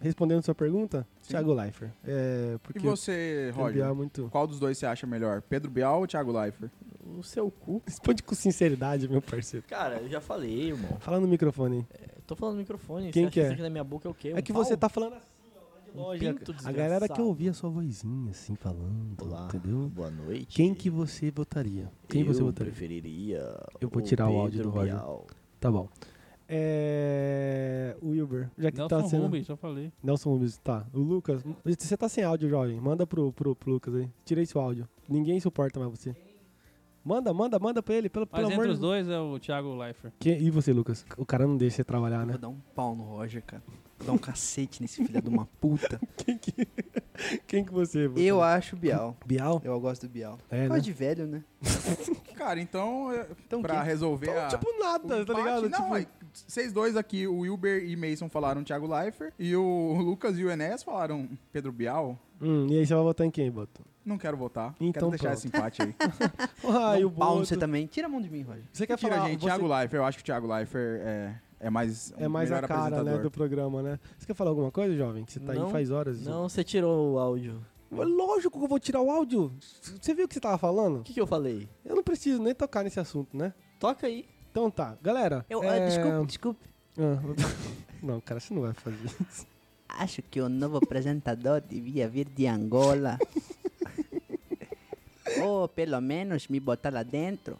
respondendo 0.00 0.42
sua 0.42 0.54
pergunta, 0.54 1.06
Thiago 1.22 1.52
Leifert. 1.52 1.92
É, 2.04 2.54
E 2.54 2.58
porque 2.58 2.78
você, 2.80 3.48
é 3.48 3.50
Roger? 3.50 3.94
muito... 3.94 4.28
Qual 4.30 4.46
dos 4.46 4.58
dois 4.58 4.76
você 4.78 4.86
acha 4.86 5.06
melhor? 5.06 5.42
Pedro 5.42 5.70
Bial 5.70 6.00
ou 6.00 6.06
Thiago 6.06 6.32
Leifert? 6.32 6.70
O 7.18 7.22
seu 7.22 7.50
cu. 7.50 7.82
Responde 7.86 8.22
com 8.22 8.34
sinceridade, 8.34 9.08
meu 9.08 9.20
parceiro. 9.22 9.64
Cara, 9.68 9.96
eu 10.00 10.08
já 10.08 10.20
falei, 10.20 10.68
irmão. 10.68 10.96
Fala 11.00 11.20
no 11.20 11.26
microfone. 11.28 11.86
Eu 12.16 12.22
tô 12.26 12.36
falando 12.36 12.54
no 12.54 12.60
microfone. 12.60 13.10
Quem 13.10 13.24
você 13.24 13.28
acha 13.28 13.32
que 13.32 13.40
é? 13.40 13.48
aqui 13.52 13.62
na 13.62 13.70
minha 13.70 13.84
boca 13.84 14.08
é 14.08 14.10
o 14.10 14.14
quê? 14.14 14.28
É 14.28 14.38
Um 14.38 14.42
que 14.42 14.52
pau? 14.52 14.64
você 14.64 14.76
tá 14.76 14.88
falando 14.88 15.14
assim, 15.14 15.26
ó, 15.96 16.08
lá 16.08 16.16
de 16.16 16.28
Um 16.28 16.34
pinto 16.34 16.54
A 16.64 16.70
galera 16.72 17.08
que 17.08 17.20
ouvia 17.20 17.50
a 17.50 17.54
sua 17.54 17.68
vozinha 17.68 18.30
assim 18.30 18.54
falando, 18.54 19.16
Olá, 19.22 19.48
entendeu? 19.52 19.88
boa 19.88 20.10
noite. 20.10 20.54
Quem 20.54 20.72
que 20.72 20.88
você 20.88 21.30
votaria? 21.32 21.90
Quem 22.08 22.20
eu 22.22 22.28
você 22.28 22.42
votaria? 22.42 22.70
preferiria 22.72 23.38
Eu 23.80 23.88
vou 23.88 24.00
tirar 24.00 24.28
o 24.30 24.36
áudio 24.38 24.58
Pedro 24.58 24.70
do 24.70 24.78
Roger. 24.78 24.94
Bial. 24.94 25.26
Tá 25.58 25.70
bom. 25.70 25.88
É... 26.52 27.96
O 28.02 28.08
Wilber, 28.10 28.50
já 28.58 28.70
que 28.70 28.76
Nelson 28.78 28.88
tá 29.02 29.08
sendo... 29.08 29.22
Rubens, 29.22 29.46
já 29.46 29.56
falei. 29.56 29.92
Nelson 30.02 30.30
Rubens, 30.30 30.58
tá. 30.58 30.86
O 30.92 30.98
Lucas, 30.98 31.42
você 31.64 31.96
tá 31.96 32.08
sem 32.08 32.24
áudio, 32.24 32.48
jovem. 32.48 32.80
Manda 32.80 33.06
pro, 33.06 33.32
pro, 33.32 33.54
pro 33.54 33.70
Lucas 33.72 33.94
aí. 33.94 34.08
Tira 34.24 34.42
esse 34.42 34.56
áudio. 34.56 34.88
Ninguém 35.08 35.38
suporta 35.40 35.78
mais 35.78 35.90
você. 35.90 36.14
Manda, 37.02 37.32
manda, 37.32 37.58
manda 37.58 37.82
pra 37.82 37.94
ele, 37.94 38.10
pelo, 38.10 38.28
Mas 38.30 38.40
pelo 38.42 38.52
amor 38.52 38.62
entre 38.64 38.68
de 38.68 38.74
os 38.74 38.78
dois 38.78 39.08
é 39.08 39.18
o 39.18 39.38
Thiago 39.38 39.74
Leifert. 39.74 40.12
Que- 40.18 40.36
E 40.36 40.50
você, 40.50 40.70
Lucas? 40.72 41.06
O 41.16 41.24
cara 41.24 41.46
não 41.46 41.56
deixa 41.56 41.76
você 41.76 41.84
trabalhar, 41.84 42.26
né? 42.26 42.32
Vou 42.32 42.40
dar 42.40 42.48
um 42.48 42.58
pau 42.74 42.94
no 42.94 43.04
Roger, 43.04 43.42
cara. 43.42 43.62
Vou 43.98 44.06
dar 44.06 44.12
um 44.12 44.18
cacete 44.18 44.82
nesse 44.82 45.04
filho 45.06 45.20
de 45.22 45.28
uma 45.28 45.46
puta. 45.60 45.98
Quem 46.18 46.36
que, 46.38 46.52
quem 47.46 47.64
que 47.64 47.72
você 47.72 48.06
votaria? 48.08 48.28
Eu 48.28 48.42
acho 48.42 48.74
o 48.74 48.78
Bial. 48.78 49.14
Bial? 49.26 49.60
Eu 49.64 49.78
gosto 49.78 50.06
do 50.06 50.10
Bial. 50.10 50.38
É, 50.50 50.60
Coisa 50.60 50.74
né? 50.74 50.80
de 50.80 50.92
velho, 50.92 51.26
né? 51.26 51.44
Cara, 52.34 52.58
então, 52.60 53.12
é, 53.12 53.26
Então 53.46 53.60
pra 53.60 53.76
quem? 53.76 53.84
resolver 53.84 54.30
a... 54.38 54.48
Tipo 54.48 54.66
o 54.70 54.78
nada, 54.78 55.06
tá 55.06 55.20
empate- 55.20 55.38
ligado? 55.38 55.68
Não, 55.68 55.78
tipo, 55.82 55.94
aí, 55.94 56.08
vocês 56.32 56.72
dois 56.72 56.96
aqui, 56.96 57.26
o 57.26 57.38
Wilber 57.40 57.84
e 57.84 57.96
Mason 57.96 58.28
falaram 58.28 58.62
Thiago 58.64 58.86
Leifert 58.86 59.32
e 59.38 59.54
o 59.56 59.94
Lucas 60.00 60.38
e 60.38 60.44
o 60.44 60.50
Enes 60.50 60.82
falaram 60.82 61.28
Pedro 61.52 61.72
Bial. 61.72 62.18
Hum, 62.40 62.66
e 62.70 62.78
aí 62.78 62.86
você 62.86 62.94
vai 62.94 63.02
votar 63.02 63.26
em 63.26 63.30
quem, 63.30 63.50
Boto? 63.50 63.82
Não 64.04 64.16
quero 64.16 64.36
votar. 64.36 64.74
Então 64.80 65.10
quero 65.10 65.10
deixar 65.10 65.28
pronto. 65.30 65.38
esse 65.38 65.48
empate 65.48 65.82
aí. 65.82 65.94
Ah, 66.64 66.98
e 66.98 67.04
um 67.04 67.08
o 67.08 67.10
Boto? 67.10 67.38
você 67.40 67.56
também. 67.56 67.86
Tira 67.86 68.06
a 68.06 68.10
mão 68.10 68.20
de 68.20 68.30
mim, 68.30 68.42
Roger. 68.42 68.64
Você 68.72 68.86
quer 68.86 68.96
Tira, 68.96 69.16
falar... 69.16 69.28
gente. 69.28 69.40
você- 69.40 69.46
Thiago 69.46 69.66
Leifert. 69.66 69.94
Eu 70.00 70.04
acho 70.04 70.18
que 70.18 70.22
o 70.22 70.24
Thiago 70.24 70.46
Leifert 70.52 71.00
é, 71.04 71.34
é 71.60 71.70
mais 71.70 72.12
É 72.16 72.26
um 72.26 72.30
mais 72.30 72.48
melhor 72.48 72.64
a 72.64 72.68
cara, 72.68 73.04
né, 73.04 73.18
do 73.18 73.30
programa, 73.30 73.82
né? 73.82 73.98
Você 74.18 74.26
quer 74.26 74.34
falar 74.34 74.50
alguma 74.50 74.70
coisa, 74.70 74.96
jovem? 74.96 75.24
Que 75.24 75.32
você 75.34 75.40
tá 75.40 75.52
aí 75.52 75.58
Não, 75.58 75.68
faz 75.70 75.90
horas. 75.90 76.24
Não, 76.24 76.48
você 76.48 76.64
tirou 76.64 77.12
o 77.14 77.18
áudio. 77.18 77.60
Lógico 77.90 78.56
que 78.58 78.64
eu 78.64 78.68
vou 78.68 78.78
tirar 78.78 79.00
o 79.02 79.10
áudio. 79.10 79.52
Você 80.00 80.14
viu 80.14 80.24
o 80.24 80.28
que 80.28 80.34
você 80.34 80.40
tava 80.40 80.56
falando? 80.56 81.00
O 81.00 81.02
que, 81.02 81.12
que 81.12 81.20
eu 81.20 81.26
falei? 81.26 81.68
Eu 81.84 81.94
não 81.96 82.02
preciso 82.04 82.40
nem 82.42 82.54
tocar 82.54 82.84
nesse 82.84 82.98
assunto, 83.00 83.36
né? 83.36 83.52
Toca 83.78 84.06
aí. 84.06 84.26
Então 84.50 84.70
tá, 84.70 84.96
galera. 85.00 85.44
Eu, 85.48 85.62
é... 85.62 85.68
ah, 85.68 85.86
desculpe, 85.86 86.26
desculpe. 86.26 86.68
Ah, 86.98 87.18
não, 88.02 88.20
cara, 88.20 88.40
você 88.40 88.52
não 88.52 88.62
vai 88.62 88.74
fazer 88.74 89.04
isso. 89.28 89.46
Acho 89.88 90.22
que 90.22 90.40
o 90.40 90.48
novo 90.48 90.78
apresentador 90.78 91.60
devia 91.60 92.08
vir 92.08 92.26
de 92.26 92.46
Angola. 92.46 93.18
Ou 95.42 95.68
pelo 95.68 96.00
menos 96.00 96.48
me 96.48 96.58
botar 96.58 96.92
lá 96.92 97.02
dentro. 97.02 97.56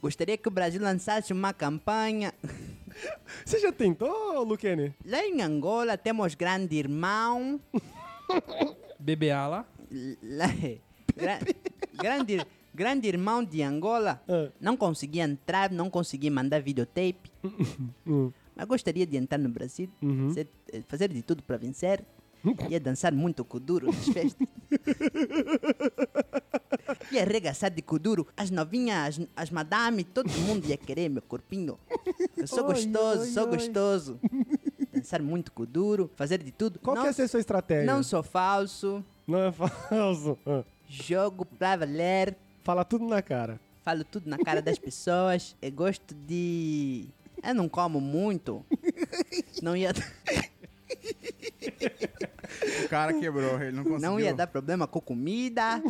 Gostaria 0.00 0.38
que 0.38 0.48
o 0.48 0.50
Brasil 0.50 0.80
lançasse 0.80 1.32
uma 1.32 1.52
campanha. 1.52 2.32
Você 3.44 3.58
já 3.58 3.72
tentou, 3.72 4.42
Luquene? 4.44 4.94
Lá 5.04 5.24
em 5.24 5.42
Angola 5.42 5.98
temos 5.98 6.34
grande 6.34 6.76
irmão. 6.76 7.60
BBA 8.98 9.46
lá. 9.46 9.66
Lá, 10.22 10.46
gra, 11.16 11.38
grande, 11.94 12.46
grande 12.74 13.08
irmão 13.08 13.44
de 13.44 13.62
Angola. 13.62 14.22
Ah, 14.28 14.50
Não 14.60 14.76
consegui 14.76 15.20
entrar, 15.20 15.70
não 15.70 15.90
consegui 15.90 16.30
mandar 16.30 16.60
videotape. 16.62 17.30
hum, 18.06 18.30
Mas 18.56 18.66
gostaria 18.66 19.06
de 19.06 19.16
entrar 19.16 19.38
no 19.38 19.48
Brasil, 19.48 19.88
uhum. 20.02 20.32
ser- 20.34 20.48
eh, 20.72 20.82
fazer 20.86 21.08
de 21.08 21.22
tudo 21.22 21.42
para 21.42 21.56
vencer. 21.56 22.04
Ia 22.70 22.80
dançar 22.80 23.12
muito 23.12 23.44
kuduro 23.44 23.86
nas 23.86 24.08
festas. 24.08 24.46
Ia 27.12 27.22
arregaçar 27.22 27.70
de 27.70 27.82
kuduro. 27.82 28.26
As 28.36 28.50
novinhas, 28.50 29.18
as, 29.20 29.26
as 29.36 29.50
madame, 29.50 30.04
todo 30.04 30.28
mundo 30.40 30.66
ia 30.66 30.76
querer 30.76 31.08
meu 31.08 31.22
corpinho. 31.22 31.78
Eu 32.36 32.46
sou 32.46 32.60
Oi, 32.66 32.74
gostoso, 32.74 33.20
oi, 33.22 33.26
sou 33.28 33.44
oi. 33.44 33.50
gostoso. 33.50 34.20
Dançar 34.92 35.22
muito 35.22 35.52
kuduro, 35.52 36.10
fazer 36.16 36.42
de 36.42 36.52
tudo. 36.52 36.78
Qual 36.78 36.94
não, 36.96 37.02
que 37.02 37.08
é 37.20 37.24
a 37.24 37.28
sua 37.28 37.40
estratégia? 37.40 37.84
não 37.86 38.02
sou 38.02 38.22
falso, 38.22 39.04
Não 39.26 39.38
é 39.38 39.52
falso. 39.52 40.38
Ah, 40.46 40.64
jogo 40.88 41.44
pra 41.44 41.76
valer, 41.76 42.36
Fala 42.70 42.84
tudo 42.84 43.04
na 43.04 43.20
cara. 43.20 43.58
falo 43.82 44.04
tudo 44.04 44.30
na 44.30 44.38
cara 44.38 44.62
das 44.62 44.78
pessoas. 44.78 45.56
Eu 45.60 45.72
gosto 45.72 46.14
de... 46.14 47.08
Eu 47.42 47.52
não 47.52 47.68
como 47.68 48.00
muito. 48.00 48.64
Não 49.60 49.76
ia... 49.76 49.90
O 52.84 52.88
cara 52.88 53.12
quebrou, 53.14 53.60
ele 53.60 53.72
não 53.72 53.82
conseguiu. 53.82 54.08
Não 54.10 54.20
ia 54.20 54.32
dar 54.32 54.46
problema 54.46 54.86
com 54.86 55.00
comida. 55.00 55.82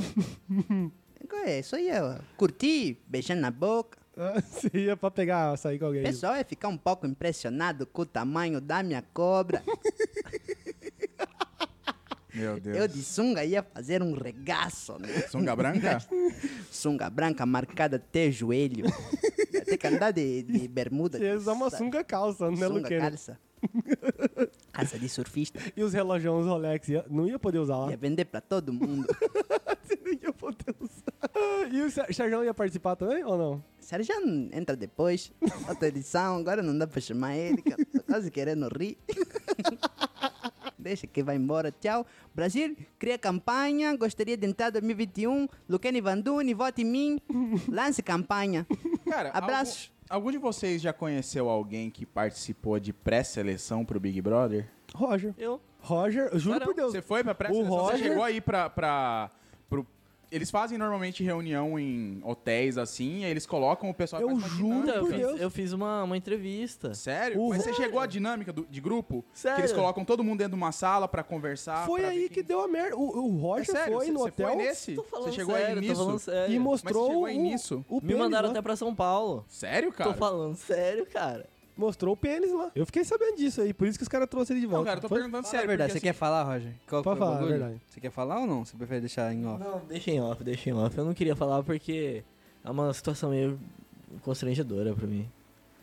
É, 1.45 1.63
só 1.63 1.79
ia 1.79 2.19
curtir, 2.39 2.99
beijando 3.07 3.41
na 3.43 3.51
boca. 3.51 3.99
Ah, 4.17 4.41
Você 4.43 4.71
ia 4.75 4.97
pra 4.97 5.11
pegar, 5.11 5.57
sair 5.59 5.79
com 5.79 5.85
O 5.85 5.89
alguém. 5.89 6.03
pessoal 6.03 6.37
ia 6.37 6.45
ficar 6.45 6.69
um 6.69 6.77
pouco 6.79 7.07
impressionado 7.07 7.87
com 7.87 8.03
o 8.03 8.07
tamanho 8.07 8.59
da 8.61 8.83
minha 8.83 9.03
cobra. 9.13 9.63
Meu 12.35 12.61
Deus. 12.61 12.77
Eu 12.77 12.89
de 12.89 13.03
sunga 13.03 13.45
ia 13.45 13.63
fazer 13.63 14.03
um 14.03 14.13
regaço, 14.13 14.99
né? 14.99 15.09
Sunga 15.31 15.55
branca? 15.57 15.99
Sunga 16.71 17.09
branca 17.11 17.45
marcada 17.47 17.97
até 17.97 18.31
joelho. 18.31 18.87
Ia 19.53 19.65
ter 19.65 19.77
que 19.77 19.87
andar 19.87 20.11
de, 20.13 20.43
de 20.43 20.69
bermuda. 20.69 21.19
Você 21.19 21.25
ia 21.25 21.37
usar 21.37 21.53
uma 21.53 21.71
sunga 21.71 22.03
calça, 22.05 22.51
né, 22.51 22.57
Sunga, 22.67 22.89
calça. 22.99 23.39
Calça 24.73 24.99
de 24.99 25.07
surfista. 25.09 25.61
E 25.77 25.83
os 25.83 25.93
relógios 25.93 26.47
Rolex, 26.47 26.89
ia- 26.89 27.05
não 27.11 27.27
ia 27.27 27.39
poder 27.39 27.59
usar 27.59 27.77
lá? 27.77 27.91
Ia 27.91 27.97
vender 27.97 28.25
pra 28.25 28.41
todo 28.41 28.73
mundo. 28.73 29.07
Você 29.83 29.99
não 30.03 30.13
ia 30.13 30.33
poder 30.33 30.75
usar. 30.81 31.71
E 31.71 31.83
o 31.83 31.91
Sérgio 31.91 32.43
ia 32.45 32.55
participar 32.55 32.97
também 32.97 33.23
ou 33.23 33.37
não? 33.37 33.65
Sérgio 33.79 34.15
entra 34.53 34.75
depois. 34.75 35.31
Outra 35.69 35.89
edição, 35.89 36.37
agora 36.39 36.63
não 36.63 36.77
dá 36.79 36.87
pra 36.87 37.01
chamar 37.03 37.37
ele. 37.37 37.61
que 37.61 37.73
eu 37.75 37.85
Tô 37.85 38.03
quase 38.05 38.31
querendo 38.31 38.67
rir. 38.69 38.97
Deixa 40.81 41.07
que 41.07 41.23
vai 41.23 41.37
embora. 41.37 41.71
Tchau. 41.71 42.07
Brasil, 42.35 42.77
cria 42.99 43.19
campanha. 43.19 43.95
Gostaria 43.97 44.37
de 44.37 44.47
entrar 44.47 44.69
em 44.69 44.73
2021. 44.73 45.49
Luquene 45.69 46.01
Vanduni, 46.01 46.55
vote 46.55 46.83
em 46.83 46.85
mim. 46.85 47.21
Lance 47.69 48.03
campanha. 48.03 48.67
Cara, 49.09 49.31
Abraços. 49.31 49.93
Algum, 50.09 50.15
algum 50.27 50.31
de 50.33 50.39
vocês 50.39 50.81
já 50.83 50.93
conheceu 50.93 51.49
alguém 51.49 51.91
que 51.91 52.05
participou 52.07 52.81
de 52.81 52.93
pré-seleção 52.93 53.85
pro 53.85 54.01
Big 54.01 54.21
Brother? 54.21 54.69
Roger. 54.95 55.35
Eu. 55.39 55.61
Roger, 55.81 56.29
eu 56.33 56.39
juro 56.39 56.55
Caramba. 56.59 56.73
por 56.73 56.77
Deus. 56.77 56.93
Você 56.93 57.01
foi 57.03 57.23
pra 57.25 57.35
pré-seleção? 57.35 57.73
O 57.73 57.77
Você 57.77 57.93
Roger- 57.93 58.09
chegou 58.09 58.23
aí 58.25 58.41
pra, 58.41 58.69
pra. 58.69 59.31
Eles 60.31 60.51
fazem 60.51 60.79
normalmente 60.79 61.25
reunião 61.25 61.79
em 61.79 62.21
hotéis 62.25 62.79
assim, 62.79 63.23
e 63.23 63.25
eles 63.25 63.47
colocam 63.47 63.91
o 63.91 63.95
pessoal... 63.95 64.23
Eu 64.23 64.39
juro 64.39 64.87
dinâmica. 64.87 64.91
Então, 64.91 64.95
eu 64.95 65.01
por 65.03 65.11
fiz, 65.11 65.19
Deus. 65.27 65.41
eu 65.41 65.51
fiz 65.51 65.73
uma, 65.73 66.03
uma 66.05 66.17
entrevista. 66.17 66.95
Sério? 66.95 67.41
O 67.41 67.49
Mas 67.49 67.63
você 67.65 67.73
chegou 67.75 67.99
à 67.99 68.07
dinâmica 68.07 68.53
do- 68.53 68.67
de 68.71 68.81
grupo? 68.81 69.25
Que 69.33 69.41
Sério? 69.41 69.61
eles 69.61 69.73
colocam 69.73 70.05
todo 70.05 70.23
mundo 70.23 70.39
dentro 70.39 70.53
de 70.53 70.57
uma 70.63 70.71
sala 70.73 71.09
pra 71.09 71.23
conversar? 71.25 71.85
Foi 71.87 72.01
pra 72.03 72.11
aí 72.11 72.29
que 72.29 72.35
quem- 72.37 72.45
deu 72.45 72.61
a 72.61 72.69
merda. 72.69 72.97
O, 72.97 73.27
o 73.35 73.39
É 73.39 73.41
Roger 73.41 73.67
sério? 73.67 73.93
foi 73.95 74.07
Você- 74.07 74.13
no 74.13 74.19
você 74.21 74.29
hotel 74.29 74.49
foi 74.49 74.57
nesse? 74.57 74.95
Tô 74.95 75.03
falando 75.03 75.25
Você 75.29 75.33
chegou 75.33 75.55
sério, 75.57 75.75
aí 75.75 75.81
nisso? 75.89 76.21
e 76.49 76.59
mostrou 76.59 77.07
chegou 77.09 77.25
aí 77.25 77.37
o, 77.39 77.43
nisso? 77.43 77.85
o 77.89 77.95
Me 77.97 78.01
pênis 78.03 78.17
mandaram 78.19 78.47
lá. 78.47 78.53
até 78.53 78.63
pra 78.63 78.77
São 78.77 78.95
Paulo. 78.95 79.45
Sério, 79.49 79.93
cara? 79.93 80.13
Tô 80.13 80.19
falando 80.19 80.55
sério, 80.55 81.07
cara. 81.07 81.49
Mostrou 81.81 82.13
o 82.13 82.17
pênis 82.17 82.53
lá. 82.53 82.71
Eu 82.75 82.85
fiquei 82.85 83.03
sabendo 83.05 83.37
disso 83.39 83.63
aí, 83.63 83.73
por 83.73 83.89
isso 83.89 83.99
que 83.99 84.03
os 84.03 84.09
caras 84.09 84.29
trouxeram 84.29 84.59
ele 84.59 84.67
de 84.67 84.71
volta. 84.71 84.81
Não, 84.81 84.85
cara, 84.85 84.99
eu 84.99 85.03
tô 85.03 85.09
Foi? 85.09 85.19
perguntando 85.19 85.47
sério. 85.47 85.65
a 85.65 85.67
verdade, 85.67 85.89
porque, 85.89 85.99
você 86.01 86.05
quer 86.05 86.11
assim, 86.11 86.19
falar, 86.19 86.43
Roger? 86.43 86.73
Qual 86.87 87.03
Pode 87.03 87.19
foi 87.19 87.27
o 87.27 87.29
falar, 87.29 87.31
é 87.31 87.41
bagulho? 87.41 87.59
verdade. 87.59 87.81
Você 87.89 88.01
quer 88.01 88.11
falar 88.11 88.41
ou 88.41 88.47
não? 88.47 88.65
Você 88.67 88.77
prefere 88.77 89.01
deixar 89.01 89.33
em 89.33 89.47
off? 89.47 89.65
Não, 89.65 89.79
deixa 89.87 90.11
em 90.11 90.21
off, 90.21 90.45
deixa 90.45 90.69
em 90.69 90.73
off. 90.75 90.99
Eu 90.99 91.05
não 91.07 91.15
queria 91.15 91.35
falar 91.35 91.63
porque 91.63 92.23
é 92.63 92.71
uma 92.71 92.93
situação 92.93 93.31
meio 93.31 93.59
constrangedora 94.23 94.95
pra 94.95 95.07
mim. 95.07 95.27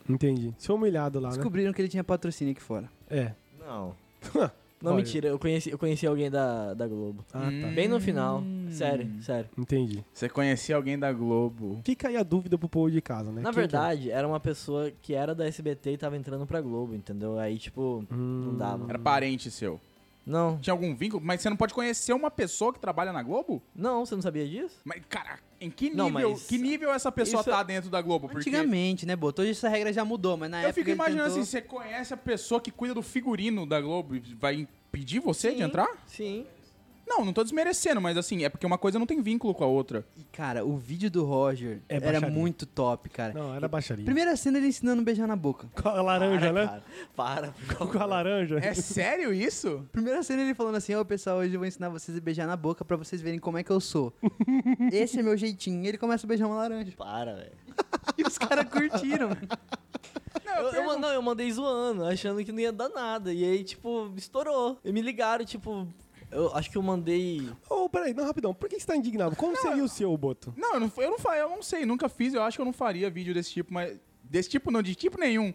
Entendi. 0.08 0.54
Se 0.58 0.72
humilhado 0.72 1.20
lá, 1.20 1.30
né? 1.30 1.36
Descobriram 1.36 1.74
que 1.74 1.82
ele 1.82 1.90
tinha 1.90 2.04
patrocínio 2.04 2.52
aqui 2.52 2.62
fora. 2.62 2.90
É. 3.10 3.34
Não. 3.60 3.96
Não, 4.82 4.92
Olha. 4.92 4.98
mentira, 5.04 5.28
eu 5.28 5.40
conheci, 5.40 5.72
eu 5.72 5.78
conheci 5.78 6.06
alguém 6.06 6.30
da, 6.30 6.74
da 6.76 6.88
Globo. 6.88 7.26
Ah, 7.34 7.40
tá. 7.40 7.48
Hum. 7.50 7.74
Bem 7.74 7.88
no 7.88 8.00
final. 8.00 8.44
Sério, 8.70 9.10
sério. 9.22 9.50
Entendi. 9.58 10.04
Você 10.14 10.30
conhecia 10.30 10.76
alguém 10.76 11.00
da 11.00 11.12
Globo? 11.12 11.80
Fica 11.84 12.10
aí 12.10 12.16
a 12.18 12.22
dúvida 12.22 12.58
pro 12.60 12.70
povo 12.70 12.92
de 12.92 13.02
casa, 13.02 13.32
né? 13.32 13.42
Na 13.42 13.50
Quem 13.50 13.54
que 13.54 13.60
é? 13.60 13.62
verdade, 13.64 14.12
era 14.12 14.28
uma 14.28 14.40
pessoa 14.40 14.92
que 15.02 15.14
era 15.16 15.34
da 15.34 15.48
SBT 15.48 15.94
e 15.94 15.98
tava 15.98 16.16
entrando 16.16 16.46
pra 16.46 16.62
Globo, 16.62 16.94
entendeu? 16.94 17.40
Aí, 17.40 17.58
tipo, 17.58 18.06
Hum. 18.12 18.44
não 18.52 18.58
dava. 18.58 18.86
Era 18.90 19.00
parente 19.00 19.50
seu? 19.50 19.80
Não. 20.28 20.58
Tinha 20.60 20.74
algum 20.74 20.94
vínculo? 20.94 21.24
Mas 21.26 21.42
você 21.42 21.50
não 21.50 21.56
pode 21.56 21.74
conhecer 21.74 22.12
uma 22.12 22.30
pessoa 22.30 22.74
que 22.74 22.80
trabalha 22.80 23.14
na 23.14 23.24
Globo? 23.24 23.64
Não, 23.74 24.06
você 24.06 24.14
não 24.14 24.22
sabia 24.22 24.46
disso? 24.46 24.76
Mas, 24.84 25.02
cara, 25.08 25.40
em 25.60 25.70
que 25.72 25.90
Não, 25.90 26.10
nível, 26.10 26.32
mas 26.32 26.44
que 26.46 26.58
nível 26.58 26.92
essa 26.92 27.10
pessoa 27.10 27.40
isso- 27.40 27.50
tá 27.50 27.64
dentro 27.64 27.90
da 27.90 28.02
Globo? 28.02 28.28
Porque 28.28 28.50
Antigamente, 28.50 29.06
né, 29.06 29.16
Boto? 29.16 29.42
Hoje 29.42 29.52
essa 29.52 29.70
regra 29.70 29.94
já 29.94 30.04
mudou, 30.04 30.36
mas 30.36 30.50
na 30.52 30.58
eu 30.58 30.70
época 30.70 30.74
fico 30.74 30.90
ele 30.90 30.96
imaginando 30.96 31.30
tentou... 31.30 31.42
assim, 31.42 31.50
você 31.50 31.62
conhece 31.62 32.14
a 32.14 32.18
pessoa 32.18 32.60
que 32.60 32.72
cuida 32.72 32.94
do 32.94 33.02
figurino 33.02 33.66
da 33.66 33.80
Globo, 33.80 34.16
vai 34.38 34.56
impedir 34.56 35.20
você 35.22 35.52
de 35.52 35.58
Sim, 35.60 35.64
entrar? 35.64 35.88
Sim. 36.06 36.46
Não, 37.08 37.24
não 37.24 37.32
tô 37.34 37.42
desmerecendo, 37.44 38.02
mas 38.02 38.18
assim, 38.18 38.44
é 38.44 38.50
porque 38.50 38.66
uma 38.66 38.78
coisa 38.78 39.00
não 39.00 39.06
tem 39.06 39.22
vínculo 39.22 39.54
com 39.56 39.64
a 39.64 39.68
outra. 39.68 40.06
E, 40.18 40.24
cara, 40.26 40.66
o 40.66 40.78
vídeo 40.78 41.10
do 41.10 41.24
Roger 41.24 41.80
É 41.88 41.96
era 41.96 42.12
baixaria. 42.20 42.30
muito 42.30 42.66
top, 42.66 43.10
cara. 43.10 43.34
Não, 43.34 43.56
era 43.56 43.68
baixaria. 43.68 44.04
Primeira 44.06 44.36
cena 44.36 44.58
ele 44.58 44.68
ensinando 44.68 45.02
a 45.02 45.06
beijar 45.06 45.26
na 45.28 45.36
boca. 45.36 45.68
Com 45.82 45.88
a 45.88 46.02
laranja, 46.02 46.40
para, 46.40 46.54
né? 46.54 46.68
cara. 46.68 46.84
Para. 47.16 47.48
por 47.52 47.64
favor. 47.78 47.92
Com 47.94 48.00
a 48.00 48.06
laranja. 48.06 48.60
É 48.60 48.74
sério 48.74 49.34
isso? 49.34 49.88
Primeira 49.92 50.22
cena 50.22 50.42
ele 50.42 50.54
falando 50.54 50.76
assim, 50.76 50.94
ó, 50.96 51.04
pessoal, 51.04 51.38
hoje 51.38 51.54
eu 51.54 51.60
vou 51.60 51.68
ensinar 51.68 51.90
vocês 51.90 52.18
a 52.18 52.22
beijar 52.22 52.46
na 52.46 52.58
boca 52.58 52.84
pra 52.84 52.98
vocês 52.98 53.22
verem 53.22 53.40
como 53.40 53.58
é 53.58 53.64
que 53.64 53.72
eu 53.72 53.80
sou. 53.80 54.14
Esse 54.92 55.20
é 55.20 55.24
meu 55.24 55.38
jeitinho. 55.38 55.84
E 55.86 55.88
ele 55.88 55.98
começa 55.98 56.26
a 56.26 56.28
beijar 56.28 56.46
uma 56.46 56.58
laranja. 56.58 56.92
Para, 56.98 57.36
velho. 57.36 57.52
E 58.18 58.24
os 58.24 58.38
caras 58.38 58.66
curtiram. 58.70 59.30
Eu, 60.46 60.64
eu, 60.74 60.86
man- 60.86 60.98
não, 60.98 61.10
eu 61.10 61.22
mandei 61.22 61.52
zoando, 61.52 62.04
achando 62.06 62.44
que 62.44 62.52
não 62.52 62.60
ia 62.60 62.72
dar 62.72 62.90
nada. 62.90 63.34
E 63.34 63.44
aí, 63.44 63.64
tipo, 63.64 64.12
estourou. 64.16 64.78
E 64.84 64.92
me 64.92 65.02
ligaram, 65.02 65.46
tipo. 65.46 65.88
Eu 66.32 66.54
acho 66.56 66.70
que 66.70 66.78
eu 66.78 66.82
mandei. 66.82 67.50
Ô, 67.70 67.90
peraí, 67.90 68.14
não, 68.14 68.26
rapidão. 68.26 68.54
Por 68.54 68.68
que 68.68 68.80
você 68.80 68.86
tá 68.86 68.96
indignado? 68.96 69.36
Como 69.36 69.56
seria 69.56 69.84
o 69.84 69.88
seu, 69.88 70.16
Boto? 70.18 70.54
Não, 70.58 70.74
eu 70.74 70.80
não, 70.80 70.92
eu 70.98 71.12
não 71.12 71.36
eu 71.36 71.50
não 71.50 71.64
sei, 71.64 71.86
nunca 71.86 72.10
fiz, 72.10 72.34
eu 72.34 72.44
acho 72.44 72.58
que 72.58 72.62
eu 72.62 72.66
não 72.66 72.74
faria 72.74 73.10
vídeo 73.10 73.34
desse 73.34 73.52
tipo, 73.52 73.74
mas. 73.74 73.98
Desse 74.24 74.50
tipo 74.50 74.70
não, 74.70 74.82
de 74.82 74.94
tipo 74.94 75.18
nenhum. 75.18 75.54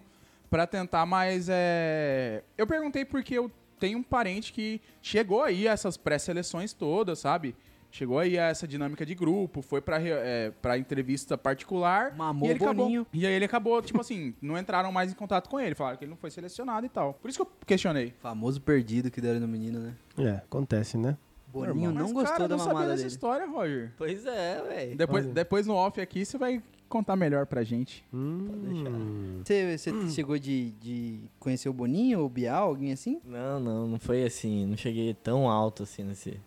Pra 0.48 0.66
tentar, 0.66 1.04
mas 1.04 1.48
é. 1.50 2.42
Eu 2.56 2.66
perguntei 2.66 3.04
porque 3.04 3.34
eu 3.34 3.50
tenho 3.78 3.98
um 3.98 4.02
parente 4.02 4.52
que 4.52 4.80
chegou 5.02 5.42
aí 5.42 5.66
a 5.66 5.72
essas 5.72 5.96
pré-seleções 5.96 6.72
todas, 6.72 7.18
sabe? 7.18 7.54
Chegou 7.92 8.18
aí 8.18 8.38
a 8.38 8.44
essa 8.48 8.66
dinâmica 8.66 9.04
de 9.04 9.14
grupo, 9.14 9.60
foi 9.60 9.82
pra, 9.82 10.00
é, 10.00 10.50
pra 10.62 10.78
entrevista 10.78 11.36
particular. 11.36 12.16
Mamou 12.16 12.48
e 12.48 12.52
ele 12.52 12.64
o 12.64 12.74
Boninho. 12.74 13.02
acabou. 13.02 13.20
E 13.20 13.26
aí 13.26 13.32
ele 13.34 13.44
acabou, 13.44 13.82
tipo 13.82 14.00
assim, 14.00 14.34
não 14.40 14.56
entraram 14.58 14.90
mais 14.90 15.12
em 15.12 15.14
contato 15.14 15.50
com 15.50 15.60
ele. 15.60 15.74
Falaram 15.74 15.98
que 15.98 16.04
ele 16.04 16.10
não 16.10 16.16
foi 16.16 16.30
selecionado 16.30 16.86
e 16.86 16.88
tal. 16.88 17.12
Por 17.20 17.28
isso 17.28 17.36
que 17.38 17.42
eu 17.42 17.52
questionei. 17.66 18.14
Famoso 18.22 18.62
perdido 18.62 19.10
que 19.10 19.20
deram 19.20 19.40
no 19.40 19.46
menino, 19.46 19.78
né? 19.78 19.94
É, 20.16 20.30
acontece, 20.36 20.96
né? 20.96 21.18
Boninho 21.52 21.92
não 21.92 22.04
Mas, 22.04 22.12
gostou 22.12 22.32
cara, 22.32 22.48
da 22.48 22.54
eu 22.54 22.56
não 22.56 22.64
sabia 22.64 22.72
mamada 22.72 22.90
dessa 22.92 23.02
dele. 23.02 23.12
história, 23.14 23.46
Roger. 23.46 23.92
Pois 23.98 24.24
é, 24.24 24.62
velho. 24.62 24.96
Depois, 24.96 25.24
Olha. 25.26 25.34
depois 25.34 25.66
no 25.66 25.74
off 25.74 26.00
aqui 26.00 26.24
você 26.24 26.38
vai 26.38 26.62
contar 26.88 27.14
melhor 27.14 27.44
pra 27.44 27.62
gente. 27.62 28.02
Hum. 28.12 29.42
Você, 29.44 29.76
você 29.76 30.10
chegou 30.10 30.38
de, 30.38 30.70
de 30.80 31.20
conhecer 31.38 31.68
o 31.68 31.72
Boninho 31.74 32.20
ou 32.20 32.26
o 32.26 32.28
Bial, 32.30 32.68
alguém 32.68 32.92
assim? 32.92 33.20
Não, 33.24 33.60
não, 33.60 33.86
não 33.86 33.98
foi 33.98 34.24
assim. 34.24 34.64
Não 34.66 34.76
cheguei 34.78 35.12
tão 35.14 35.48
alto 35.48 35.82
assim 35.82 36.04
nesse, 36.04 36.40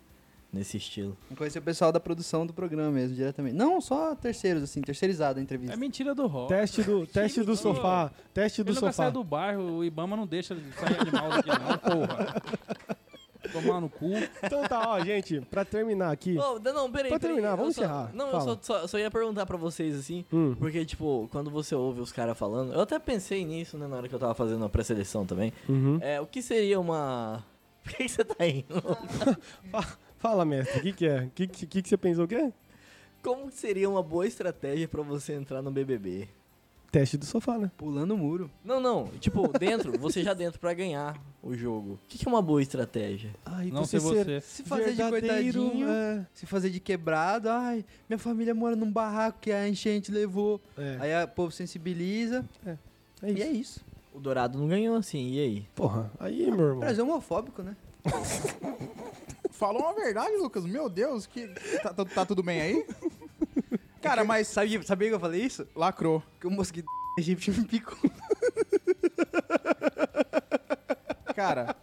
nesse 0.56 0.76
estilo. 0.78 1.16
Conhecer 1.36 1.58
o 1.58 1.62
pessoal 1.62 1.92
da 1.92 2.00
produção 2.00 2.44
do 2.46 2.52
programa 2.52 2.90
mesmo, 2.90 3.14
diretamente. 3.14 3.54
Não, 3.54 3.80
só 3.80 4.14
terceiros, 4.14 4.62
assim, 4.62 4.80
terceirizado 4.80 5.38
a 5.38 5.40
É 5.40 5.44
entrevista. 5.44 5.76
mentira 5.76 6.14
do 6.14 6.26
Roger. 6.26 6.58
Teste 6.58 6.82
do, 6.82 7.06
teste 7.06 7.42
do 7.42 7.54
sofá. 7.56 8.10
Teste 8.34 8.62
do 8.64 8.70
Ele 8.72 8.78
sofá. 8.80 8.92
sai 8.92 9.12
do 9.12 9.22
bairro, 9.22 9.62
o 9.78 9.84
Ibama 9.84 10.16
não 10.16 10.26
deixa 10.26 10.54
ele 10.54 10.64
sair 10.72 10.98
animal 11.00 11.28
daqui 11.30 11.48
não, 11.50 11.78
porra. 11.78 12.42
Tomar 13.52 13.80
no 13.80 13.88
cu. 13.88 14.10
Então 14.42 14.64
tá, 14.64 14.88
ó, 14.90 15.00
gente, 15.04 15.40
pra 15.42 15.64
terminar 15.64 16.10
aqui. 16.10 16.36
Oh, 16.36 16.58
não, 16.58 16.90
peraí. 16.90 17.10
Pra 17.10 17.20
peraí, 17.20 17.20
terminar, 17.20 17.50
eu 17.52 17.56
vamos 17.56 17.76
só- 17.76 17.82
encerrar. 17.84 18.10
Não, 18.12 18.30
Fala. 18.32 18.42
eu 18.52 18.58
só, 18.60 18.80
só, 18.80 18.86
só 18.88 18.98
ia 18.98 19.08
perguntar 19.08 19.46
pra 19.46 19.56
vocês 19.56 19.96
assim. 19.96 20.24
Hum. 20.32 20.56
Porque, 20.58 20.84
tipo, 20.84 21.28
quando 21.30 21.48
você 21.48 21.72
ouve 21.72 22.00
os 22.00 22.10
caras 22.10 22.36
falando. 22.36 22.72
Eu 22.72 22.80
até 22.80 22.98
pensei 22.98 23.44
nisso, 23.44 23.78
né, 23.78 23.86
na 23.86 23.96
hora 23.98 24.08
que 24.08 24.14
eu 24.14 24.18
tava 24.18 24.34
fazendo 24.34 24.64
a 24.64 24.68
pré-seleção 24.68 25.24
também. 25.24 25.52
Uhum. 25.68 25.98
É, 26.02 26.20
o 26.20 26.26
que 26.26 26.42
seria 26.42 26.80
uma. 26.80 27.44
Por 27.86 27.92
que 27.94 28.08
você 28.08 28.24
tá 28.24 28.44
indo? 28.44 28.66
Fala, 30.26 30.44
mestre, 30.44 30.80
o 30.80 30.82
que, 30.82 30.92
que 30.92 31.06
é? 31.06 31.20
O 31.20 31.30
que, 31.30 31.46
que, 31.46 31.82
que 31.82 31.88
você 31.88 31.96
pensou 31.96 32.24
o 32.24 32.28
quê? 32.28 32.52
Como 33.22 33.48
seria 33.52 33.88
uma 33.88 34.02
boa 34.02 34.26
estratégia 34.26 34.88
pra 34.88 35.00
você 35.00 35.34
entrar 35.34 35.62
no 35.62 35.70
BBB? 35.70 36.26
Teste 36.90 37.16
do 37.16 37.24
sofá, 37.24 37.56
né? 37.56 37.70
Pulando 37.76 38.12
o 38.14 38.18
muro. 38.18 38.50
Não, 38.64 38.80
não. 38.80 39.06
Tipo, 39.20 39.46
dentro, 39.56 39.92
você 40.00 40.24
já 40.24 40.34
dentro 40.34 40.58
pra 40.58 40.74
ganhar 40.74 41.16
o 41.40 41.54
jogo. 41.54 41.92
O 41.92 41.98
que, 42.08 42.18
que 42.18 42.26
é 42.26 42.28
uma 42.28 42.42
boa 42.42 42.60
estratégia? 42.60 43.30
Ai, 43.44 43.70
Não 43.70 43.84
ser 43.84 44.00
você. 44.00 44.40
Se 44.40 44.64
fazer 44.64 44.94
de 44.94 44.96
verdadeiro, 44.96 45.60
coitadinho, 45.60 45.88
É, 45.88 46.26
se 46.34 46.44
fazer 46.44 46.70
de 46.70 46.80
quebrado. 46.80 47.48
Ai, 47.48 47.84
minha 48.08 48.18
família 48.18 48.52
mora 48.52 48.74
num 48.74 48.90
barraco 48.90 49.38
que 49.40 49.52
a 49.52 49.68
enchente 49.68 50.10
levou. 50.10 50.60
é, 50.76 50.96
Aí 50.98 51.24
o 51.24 51.28
povo 51.28 51.52
sensibiliza. 51.52 52.44
é 52.66 52.76
E 53.30 53.32
isso. 53.34 53.42
é 53.42 53.46
isso. 53.50 53.80
O 54.12 54.18
Dourado 54.18 54.58
não 54.58 54.66
ganhou 54.66 54.96
assim, 54.96 55.30
e 55.34 55.38
aí? 55.38 55.66
Porra, 55.72 56.10
aí, 56.18 56.50
meu 56.50 56.64
irmão. 56.66 56.80
Brasil 56.80 57.04
é 57.04 57.08
homofóbico, 57.08 57.62
né? 57.62 57.76
Falou 59.58 59.82
uma 59.82 59.94
verdade, 59.94 60.36
Lucas. 60.36 60.64
Meu 60.66 60.88
Deus, 60.88 61.26
que 61.26 61.48
tá, 61.82 61.92
tá- 61.94 62.04
tá 62.04 62.26
tudo 62.26 62.42
bem 62.42 62.60
aí? 62.60 62.86
Cara, 64.02 64.22
mas 64.22 64.48
Sabia, 64.48 64.82
sabia 64.82 65.08
que 65.08 65.14
eu 65.14 65.20
falei 65.20 65.42
isso? 65.42 65.66
lacrou. 65.74 66.22
Que 66.40 66.46
o 66.46 66.50
mosquito 66.50 66.86
egípcio 67.18 67.54
me 67.54 67.64
picou. 67.66 67.96
Cara, 71.34 71.74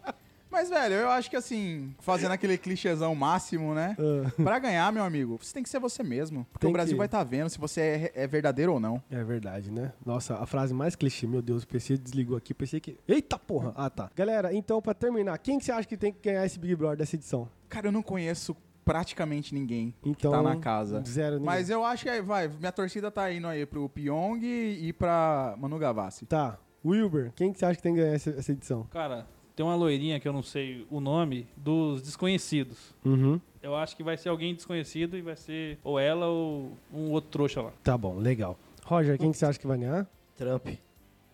mas 0.63 0.69
velho, 0.69 0.95
eu 0.95 1.09
acho 1.09 1.29
que 1.29 1.35
assim, 1.35 1.93
fazendo 1.99 2.31
aquele 2.31 2.57
clichêzão 2.57 3.13
máximo, 3.13 3.73
né? 3.73 3.95
Ah, 3.99 4.31
Pra 4.43 4.59
ganhar, 4.59 4.91
meu 4.93 5.03
amigo, 5.03 5.37
você 5.41 5.53
tem 5.53 5.63
que 5.63 5.69
ser 5.69 5.79
você 5.79 6.01
mesmo. 6.03 6.45
Porque 6.51 6.65
Tem 6.65 6.69
o 6.69 6.73
Brasil 6.73 6.93
que- 6.93 6.97
vai 6.97 7.07
estar 7.07 7.23
vendo 7.23 7.49
se 7.49 7.57
você 7.59 8.11
é, 8.15 8.23
é 8.23 8.27
verdadeiro 8.27 8.73
ou 8.73 8.79
não. 8.79 9.01
é 9.11 9.23
verdade, 9.23 9.69
né? 9.71 9.91
Nossa, 10.05 10.37
a 10.37 10.45
frase 10.45 10.73
mais 10.73 10.95
clichê, 10.95 11.27
meu 11.27 11.41
Deus, 11.41 11.63
o 11.63 11.67
PC 11.67 11.97
desligou 11.97 12.37
aqui, 12.37 12.53
pensei 12.53 12.79
que... 12.79 12.97
Eita 13.07 13.37
porra! 13.37 13.73
Ah, 13.75 13.89
tá. 13.89 14.09
Galera, 14.15 14.53
então 14.53 14.81
pra 14.81 14.93
terminar, 14.93 15.37
quem 15.39 15.59
que 15.59 15.65
você 15.65 15.71
acha 15.71 15.87
que 15.87 15.97
tem 15.97 16.13
que 16.13 16.19
ganhar 16.21 16.45
esse 16.45 16.57
Big 16.59 16.75
Brother 16.75 16.97
dessa 16.97 17.15
edição? 17.15 17.49
Cara, 17.67 17.87
eu 17.87 17.91
não 17.91 18.01
conheço 18.03 18.55
praticamente 18.85 19.53
ninguém 19.53 19.93
Então, 20.03 20.31
que 20.31 20.37
tá 20.37 20.41
na 20.43 20.57
casa. 20.57 21.01
Zero 21.07 21.35
ninguém. 21.35 21.45
Mas 21.45 21.69
eu 21.69 21.83
acho 21.85 22.03
que 22.05 22.21
vai, 22.21 22.47
minha 22.47 22.71
torcida 22.71 23.09
tá 23.09 23.31
indo 23.31 23.47
aí 23.47 23.65
pro 23.65 23.87
Pyong 23.89 24.39
e 24.43 24.91
pra 24.93 25.55
Manu 25.57 25.77
Gavassi. 25.79 26.25
Tá. 26.25 26.57
Wilber, 26.85 27.31
quem 27.33 27.53
que 27.53 27.59
você 27.59 27.65
acha 27.65 27.75
que 27.77 27.81
tem 27.83 27.95
que 27.95 28.01
ganhar 28.01 28.13
essa, 28.13 28.29
essa 28.31 28.51
edição? 28.51 28.83
Cara, 28.91 29.25
tem 29.55 29.65
uma 29.65 29.75
loirinha 29.75 30.19
que 30.19 30.27
eu 30.27 30.33
não 30.33 30.43
sei 30.43 30.85
o 30.89 30.99
nome 30.99 31.47
dos 31.55 32.01
desconhecidos. 32.01 32.95
Uhum. 33.05 33.39
Eu 33.61 33.75
acho 33.75 33.95
que 33.95 34.03
vai 34.03 34.17
ser 34.17 34.29
alguém 34.29 34.53
desconhecido 34.53 35.17
e 35.17 35.21
vai 35.21 35.35
ser 35.35 35.79
ou 35.83 35.99
ela 35.99 36.27
ou 36.27 36.77
um 36.93 37.11
outro 37.11 37.29
trouxa 37.29 37.61
lá. 37.61 37.71
Tá 37.83 37.97
bom, 37.97 38.17
legal. 38.17 38.57
Roger, 38.83 39.17
quem 39.17 39.31
que 39.31 39.37
você 39.37 39.45
acha 39.45 39.59
que 39.59 39.67
vai 39.67 39.77
ganhar? 39.77 40.07
Trump. 40.35 40.67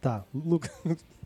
Tá. 0.01 0.23
Lucas, 0.33 0.71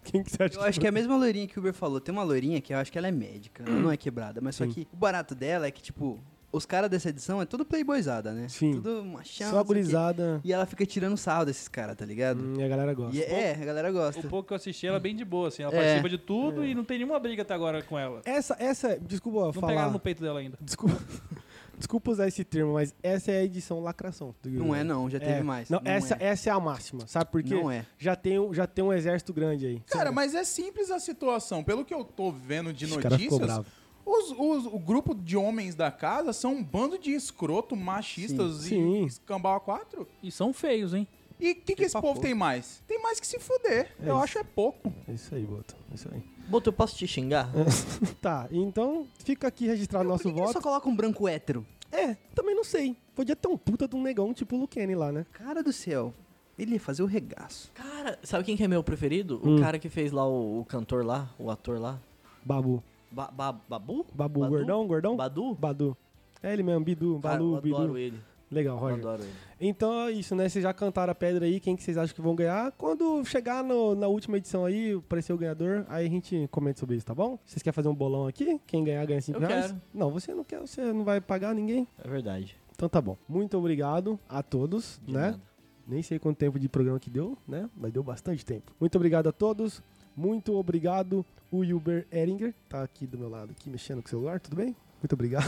quem 0.04 0.24
que 0.24 0.32
você 0.32 0.44
acha 0.44 0.56
Eu 0.56 0.64
acho 0.64 0.80
que 0.80 0.86
é 0.86 0.90
a 0.90 0.94
mesma 0.94 1.18
loirinha 1.18 1.48
que 1.48 1.58
o 1.58 1.60
Uber 1.60 1.74
falou. 1.74 2.00
Tem 2.00 2.14
uma 2.14 2.24
loirinha 2.24 2.62
que 2.62 2.74
eu 2.74 2.78
acho 2.78 2.92
que 2.92 2.98
ela 2.98 3.08
é 3.08 3.12
médica, 3.12 3.64
ela 3.64 3.80
não 3.80 3.92
é 3.92 3.98
quebrada. 3.98 4.40
Mas 4.42 4.56
só 4.56 4.66
Sim. 4.66 4.72
que 4.72 4.88
o 4.94 4.96
barato 4.96 5.36
dela 5.36 5.68
é 5.68 5.72
que, 5.72 5.82
tipo, 5.82 6.20
os 6.54 6.66
caras 6.66 6.90
dessa 6.90 7.10
edição 7.10 7.42
é 7.42 7.46
tudo 7.46 7.66
playboyzada, 7.66 8.32
né? 8.32 8.48
Sim. 8.48 8.74
Tudo 8.74 9.04
machão. 9.04 9.50
Só 9.50 9.58
não 9.58 9.64
gurizada. 9.66 10.40
E 10.44 10.54
ela 10.54 10.66
fica 10.66 10.86
tirando 10.86 11.18
sarro 11.18 11.46
desses 11.46 11.68
caras, 11.68 11.96
tá 11.98 12.06
ligado? 12.06 12.42
Hum, 12.42 12.54
e 12.60 12.64
a 12.64 12.68
galera 12.68 12.94
gosta. 12.94 13.18
E 13.18 13.24
é, 13.24 13.54
a 13.60 13.66
galera 13.66 13.92
gosta. 13.92 14.26
O 14.26 14.30
pouco 14.30 14.48
que 14.48 14.54
eu 14.54 14.58
assisti, 14.58 14.88
ela 14.88 14.98
é 14.98 15.00
bem 15.00 15.16
de 15.16 15.26
boa, 15.26 15.48
assim. 15.50 15.64
Ela 15.64 15.74
É. 15.74 15.78
participa 15.78 16.10
de 16.10 16.18
tudo 16.20 16.64
e 16.64 16.74
não 16.76 16.86
tem 16.86 17.00
nenhuma 17.00 17.20
briga 17.20 17.42
até 17.42 17.54
agora 17.54 17.82
com 17.82 17.98
ela. 18.00 18.22
Essa, 18.24 18.56
essa, 18.60 18.98
desculpa 19.00 19.46
Não 19.46 19.54
falar. 19.54 19.68
pegaram 19.68 19.92
no 19.92 20.00
peito 20.00 20.22
dela 20.22 20.40
ainda. 20.40 20.58
Desculpa, 20.62 20.96
desculpa 21.78 22.12
usar 22.12 22.28
esse 22.28 22.44
termo, 22.44 22.74
mas 22.74 22.94
essa 23.02 23.32
é 23.32 23.40
a 23.40 23.44
edição 23.44 23.80
lacração. 23.80 24.36
do 24.44 24.50
Não 24.50 24.76
é, 24.76 24.84
não, 24.84 25.10
já 25.10 25.20
teve 25.20 25.32
É. 25.40 25.44
mais. 25.44 25.70
Não, 25.70 25.82
essa, 25.84 26.16
é. 26.20 26.28
essa 26.28 26.50
é 26.50 26.54
a 26.54 26.60
máxima, 26.60 27.08
sabe 27.08 27.32
por 27.32 27.42
quê? 27.42 27.56
Não 27.56 27.70
é. 27.72 27.86
Já 27.98 28.16
tem, 28.16 28.40
um- 28.40 28.54
já 28.54 28.68
tem 28.68 28.84
um 28.86 28.94
exército 28.94 29.34
grande 29.34 29.66
aí. 29.66 29.82
Cara, 29.90 30.12
mas 30.12 30.36
é 30.36 30.44
simples 30.44 30.92
a 30.92 31.00
situação. 31.00 31.64
Pelo 31.64 31.84
que 31.84 31.94
eu 31.94 32.04
tô 32.04 32.32
vendo 32.32 32.72
de 32.72 32.86
Esse 32.86 32.98
cara 33.00 33.18
ficou 33.18 33.40
notícias, 33.40 33.56
bravo. 33.64 33.66
Os, 34.06 34.32
os- 34.32 34.66
o 34.66 34.80
grupo 34.80 35.14
de 35.16 35.36
homens 35.38 35.76
da 35.76 35.92
casa 35.92 36.34
são 36.34 36.54
um 36.56 36.64
bando 36.64 36.98
de 36.98 37.12
escroto, 37.12 37.76
machistas 37.76 38.56
Sim. 38.64 39.04
e 39.04 39.06
escambau 39.08 39.56
a 39.56 39.60
quatro. 39.60 40.08
E 40.22 40.32
são 40.32 40.52
feios, 40.54 40.94
hein? 40.94 41.08
E 41.40 41.52
o 41.52 41.56
que, 41.56 41.76
que 41.76 41.84
esse 41.84 41.94
papo. 41.94 42.08
povo 42.08 42.22
tem 42.22 42.34
mais? 42.34 42.82
Tem 42.88 43.02
mais 43.02 43.20
que 43.20 43.28
se 43.28 43.40
fuder. 43.40 43.92
É 44.00 44.04
eu 44.10 44.14
isso. 44.16 44.24
acho 44.24 44.38
é 44.40 44.44
pouco. 44.44 44.94
É 45.08 45.14
isso 45.14 45.34
aí, 45.36 45.44
Boto. 45.44 45.76
É 45.92 45.96
isso 45.96 46.10
aí. 46.14 46.24
Boto, 46.48 46.70
eu 46.70 46.74
posso 46.74 46.96
te 46.96 47.08
xingar? 47.08 47.50
Tá, 48.22 48.48
então 48.52 49.06
fica 49.20 49.48
aqui 49.48 49.66
registrado 49.66 50.08
nosso 50.08 50.24
Por 50.24 50.34
que 50.34 50.40
voto. 50.40 50.54
só 50.54 50.62
coloca 50.62 50.88
um 50.88 50.96
branco 50.96 51.28
hétero? 51.28 51.66
É, 51.92 52.16
também 52.34 52.56
não 52.56 52.64
sei. 52.64 52.96
Podia 53.16 53.36
ter 53.36 53.48
um 53.48 53.58
puta 53.58 53.88
de 53.88 53.96
um 53.96 54.02
negão 54.02 54.34
tipo 54.34 54.56
o 54.56 54.60
Luquene 54.60 54.96
lá, 54.96 55.12
né? 55.12 55.26
Cara 55.34 55.62
do 55.62 55.74
céu. 55.74 56.14
Ele 56.58 56.74
ia 56.74 56.80
fazer 56.80 57.04
o 57.04 57.06
regaço. 57.08 57.72
Cara, 57.74 58.18
sabe 58.24 58.44
quem 58.46 58.56
que 58.56 58.64
é 58.64 58.68
meu 58.68 58.84
preferido? 58.84 59.42
Hum. 59.44 59.56
O 59.58 59.60
cara 59.60 59.78
que 59.80 59.90
fez 59.90 60.12
lá 60.12 60.26
o, 60.28 60.60
o 60.62 60.66
cantor 60.66 61.04
lá, 61.06 61.30
o 61.38 61.50
ator 61.52 61.80
lá. 61.80 62.00
Babu. 62.46 62.84
Ba, 63.14 63.30
ba- 63.32 63.60
babu? 63.70 64.06
Babu, 64.14 64.40
Badu? 64.42 64.50
gordão, 64.52 64.88
gordão? 64.88 65.16
Badu? 65.16 65.54
Badu. 65.56 65.98
É 66.42 66.52
ele 66.52 66.64
mesmo, 66.64 66.84
Bidu, 66.84 67.20
Cara, 67.22 67.38
Balu, 67.38 67.52
eu 67.54 67.58
adoro 67.58 67.94
Bidu. 67.94 67.98
ele. 67.98 68.20
Legal, 68.52 68.76
Eu 68.76 68.82
Roger. 68.82 69.00
adoro 69.00 69.24
ele. 69.24 69.32
Então 69.60 70.02
é 70.02 70.12
isso, 70.12 70.36
né? 70.36 70.48
Vocês 70.50 70.62
já 70.62 70.74
cantaram 70.74 71.12
a 71.12 71.16
pedra 71.16 71.46
aí, 71.46 71.60
quem 71.60 71.76
que 71.76 71.82
vocês 71.82 71.98
acham 71.98 72.14
que 72.14 72.22
vão 72.22 72.36
ganhar? 72.36 72.72
Quando 72.74 73.24
chegar 73.26 73.64
no- 73.64 73.96
na 73.96 74.08
última 74.08 74.38
edição 74.38 74.66
aí, 74.66 74.94
aparecer 74.94 75.34
o 75.34 75.38
ganhador, 75.38 75.86
aí 75.88 76.06
a 76.06 76.10
gente 76.10 76.48
comenta 76.52 76.80
sobre 76.80 76.96
isso, 76.98 77.06
tá 77.06 77.16
bom? 77.16 77.40
Vocês 77.46 77.64
querem 77.64 77.74
fazer 77.74 77.88
um 77.88 77.96
bolão 77.96 78.28
aqui? 78.28 78.60
Quem 78.68 78.84
ganhar 78.84 79.06
ganha 79.06 79.22
5 79.22 79.38
Eu 79.42 79.48
reais? 79.48 79.68
quero. 79.68 79.82
Não, 79.94 80.12
você 80.12 80.34
não 80.36 80.44
quer, 80.44 80.60
você 80.60 80.92
não 80.94 81.04
vai 81.04 81.20
pagar 81.22 81.56
ninguém. 81.56 81.88
É 82.04 82.08
verdade. 82.08 82.56
Então 82.76 82.88
tá 82.90 83.02
bom. 83.02 83.16
Muito 83.28 83.58
obrigado 83.58 84.20
a 84.30 84.44
todos, 84.44 85.00
De 85.06 85.14
né? 85.14 85.22
nada. 85.32 85.42
Nem 85.88 86.02
sei 86.04 86.20
quanto 86.20 86.38
tempo 86.38 86.60
de 86.60 86.70
programa 86.70 87.00
que 87.00 87.10
deu, 87.10 87.38
né? 87.48 87.70
Mas 87.76 87.92
deu 87.92 88.04
bastante 88.04 88.46
tempo. 88.46 88.72
Muito 88.80 88.96
obrigado 88.96 89.28
a 89.28 89.32
todos. 89.32 89.82
Muito 90.16 90.54
obrigado, 90.56 91.26
o 91.54 91.60
Wilber 91.60 92.08
Eringer. 92.12 92.54
Tá 92.68 92.82
aqui 92.82 93.06
do 93.06 93.16
meu 93.18 93.30
lado, 93.30 93.52
aqui 93.52 93.70
mexendo 93.70 94.02
com 94.02 94.08
o 94.08 94.10
celular, 94.10 94.40
tudo 94.40 94.56
bem? 94.56 94.76
Muito 95.02 95.14
obrigado. 95.14 95.46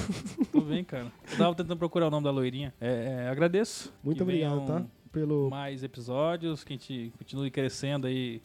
Tudo 0.51 0.65
bem, 0.67 0.83
cara. 0.83 1.11
Eu 1.31 1.37
tava 1.37 1.55
tentando 1.55 1.77
procurar 1.77 2.07
o 2.07 2.11
nome 2.11 2.25
da 2.25 2.31
loirinha. 2.31 2.73
É, 2.79 3.23
é, 3.25 3.29
agradeço. 3.29 3.91
Muito 4.03 4.17
Que 4.17 4.23
obrigado, 4.23 4.65
tá? 4.67 4.85
Pelo. 5.11 5.49
Mais 5.49 5.81
episódios, 5.81 6.63
que 6.63 6.73
a 6.73 6.75
gente 6.75 7.13
continue 7.17 7.49
crescendo 7.49 8.05
aí. 8.05 8.41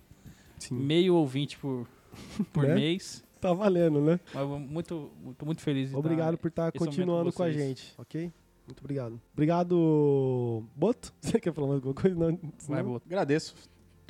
Sim. 0.59 0.77
Meio 0.77 1.17
ouvinte 1.17 1.59
por, 1.59 1.87
por 2.53 2.63
Né? 2.63 2.75
mês. 2.77 3.23
Tá 3.41 3.53
valendo, 3.53 4.01
né? 4.01 4.21
Mas 4.33 4.47
muito, 4.47 5.11
muito, 5.23 5.47
muito 5.47 5.63
feliz 5.63 5.93
Obrigado 5.95 6.37
por 6.39 6.49
estar 6.49 6.69
esse 6.69 6.79
momento 6.79 6.91
continuando 6.91 7.31
com 7.33 7.37
com 7.39 7.43
a 7.43 7.51
gente, 7.51 7.95
ok? 7.99 8.31
Muito 8.67 8.81
obrigado. 8.81 9.21
Obrigado, 9.33 10.63
Boto. 10.77 11.13
Você 11.21 11.41
quer 11.41 11.53
falar 11.53 11.69
mais 11.69 11.77
alguma 11.79 11.95
coisa? 11.95 12.17
Não, 12.17 12.39
Vai, 12.69 12.83
não? 12.83 12.91
Boto. 12.93 13.07
Agradeço. 13.09 13.55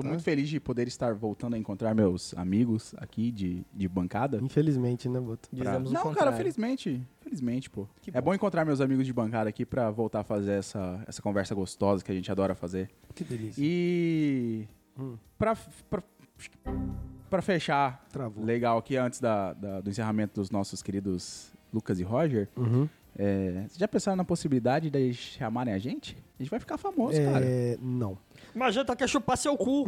Tô 0.01 0.05
Tá. 0.05 0.09
muito 0.09 0.23
feliz 0.23 0.49
de 0.49 0.59
poder 0.59 0.89
estar 0.89 1.15
voltando 1.15 1.55
a 1.55 1.59
encontrar 1.59 1.95
meus 1.95 2.33
amigos 2.37 2.95
aqui 2.97 3.31
de, 3.31 3.65
de 3.73 3.87
bancada. 3.89 4.39
Infelizmente, 4.43 5.09
né, 5.09 5.21
Boto? 5.21 5.49
Pra- 5.51 5.59
Dizemos 5.65 5.91
o 5.91 5.95
Não, 5.95 6.15
cara, 6.15 6.33
felizmente. 6.33 7.07
Felizmente, 7.21 7.69
pô. 7.69 7.87
Que 8.01 8.11
é 8.17 8.21
bom 8.21 8.33
encontrar 8.35 8.65
meus 8.65 8.81
amigos 8.81 9.05
de 9.07 9.13
bancada 9.13 9.49
aqui 9.51 9.65
pra 9.67 9.91
voltar 9.91 10.21
a 10.21 10.25
fazer 10.25 10.53
essa, 10.53 11.05
essa 11.07 11.21
conversa 11.21 11.55
gostosa 11.55 12.03
que 12.05 12.11
a 12.11 12.15
gente 12.15 12.31
adora 12.33 12.55
fazer. 12.55 12.89
Que 13.15 13.23
delícia. 13.25 13.61
E. 13.63 14.67
Hum. 14.99 15.17
Pra, 15.39 15.57
pra, 15.89 16.03
pra 17.29 17.43
fechar, 17.43 18.05
Travou. 18.13 18.45
legal 18.45 18.79
aqui, 18.79 18.97
antes 18.97 19.21
da, 19.21 19.53
da- 19.53 19.81
do 19.81 19.91
encerramento 19.91 20.41
dos 20.41 20.51
nossos 20.51 20.83
queridos 20.83 21.53
Lucas 21.73 22.01
e 22.01 22.03
Roger, 22.03 22.49
Uhum. 22.57 22.89
É, 23.23 23.53
vocês 23.69 23.77
já 23.77 23.87
pensaram 23.87 24.17
na 24.17 24.25
possibilidade 24.25 24.89
de 24.89 24.99
eles 24.99 25.17
chamarem 25.17 25.75
a 25.75 25.79
gente? 25.79 26.17
A 26.39 26.43
gente 26.43 26.51
vai 26.51 26.59
ficar 26.59 26.79
famoso, 26.79 27.21
cara. 27.23 27.45
É, 27.45 27.77
não. 27.83 28.17
Magenta 28.55 28.97
quer 28.97 29.09
chupar 29.09 29.37
seu 29.37 29.57
cu. 29.59 29.85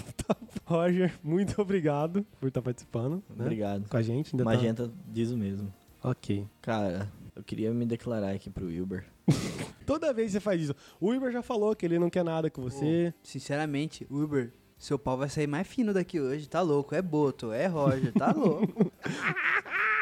Roger, 0.64 1.12
muito 1.22 1.60
obrigado 1.60 2.24
por 2.40 2.48
estar 2.48 2.62
participando, 2.62 3.16
né? 3.36 3.44
Obrigado. 3.44 3.88
Com 3.88 3.96
a 3.96 4.02
gente. 4.02 4.34
Ainda 4.34 4.44
tá- 4.44 4.50
Magenta 4.50 4.90
diz 5.06 5.30
o 5.30 5.36
mesmo. 5.36 5.72
Ok. 6.02 6.46
Cara, 6.62 7.12
eu 7.36 7.42
queria 7.42 7.72
me 7.74 7.84
declarar 7.84 8.30
aqui 8.30 8.48
pro 8.48 8.66
Wilber. 8.66 9.04
Toda 9.84 10.12
vez 10.14 10.28
que 10.28 10.32
você 10.32 10.40
faz 10.40 10.62
isso. 10.62 10.74
O 11.00 11.12
Iber 11.12 11.30
já 11.30 11.42
falou 11.42 11.76
que 11.76 11.84
ele 11.84 11.98
não 11.98 12.08
quer 12.08 12.24
nada 12.24 12.48
com 12.50 12.62
você. 12.62 13.12
Sinceramente, 13.22 14.06
Uber, 14.10 14.50
seu 14.84 14.98
pau 14.98 15.16
vai 15.16 15.28
sair 15.28 15.46
mais 15.46 15.66
fino 15.66 15.92
daqui 15.94 16.20
hoje. 16.20 16.48
Tá 16.48 16.60
louco. 16.60 16.94
É 16.94 17.00
Boto, 17.02 17.52
é 17.52 17.66
Roger, 17.66 18.12
tá 18.12 18.32
louco. 18.32 18.90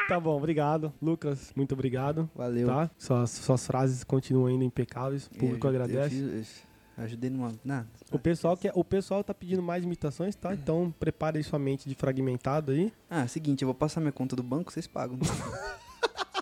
Tá 0.07 0.19
bom, 0.19 0.35
obrigado. 0.35 0.91
Lucas, 1.01 1.53
muito 1.55 1.71
obrigado. 1.73 2.29
Valeu. 2.35 2.67
Tá? 2.67 2.89
Suas, 2.97 3.29
suas 3.31 3.65
frases 3.65 4.03
continuam 4.03 4.47
ainda 4.47 4.65
impecáveis. 4.65 5.27
O 5.27 5.29
público 5.29 5.65
Eu- 5.67 5.71
eu 5.73 5.81
agradece. 5.81 6.09
fiz- 6.09 6.63
eu 6.97 7.03
ajudei 7.05 7.29
numa. 7.29 7.53
Nada. 7.63 7.87
O 8.11 8.19
pessoal, 8.19 8.57
quer, 8.57 8.73
o 8.75 8.83
pessoal 8.83 9.23
tá 9.23 9.33
pedindo 9.33 9.61
mais 9.61 9.85
imitações, 9.85 10.35
tá? 10.35 10.53
Então 10.53 10.93
prepare 10.99 11.37
aí 11.37 11.43
sua 11.45 11.57
mente 11.57 11.87
de 11.87 11.95
fragmentado 11.95 12.73
aí. 12.73 12.91
Ah, 13.09 13.25
seguinte, 13.25 13.61
eu 13.61 13.67
vou 13.67 13.75
passar 13.75 14.01
minha 14.01 14.11
conta 14.11 14.35
do 14.35 14.43
banco, 14.43 14.73
vocês 14.73 14.85
pagam. 14.85 15.17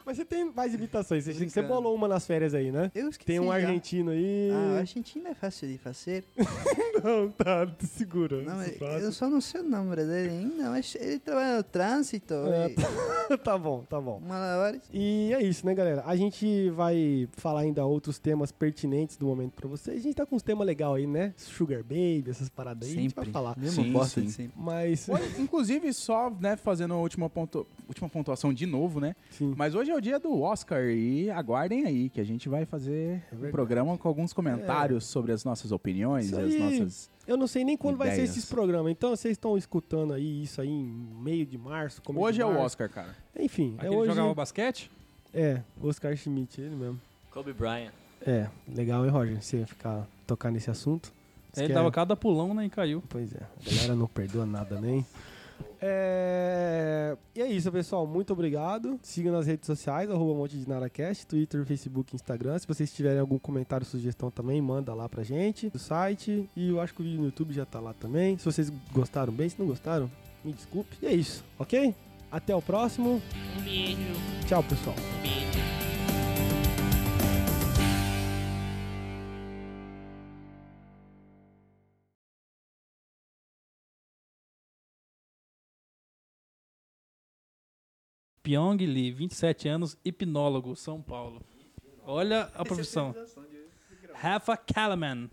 Mas 0.09 0.17
você 0.17 0.25
tem 0.25 0.51
mais 0.55 0.73
imitações. 0.73 1.25
Você, 1.25 1.47
você 1.47 1.61
bolou 1.61 1.93
uma 1.93 2.07
nas 2.07 2.25
férias 2.25 2.55
aí, 2.55 2.71
né? 2.71 2.91
Eu 2.95 3.09
esqueci. 3.09 3.27
Tem 3.27 3.39
um 3.39 3.45
já. 3.45 3.53
argentino 3.53 4.09
aí. 4.09 4.49
Ah, 4.51 4.73
o 4.73 4.77
argentino 4.79 5.27
é 5.27 5.35
fácil 5.35 5.67
de 5.67 5.77
fazer. 5.77 6.23
Não, 7.03 7.29
tá, 7.29 7.67
segura. 7.79 8.41
Não, 8.41 8.55
mas 8.57 8.77
frase. 8.77 9.05
eu 9.05 9.11
só 9.11 9.29
não 9.29 9.39
sei 9.39 9.61
o 9.61 9.63
nome 9.63 9.95
dele 9.95 10.29
ainda, 10.29 10.69
mas 10.69 10.95
ele 10.95 11.19
trabalha 11.19 11.57
no 11.57 11.63
trânsito. 11.63 12.33
É, 12.33 12.75
e 13.29 13.37
tá 13.37 13.57
bom, 13.57 13.85
tá 13.89 14.01
bom. 14.01 14.19
Malabares. 14.19 14.81
E 14.93 15.31
é 15.33 15.41
isso, 15.41 15.65
né, 15.65 15.73
galera? 15.73 16.03
A 16.05 16.15
gente 16.15 16.69
vai 16.71 17.27
falar 17.33 17.61
ainda 17.61 17.85
outros 17.85 18.19
temas 18.19 18.51
pertinentes 18.51 19.15
do 19.15 19.27
momento 19.27 19.53
pra 19.53 19.67
vocês. 19.69 19.97
A 19.97 20.01
gente 20.01 20.15
tá 20.15 20.25
com 20.25 20.35
uns 20.35 20.43
temas 20.43 20.65
legais 20.67 20.93
aí, 20.93 21.07
né? 21.07 21.33
Sugar 21.37 21.83
Baby, 21.83 22.25
essas 22.27 22.49
paradas 22.49 22.89
aí. 22.89 22.97
A 22.97 23.01
gente 23.01 23.15
vai 23.15 23.25
Sempre. 23.25 23.33
falar. 23.33 23.57
Mesma 23.57 23.83
Sim, 23.83 23.91
bosta 23.91 24.19
sim. 24.19 24.27
de 24.27 24.33
sempre. 24.33 24.53
Mas, 24.57 25.07
Inclusive, 25.39 25.93
só 25.93 26.29
né, 26.29 26.57
fazendo 26.57 26.93
a 26.93 26.97
última, 26.97 27.29
pontu... 27.29 27.65
última 27.87 28.09
pontuação 28.09 28.53
de 28.53 28.65
novo, 28.65 28.99
né? 28.99 29.15
sim. 29.29 29.53
Mas 29.55 29.75
hoje 29.75 29.91
é 29.91 29.95
o 29.99 30.01
dia 30.01 30.17
do 30.17 30.41
Oscar 30.41 30.85
e 30.85 31.29
aguardem 31.29 31.85
aí 31.85 32.09
que 32.09 32.21
a 32.21 32.23
gente 32.23 32.47
vai 32.47 32.65
fazer 32.65 33.21
É 33.31 33.35
um 33.35 33.51
programa 33.51 33.97
com 33.97 34.07
alguns 34.07 34.31
comentários 34.31 35.05
sobre 35.05 35.33
as 35.33 35.43
nossas 35.43 35.71
opiniões, 35.71 36.33
as 36.33 36.55
nossas. 36.55 37.09
Eu 37.27 37.37
não 37.37 37.47
sei 37.47 37.63
nem 37.63 37.77
quando 37.77 37.97
vai 37.97 38.07
ser 38.07 38.13
Ideias. 38.15 38.31
esses 38.31 38.49
programas. 38.49 38.91
Então, 38.91 39.11
vocês 39.11 39.33
estão 39.33 39.57
escutando 39.57 40.13
aí 40.13 40.43
isso 40.43 40.61
aí 40.61 40.69
em 40.69 41.07
meio 41.21 41.45
de 41.45 41.57
março. 41.57 42.01
Hoje 42.15 42.37
de 42.37 42.41
é 42.41 42.45
o 42.45 42.49
março. 42.49 42.65
Oscar, 42.65 42.89
cara. 42.89 43.15
Enfim, 43.37 43.75
é 43.77 43.81
Aquele 43.81 43.95
hoje. 43.95 44.11
jogava 44.11 44.33
basquete? 44.33 44.89
É, 45.33 45.61
Oscar 45.83 46.15
Schmidt, 46.15 46.59
ele 46.59 46.75
mesmo. 46.75 46.99
Kobe 47.29 47.53
Bryant. 47.53 47.91
É, 48.25 48.47
legal, 48.67 49.05
hein, 49.05 49.11
Roger? 49.11 49.41
Você 49.41 49.65
ficar 49.65 50.07
tocar 50.25 50.49
nesse 50.49 50.71
assunto. 50.71 51.11
Ele 51.55 51.73
dava 51.73 51.91
cada 51.91 52.15
pulão 52.15 52.53
né, 52.53 52.65
e 52.65 52.69
caiu. 52.69 53.03
Pois 53.09 53.33
é, 53.33 53.41
a 53.41 53.69
galera 53.69 53.95
não 53.95 54.07
perdoa 54.07 54.45
nada 54.45 54.79
nem. 54.79 55.05
É... 55.81 57.17
E 57.35 57.41
é 57.41 57.47
isso, 57.47 57.71
pessoal. 57.71 58.05
Muito 58.05 58.33
obrigado. 58.33 58.99
Siga 59.01 59.31
nas 59.31 59.47
redes 59.47 59.65
sociais, 59.65 60.09
arroba 60.09 60.33
Monte 60.33 60.57
de 60.57 60.67
NaraCast, 60.67 61.25
Twitter, 61.25 61.65
Facebook, 61.65 62.15
Instagram. 62.15 62.57
Se 62.59 62.67
vocês 62.67 62.91
tiverem 62.93 63.19
algum 63.19 63.39
comentário, 63.39 63.85
sugestão 63.85 64.29
também, 64.29 64.61
manda 64.61 64.93
lá 64.93 65.07
pra 65.07 65.23
gente, 65.23 65.69
do 65.69 65.79
site. 65.79 66.49
E 66.55 66.69
eu 66.69 66.79
acho 66.81 66.93
que 66.93 67.01
o 67.01 67.03
vídeo 67.03 67.19
no 67.19 67.25
YouTube 67.25 67.53
já 67.53 67.65
tá 67.65 67.79
lá 67.79 67.93
também. 67.93 68.37
Se 68.37 68.45
vocês 68.45 68.71
gostaram 68.91 69.31
bem, 69.31 69.47
se 69.49 69.59
não 69.59 69.67
gostaram, 69.67 70.09
me 70.43 70.51
desculpe. 70.53 70.97
E 71.01 71.05
é 71.07 71.13
isso, 71.13 71.43
ok? 71.57 71.95
Até 72.31 72.55
o 72.55 72.61
próximo. 72.61 73.21
Um 73.57 73.61
beijo, 73.63 73.97
Tchau, 74.47 74.63
pessoal. 74.63 74.95
um 74.97 75.21
beijo. 75.21 75.58
Pyong 88.49 88.77
Lee, 88.77 89.11
27 89.11 89.67
anos, 89.67 89.95
hipnólogo, 90.03 90.75
São 90.75 90.99
Paulo. 90.99 91.39
Olha 92.03 92.49
a 92.55 92.65
profissão. 92.65 93.13
Rafa 94.15 94.57
Kalaman. 94.57 95.27